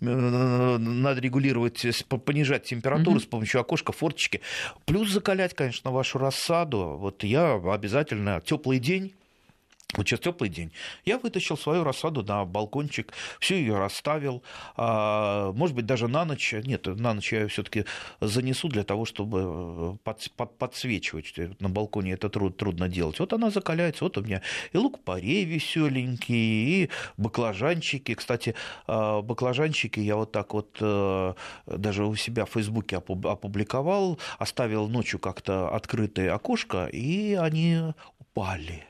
надо 0.00 1.20
регулировать, 1.20 1.84
понижать 2.24 2.64
температуру 2.64 3.16
угу. 3.16 3.20
с 3.20 3.26
помощью 3.26 3.60
окошка, 3.60 3.92
форточки 3.92 4.27
водички. 4.28 4.40
Плюс 4.84 5.10
закалять, 5.10 5.54
конечно, 5.54 5.90
вашу 5.90 6.18
рассаду. 6.18 6.96
Вот 6.98 7.24
я 7.24 7.54
обязательно 7.54 8.40
теплый 8.44 8.78
день 8.78 9.14
вот 9.94 10.06
сейчас 10.06 10.20
теплый 10.20 10.50
день. 10.50 10.70
Я 11.06 11.18
вытащил 11.18 11.56
свою 11.56 11.82
рассаду 11.82 12.22
на 12.22 12.44
балкончик, 12.44 13.14
всю 13.40 13.54
ее 13.54 13.78
расставил. 13.78 14.42
А, 14.76 15.50
может 15.52 15.74
быть, 15.74 15.86
даже 15.86 16.08
на 16.08 16.26
ночь. 16.26 16.52
Нет, 16.52 16.86
на 16.86 17.14
ночь 17.14 17.32
я 17.32 17.40
ее 17.40 17.48
все-таки 17.48 17.86
занесу 18.20 18.68
для 18.68 18.84
того, 18.84 19.06
чтобы 19.06 19.40
э, 19.40 19.96
под, 20.04 20.30
под, 20.36 20.58
подсвечивать. 20.58 21.32
На 21.60 21.70
балконе 21.70 22.12
это 22.12 22.28
труд, 22.28 22.58
трудно 22.58 22.88
делать. 22.88 23.18
Вот 23.18 23.32
она 23.32 23.48
закаляется. 23.48 24.04
Вот 24.04 24.18
у 24.18 24.22
меня 24.22 24.42
и 24.74 24.76
лук-порей 24.76 25.46
веселенький, 25.46 26.84
и 26.84 26.90
баклажанчики. 27.16 28.12
Кстати, 28.12 28.54
а, 28.86 29.22
баклажанчики 29.22 30.00
я 30.00 30.16
вот 30.16 30.32
так 30.32 30.52
вот 30.52 30.76
э, 30.80 31.34
даже 31.66 32.04
у 32.04 32.14
себя 32.14 32.44
в 32.44 32.50
Фейсбуке 32.50 32.98
опубликовал, 32.98 34.18
оставил 34.38 34.86
ночью 34.86 35.18
как-то 35.18 35.74
открытое 35.74 36.34
окошко, 36.34 36.86
и 36.92 37.32
они 37.32 37.94
упали 38.18 38.87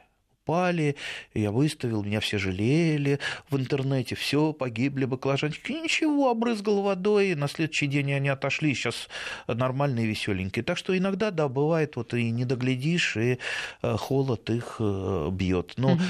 упали, 0.49 0.97
я 1.35 1.51
выставил, 1.51 2.03
меня 2.03 2.21
все 2.21 2.39
жалели 2.39 3.19
в 3.51 3.57
интернете, 3.57 4.15
все, 4.15 4.53
погибли 4.53 5.05
баклажанчики. 5.05 5.73
ничего, 5.73 6.31
обрызгал 6.31 6.83
водой, 6.83 7.35
на 7.35 7.49
следующий 7.49 7.87
день 7.87 8.13
они 8.13 8.29
отошли, 8.29 8.75
сейчас 8.75 9.09
нормальные, 9.47 10.07
веселенькие. 10.07 10.65
Так 10.65 10.79
что 10.79 10.97
иногда, 10.97 11.31
да, 11.31 11.49
бывает, 11.49 11.97
вот 11.97 12.15
и 12.15 12.31
не 12.31 12.45
доглядишь, 12.45 13.17
и 13.17 13.39
э, 13.83 13.97
холод 13.97 14.49
их 14.51 14.77
э, 14.81 15.29
бьет. 15.33 15.75
Но 15.77 15.93
угу. 15.93 16.03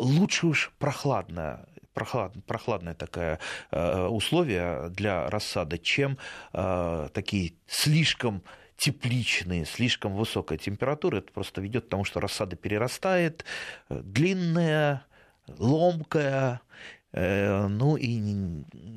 лучше 0.00 0.46
уж 0.46 0.72
прохладно 0.78 1.66
прохлад, 1.94 2.32
прохладное 2.46 2.94
такое 2.94 3.38
условие 3.70 4.88
для 4.88 5.28
рассады, 5.28 5.76
чем 5.76 6.16
такие 6.52 7.52
слишком 7.66 8.42
тепличные, 8.82 9.64
слишком 9.64 10.16
высокая 10.16 10.58
температура, 10.58 11.18
это 11.18 11.30
просто 11.30 11.60
ведет 11.60 11.86
к 11.86 11.88
тому, 11.88 12.02
что 12.02 12.18
рассада 12.18 12.56
перерастает, 12.56 13.44
э, 13.88 14.00
длинная, 14.02 15.06
ломкая, 15.46 16.60
э, 17.12 17.68
ну 17.68 17.96
и 17.96 18.08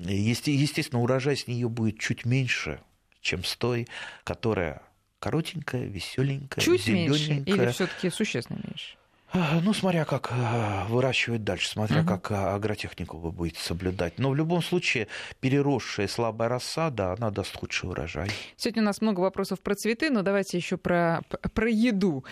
естественно 0.07 1.03
урожай 1.03 1.37
с 1.37 1.45
нее 1.45 1.69
будет 1.69 1.99
чуть 1.99 2.25
меньше, 2.25 2.81
чем 3.21 3.43
с 3.43 3.55
той, 3.55 3.87
которая 4.23 4.81
коротенькая, 5.19 5.85
веселенькая, 5.85 6.65
Чуть 6.65 6.83
зелененькая. 6.85 7.43
меньше 7.45 7.63
или 7.63 7.71
все-таки 7.71 8.09
существенно 8.09 8.61
меньше? 8.63 8.97
А, 9.37 9.59
ну, 9.61 9.73
смотря 9.73 10.05
как 10.05 10.29
а, 10.31 10.85
выращивать 10.87 11.43
дальше, 11.43 11.67
смотря 11.67 12.01
угу. 12.01 12.07
как 12.07 12.31
а, 12.31 12.55
агротехнику 12.55 13.17
вы 13.17 13.33
будете 13.33 13.59
соблюдать. 13.59 14.17
Но 14.17 14.29
в 14.29 14.35
любом 14.35 14.61
случае 14.61 15.09
переросшая 15.41 16.07
слабая 16.07 16.47
рассада, 16.47 17.11
она 17.11 17.31
даст 17.31 17.53
худший 17.53 17.89
урожай. 17.89 18.29
Сегодня 18.55 18.81
у 18.81 18.85
нас 18.85 19.01
много 19.01 19.19
вопросов 19.19 19.59
про 19.59 19.75
цветы, 19.75 20.09
но 20.09 20.21
давайте 20.21 20.55
еще 20.55 20.77
про, 20.77 21.21
про 21.53 21.69
еду. 21.69 22.23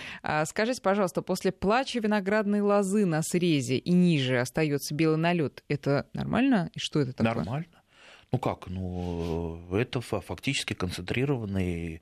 Скажите, 0.45 0.81
пожалуйста, 0.81 1.21
после 1.21 1.51
плача 1.51 1.99
виноградной 1.99 2.61
лозы 2.61 3.05
на 3.05 3.21
срезе 3.21 3.77
и 3.77 3.91
ниже 3.91 4.39
остается 4.39 4.95
белый 4.95 5.17
налет, 5.17 5.61
это 5.67 6.07
нормально? 6.13 6.69
И 6.73 6.79
что 6.79 7.01
это 7.01 7.11
такое? 7.11 7.33
Нормально. 7.33 7.83
Ну 8.31 8.39
как? 8.39 8.67
Ну, 8.67 9.61
это 9.75 9.99
фактически 9.99 10.73
концентрированный 10.73 12.01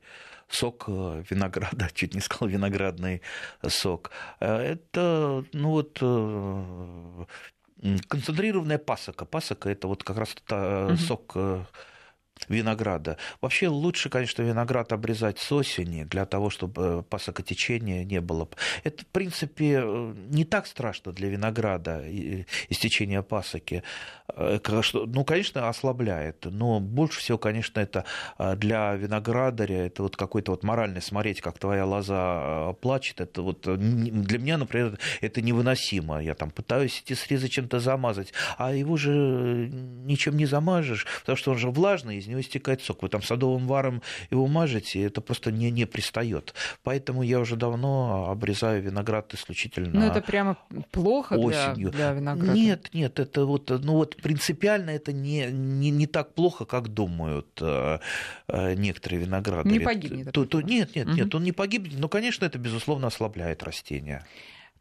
сок 0.54 0.84
э, 0.88 1.24
винограда, 1.30 1.88
чуть 1.94 2.14
не 2.14 2.20
сказал 2.20 2.48
виноградный 2.48 3.22
сок. 3.68 4.10
Э, 4.40 4.56
это, 4.56 5.44
ну 5.52 5.70
вот, 5.70 5.98
э, 6.00 7.24
концентрированная 8.08 8.78
пасока. 8.78 9.24
Пасока– 9.24 9.70
это 9.70 9.88
вот 9.88 10.04
как 10.04 10.16
раз 10.16 10.34
угу. 10.50 10.96
сок 10.96 11.36
винограда. 12.48 13.16
Вообще 13.40 13.68
лучше, 13.68 14.08
конечно, 14.08 14.42
виноград 14.42 14.92
обрезать 14.92 15.38
с 15.38 15.52
осени 15.52 16.04
для 16.04 16.26
того, 16.26 16.50
чтобы 16.50 17.02
пасокотечения 17.02 18.04
не 18.04 18.20
было. 18.20 18.48
Это, 18.84 19.04
в 19.04 19.06
принципе, 19.06 19.82
не 20.28 20.44
так 20.44 20.66
страшно 20.66 21.12
для 21.12 21.28
винограда 21.28 22.04
истечение 22.68 23.22
пасоки. 23.22 23.82
Э, 24.34 24.58
ну, 24.92 25.24
конечно, 25.24 25.68
ослабляет, 25.68 26.44
но 26.44 26.80
больше 26.80 27.20
всего, 27.20 27.38
конечно, 27.38 27.80
это 27.80 28.04
э, 28.38 28.56
для 28.56 28.94
виноградаря, 28.94 29.86
это 29.86 30.02
вот 30.02 30.16
какой-то 30.16 30.52
вот 30.52 30.62
моральный 30.62 31.02
смотреть, 31.02 31.40
как 31.40 31.58
твоя 31.58 31.84
лоза 31.84 32.70
э, 32.70 32.74
плачет, 32.80 33.20
это 33.20 33.42
вот 33.42 33.60
для 33.62 34.38
меня, 34.38 34.58
например, 34.58 34.98
это 35.20 35.42
невыносимо. 35.42 36.22
Я 36.22 36.34
там 36.34 36.50
пытаюсь 36.50 37.02
эти 37.04 37.14
срезы 37.14 37.48
чем-то 37.48 37.78
замазать, 37.80 38.32
а 38.56 38.72
его 38.72 38.96
же 38.96 39.68
ничем 40.04 40.36
не 40.36 40.46
замажешь, 40.46 41.06
потому 41.20 41.36
что 41.36 41.50
он 41.52 41.58
же 41.58 41.70
влажный, 41.70 42.18
из 42.18 42.26
него 42.32 42.40
истекает 42.40 42.82
сок. 42.82 43.02
Вы 43.02 43.08
там 43.08 43.22
садовым 43.22 43.66
варом 43.66 44.02
его 44.30 44.46
мажете, 44.46 45.02
это 45.02 45.20
просто 45.20 45.52
не, 45.52 45.70
не 45.70 45.86
пристает. 45.86 46.54
Поэтому 46.82 47.22
я 47.22 47.40
уже 47.40 47.56
давно 47.56 48.28
обрезаю 48.30 48.82
виноград 48.82 49.32
исключительно 49.34 50.00
Ну, 50.00 50.06
это 50.06 50.20
прямо 50.20 50.56
плохо 50.90 51.34
осенью. 51.34 51.90
Для, 51.90 52.10
для 52.10 52.12
винограда? 52.12 52.52
Нет, 52.52 52.90
нет, 52.92 53.18
это 53.18 53.46
вот, 53.46 53.70
ну 53.70 53.94
вот 53.94 54.16
принципиально 54.16 54.90
это 54.90 55.12
не, 55.12 55.46
не, 55.50 55.90
не 55.90 56.06
так 56.06 56.34
плохо, 56.34 56.64
как 56.64 56.88
думают 56.88 57.58
э, 57.60 57.98
э, 58.48 58.74
некоторые 58.74 59.22
виноградари. 59.22 59.72
Не 59.72 59.80
погибнет. 59.80 60.32
То, 60.32 60.44
то, 60.44 60.60
нет, 60.60 60.96
нет, 60.96 61.08
угу. 61.08 61.16
нет, 61.16 61.34
он 61.34 61.44
не 61.44 61.52
погибнет, 61.52 61.98
но, 61.98 62.08
конечно, 62.08 62.44
это, 62.44 62.58
безусловно, 62.58 63.08
ослабляет 63.08 63.62
растения. 63.62 64.26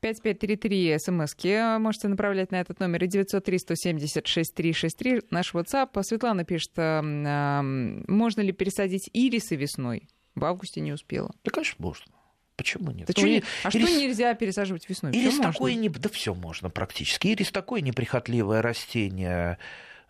5533 0.02 1.00
смски 1.00 1.80
можете 1.80 2.08
направлять 2.08 2.52
на 2.52 2.60
этот 2.60 2.80
номер 2.80 3.04
и 3.04 3.08
903-176-363. 3.08 5.26
Наш 5.30 5.54
WhatsApp. 5.54 6.02
Светлана 6.04 6.44
пишет, 6.44 6.72
э, 6.78 7.02
можно 7.02 8.42
ли 8.42 8.52
пересадить 8.52 9.12
ирисы 9.14 9.56
весной? 9.56 10.08
В 10.34 10.44
августе 10.46 10.82
не 10.82 10.92
успела. 10.92 11.32
Да, 11.44 11.52
конечно, 11.52 11.76
можно. 11.78 12.12
Почему 12.56 12.92
нет? 12.92 13.08
Да 13.08 13.14
ну, 13.16 13.22
что, 13.22 13.28
а 13.28 13.30
ирис... 13.30 13.44
что 13.70 13.80
нельзя 13.80 14.34
пересаживать 14.34 14.90
весной? 14.90 15.12
Ирис 15.14 15.38
такое 15.38 15.76
не... 15.76 15.90
Да 15.90 16.10
все 16.10 16.34
можно 16.34 16.70
практически. 16.70 17.28
Ирис 17.28 17.52
такое 17.52 17.82
неприхотливое 17.82 18.62
растение 18.62 19.58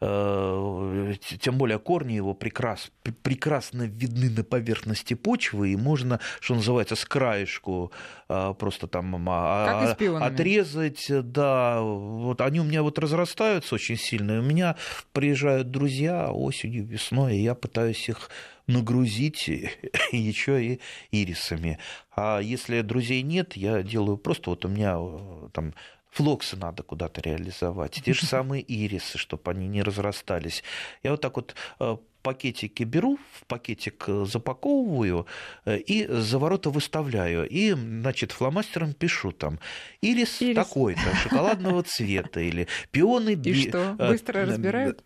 тем 0.02 1.58
более 1.58 1.78
корни 1.78 2.14
его 2.14 2.34
прекрас, 2.34 2.91
прекрасно 3.22 3.84
видны 3.84 4.32
на 4.32 4.43
поверхности 4.43 5.14
почвы, 5.14 5.74
и 5.74 5.76
можно, 5.76 6.20
что 6.39 6.56
называется, 6.56 6.95
с 6.95 7.06
краешку 7.06 7.91
э, 8.28 8.56
просто 8.58 8.88
там 8.88 9.30
а, 9.30 9.95
отрезать. 10.20 11.06
Да, 11.08 11.82
вот 11.82 12.41
они 12.41 12.60
у 12.60 12.64
меня 12.64 12.82
вот 12.82 12.97
разрастаются 12.97 13.76
очень 13.76 13.97
сильно. 13.97 14.39
У 14.39 14.41
меня 14.41 14.76
приезжают 15.14 15.70
друзья 15.70 16.32
осенью, 16.32 16.84
весной, 16.84 17.38
и 17.38 17.43
я 17.43 17.54
пытаюсь 17.54 18.10
их 18.10 18.32
нагрузить 18.66 19.47
еще 20.12 20.66
и 20.66 20.80
ирисами. 21.12 21.78
А 22.16 22.39
если 22.39 22.82
друзей 22.82 23.22
нет, 23.22 23.56
я 23.56 23.84
делаю 23.84 24.18
просто 24.18 24.49
вот 24.49 24.66
у 24.66 24.68
меня 24.68 24.95
э, 24.97 25.49
там 25.54 25.76
флоксы 26.12 26.55
надо 26.57 26.84
куда-то 26.84 27.22
реализовать, 27.22 28.01
те 28.03 28.14
же 28.14 28.26
самые 28.28 28.64
ирисы, 28.68 29.18
чтобы 29.18 29.51
они 29.51 29.68
не 29.68 29.82
разрастались. 29.82 30.64
Я 31.03 31.12
вот 31.12 31.22
так 31.22 31.36
вот 31.36 31.55
э, 31.80 31.97
пакетики 32.22 32.84
беру, 32.84 33.18
в 33.34 33.45
пакетик 33.47 34.03
э, 34.07 34.26
запаковываю 34.26 35.26
и 35.66 36.05
за 36.07 36.38
ворота 36.38 36.70
выставляю. 36.70 37.47
И, 37.49 37.72
значит, 37.72 38.32
фломастером 38.32 38.93
пишу 38.93 39.32
там 39.32 39.59
ирис, 40.01 40.41
ирис. 40.41 40.55
такой-то, 40.55 41.16
шоколадного 41.24 41.84
цвета 41.84 42.39
или 42.39 42.68
пионы... 42.91 43.32
И 43.34 43.53
что, 43.53 43.95
быстро 43.97 44.45
разбирают? 44.45 45.03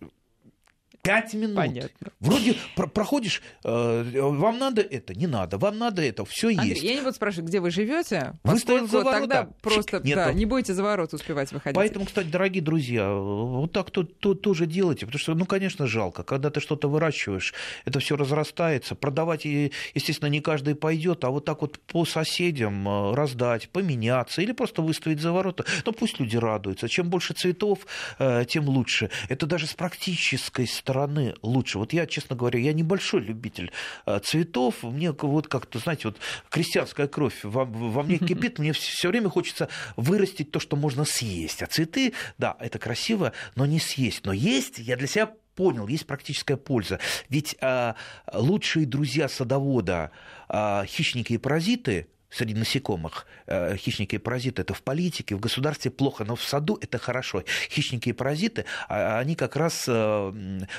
Пять 1.05 1.35
минут. 1.35 1.55
Понятно. 1.55 2.07
Вроде 2.19 2.55
про- 2.75 2.87
проходишь, 2.87 3.43
э, 3.63 4.19
вам 4.21 4.57
надо 4.57 4.81
это, 4.81 5.13
не 5.13 5.27
надо, 5.27 5.59
вам 5.59 5.77
надо 5.77 6.01
это, 6.01 6.25
все 6.25 6.49
есть. 6.49 6.81
Я 6.81 6.95
не 6.95 7.01
буду 7.01 7.13
спрашивать, 7.13 7.47
где 7.47 7.59
вы 7.59 7.69
живете, 7.69 8.33
поскольку 8.41 8.87
за 8.87 9.01
ворота, 9.01 9.19
тогда 9.19 9.49
просто 9.61 10.01
нет, 10.03 10.15
да, 10.15 10.33
не 10.33 10.45
будете 10.45 10.73
за 10.73 10.81
ворот 10.81 11.13
успевать 11.13 11.51
выходить. 11.51 11.75
Поэтому, 11.75 12.05
кстати, 12.05 12.25
дорогие 12.25 12.63
друзья, 12.63 13.13
вот 13.13 13.71
так 13.71 13.91
то, 13.91 14.01
то, 14.03 14.33
тоже 14.33 14.65
делайте, 14.65 15.05
потому 15.05 15.19
что, 15.19 15.35
ну, 15.35 15.45
конечно, 15.45 15.85
жалко, 15.85 16.23
когда 16.23 16.49
ты 16.49 16.59
что-то 16.59 16.89
выращиваешь, 16.89 17.53
это 17.85 17.99
все 17.99 18.15
разрастается, 18.15 18.95
продавать, 18.95 19.45
естественно, 19.45 20.29
не 20.29 20.41
каждый 20.41 20.73
пойдет, 20.73 21.23
а 21.23 21.29
вот 21.29 21.45
так 21.45 21.61
вот 21.61 21.77
по 21.81 22.05
соседям 22.05 22.87
э, 22.89 23.13
раздать, 23.13 23.69
поменяться 23.69 24.41
или 24.41 24.53
просто 24.53 24.81
выставить 24.81 25.21
за 25.21 25.31
ворота, 25.31 25.65
ну, 25.85 25.91
пусть 25.91 26.19
люди 26.19 26.35
радуются. 26.35 26.89
Чем 26.89 27.09
больше 27.09 27.35
цветов, 27.35 27.85
э, 28.17 28.45
тем 28.47 28.67
лучше. 28.67 29.11
Это 29.29 29.45
даже 29.45 29.67
с 29.67 29.75
практической 29.75 30.65
стороны 30.65 30.94
стороны 30.95 31.35
лучше. 31.41 31.77
Вот 31.77 31.91
я, 31.91 32.05
честно 32.05 32.37
говоря, 32.37 32.57
я 32.57 32.71
небольшой 32.71 33.19
любитель 33.19 33.71
э, 34.05 34.19
цветов. 34.23 34.81
Мне 34.81 35.11
вот 35.11 35.49
как-то, 35.49 35.77
знаете, 35.79 36.07
вот 36.07 36.17
крестьянская 36.49 37.07
кровь 37.07 37.43
во, 37.43 37.65
во 37.65 38.01
мне 38.01 38.17
кипит. 38.17 38.59
Мне 38.59 38.71
все 38.71 39.09
время 39.09 39.29
хочется 39.29 39.67
вырастить 39.97 40.51
то, 40.51 40.61
что 40.61 40.77
можно 40.77 41.03
съесть. 41.03 41.61
А 41.61 41.67
цветы, 41.67 42.13
да, 42.37 42.55
это 42.61 42.79
красиво, 42.79 43.33
но 43.55 43.65
не 43.65 43.79
съесть. 43.79 44.21
Но 44.23 44.31
есть, 44.31 44.79
я 44.79 44.95
для 44.95 45.07
себя 45.07 45.33
понял, 45.55 45.85
есть 45.87 46.05
практическая 46.05 46.55
польза. 46.55 46.99
Ведь 47.27 47.57
а, 47.59 47.95
лучшие 48.31 48.85
друзья 48.85 49.27
садовода, 49.27 50.11
а, 50.47 50.85
хищники 50.85 51.33
и 51.33 51.37
паразиты, 51.37 52.07
среди 52.29 52.53
насекомых. 52.53 53.25
Э, 53.47 53.75
хищники 53.77 54.15
и 54.15 54.17
паразиты 54.17 54.61
это 54.61 54.73
в 54.73 54.81
политике, 54.81 55.35
в 55.35 55.39
государстве 55.39 55.91
плохо, 55.91 56.25
но 56.25 56.35
в 56.35 56.43
саду 56.43 56.77
это 56.81 56.97
хорошо. 56.97 57.43
Хищники 57.69 58.09
и 58.09 58.13
паразиты, 58.13 58.65
а, 58.87 59.19
они 59.19 59.35
как 59.35 59.55
раз 59.55 59.85
э, 59.87 60.33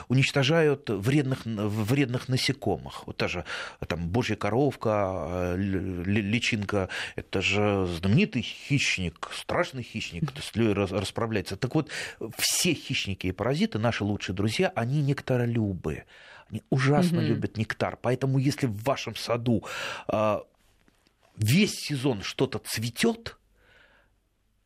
уничтожают 0.08 0.90
вредных, 0.90 1.44
вредных 1.44 2.28
насекомых. 2.28 3.06
Вот 3.06 3.16
та 3.16 3.28
же 3.28 3.44
там, 3.86 4.08
божья 4.08 4.36
коровка, 4.36 5.26
э, 5.28 5.56
личинка, 5.56 6.88
это 7.16 7.40
же 7.40 7.86
знаменитый 7.86 8.42
хищник, 8.42 9.30
страшный 9.32 9.82
хищник, 9.82 10.30
с 10.40 10.52
расправляется. 10.56 11.56
Так 11.56 11.74
вот, 11.74 11.90
все 12.36 12.74
хищники 12.74 13.28
и 13.28 13.32
паразиты, 13.32 13.78
наши 13.78 14.04
лучшие 14.04 14.34
друзья, 14.34 14.72
они 14.74 15.02
нектаролюбы. 15.02 16.04
Они 16.48 16.62
ужасно 16.70 17.18
mm-hmm. 17.18 17.26
любят 17.26 17.56
нектар. 17.56 17.98
Поэтому, 18.00 18.38
если 18.38 18.66
в 18.66 18.84
вашем 18.84 19.16
саду 19.16 19.64
весь 21.36 21.78
сезон 21.78 22.22
что-то 22.22 22.58
цветет, 22.58 23.36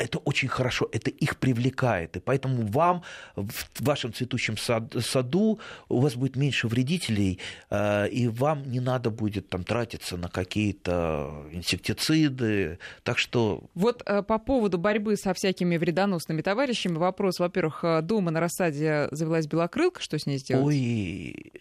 это 0.00 0.18
очень 0.18 0.48
хорошо, 0.48 0.88
это 0.92 1.10
их 1.10 1.36
привлекает. 1.36 2.16
И 2.16 2.20
поэтому 2.20 2.66
вам 2.66 3.02
в 3.36 3.52
вашем 3.80 4.14
цветущем 4.14 4.56
саду 4.56 5.60
у 5.88 6.00
вас 6.00 6.14
будет 6.14 6.36
меньше 6.36 6.68
вредителей, 6.68 7.38
э, 7.68 8.08
и 8.08 8.26
вам 8.28 8.62
не 8.70 8.80
надо 8.80 9.10
будет 9.10 9.50
там 9.50 9.62
тратиться 9.62 10.16
на 10.16 10.28
какие-то 10.28 11.44
инсектициды. 11.52 12.78
Так 13.02 13.18
что... 13.18 13.64
Вот 13.74 14.02
э, 14.06 14.22
по 14.22 14.38
поводу 14.38 14.78
борьбы 14.78 15.16
со 15.16 15.34
всякими 15.34 15.76
вредоносными 15.76 16.40
товарищами 16.40 16.96
вопрос, 16.96 17.38
во-первых, 17.38 17.84
э, 17.84 18.00
дома 18.00 18.30
на 18.30 18.40
рассаде 18.40 19.08
завелась 19.10 19.46
белокрылка, 19.46 20.00
что 20.00 20.18
с 20.18 20.24
ней 20.24 20.38
сделать? 20.38 20.64
Ой... 20.64 21.52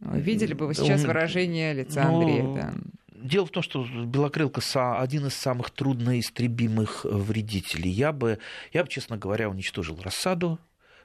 Видели 0.00 0.54
бы 0.54 0.68
вы 0.68 0.74
сейчас 0.74 1.02
выражение 1.02 1.74
лица 1.74 2.04
ну, 2.04 2.20
Андрея? 2.20 2.54
Да. 2.54 2.74
Дело 3.22 3.46
в 3.46 3.50
том, 3.50 3.62
что 3.62 3.84
белокрылка 3.84 4.60
один 5.00 5.26
из 5.26 5.34
самых 5.34 5.70
трудноистребимых 5.70 7.04
вредителей. 7.04 7.90
Я 7.90 8.12
бы, 8.12 8.38
я 8.72 8.84
бы, 8.84 8.88
честно 8.88 9.16
говоря, 9.16 9.48
уничтожил 9.48 9.98
рассаду, 10.02 10.58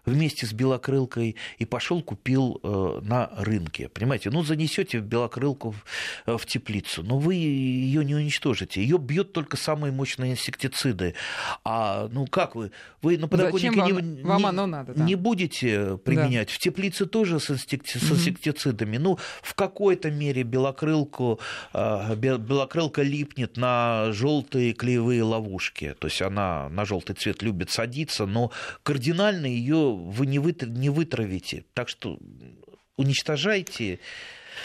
вместе 0.06 0.46
с 0.46 0.54
белокрылкой 0.54 1.36
и 1.58 1.66
пошел 1.66 2.02
купил 2.02 2.60
э, 2.64 3.00
на 3.04 3.30
рынке. 3.38 3.90
Понимаете, 3.90 4.30
ну 4.30 4.44
занесете 4.44 5.00
белокрылку 5.00 5.72
в, 5.72 5.86
э, 6.26 6.38
в 6.38 6.46
теплицу, 6.46 7.04
но 7.04 7.18
вы 7.18 7.36
ее 7.36 8.04
не 8.04 8.16
уничтожите. 8.16 8.82
Ее 8.82 8.98
бьет 8.98 9.34
только 9.34 9.58
самые 9.58 9.92
мощные 9.92 10.34
инсектициды. 10.34 11.16
А 11.64 12.08
ну 12.12 12.28
как 12.28 12.56
вы? 12.56 12.72
Вы 13.02 13.18
на 13.18 13.28
подоконнике 13.28 13.94
вам, 13.94 14.16
не, 14.16 14.24
вам 14.24 14.42
не, 14.42 14.52
надо, 14.52 14.94
да. 14.94 15.04
не 15.04 15.16
будете 15.16 15.98
применять. 15.98 16.48
Да. 16.48 16.54
В 16.54 16.58
теплице 16.60 17.06
тоже 17.06 17.40
с, 17.40 17.50
инсекти, 17.52 17.98
с 17.98 18.12
инсектицидами. 18.12 18.98
Ну, 18.98 19.18
в 19.42 19.54
какой-то 19.56 20.12
мере 20.12 20.44
белокрылку, 20.44 21.40
э, 21.74 22.16
белокрылка 22.16 23.02
липнет 23.02 23.58
на 23.58 24.12
желтые 24.12 24.74
клеевые 24.74 25.24
ловушки. 25.24 25.96
То 26.00 26.08
есть 26.08 26.22
она 26.22 26.70
на 26.70 26.86
желтый 26.86 27.16
цвет 27.16 27.42
любит 27.42 27.72
садиться, 27.72 28.26
но 28.26 28.52
кардинально 28.84 29.46
ее 29.46 29.93
вы 29.96 30.26
не, 30.26 30.40
вытравите. 30.90 31.66
Так 31.74 31.90
что 31.90 32.20
уничтожайте 32.98 34.00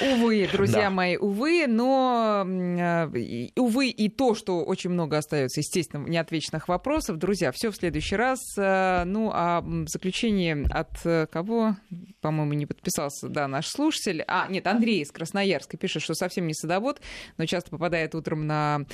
Увы, 0.01 0.49
друзья 0.51 0.85
да. 0.85 0.91
мои, 0.91 1.17
увы, 1.17 1.67
но 1.67 2.45
э, 2.47 3.49
увы 3.57 3.89
и 3.89 4.09
то, 4.09 4.35
что 4.35 4.65
очень 4.65 4.91
много 4.91 5.19
остается, 5.19 5.61
естественно, 5.61 6.07
неотвеченных 6.07 6.69
вопросов. 6.69 7.19
Друзья, 7.19 7.53
все 7.53 7.71
в 7.71 7.77
следующий 7.77 8.17
раз. 8.17 8.39
Э, 8.57 9.05
ну, 9.05 9.31
а 9.33 9.65
заключение 9.87 10.67
от 10.71 11.05
э, 11.05 11.27
кого, 11.31 11.77
по-моему, 12.21 12.53
не 12.53 12.67
подписался, 12.67 13.29
да, 13.29 13.49
наш 13.49 13.67
слушатель. 13.67 14.23
А, 14.27 14.47
нет, 14.49 14.67
Андрей 14.67 15.03
из 15.03 15.11
Красноярска 15.11 15.77
пишет, 15.77 16.03
что 16.03 16.15
совсем 16.15 16.47
не 16.47 16.55
садовод, 16.55 17.01
но 17.37 17.47
часто 17.47 17.71
попадает 17.71 18.15
утром 18.15 18.47
на 18.47 18.87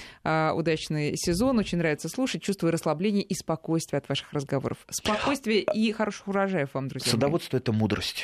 удачный 0.55 1.17
сезон. 1.17 1.59
Очень 1.59 1.79
нравится 1.79 2.09
слушать, 2.09 2.43
чувствую 2.43 2.73
расслабление 2.73 3.23
и 3.23 3.35
спокойствие 3.35 3.99
от 3.99 4.09
ваших 4.09 4.33
разговоров. 4.33 4.79
Спокойствие 4.91 5.65
и 5.75 5.93
хороших 5.93 6.29
урожаев 6.29 6.75
вам, 6.75 6.89
друзья. 6.89 7.11
Садоводство 7.11 7.57
это 7.57 7.73
мудрость. 7.73 8.23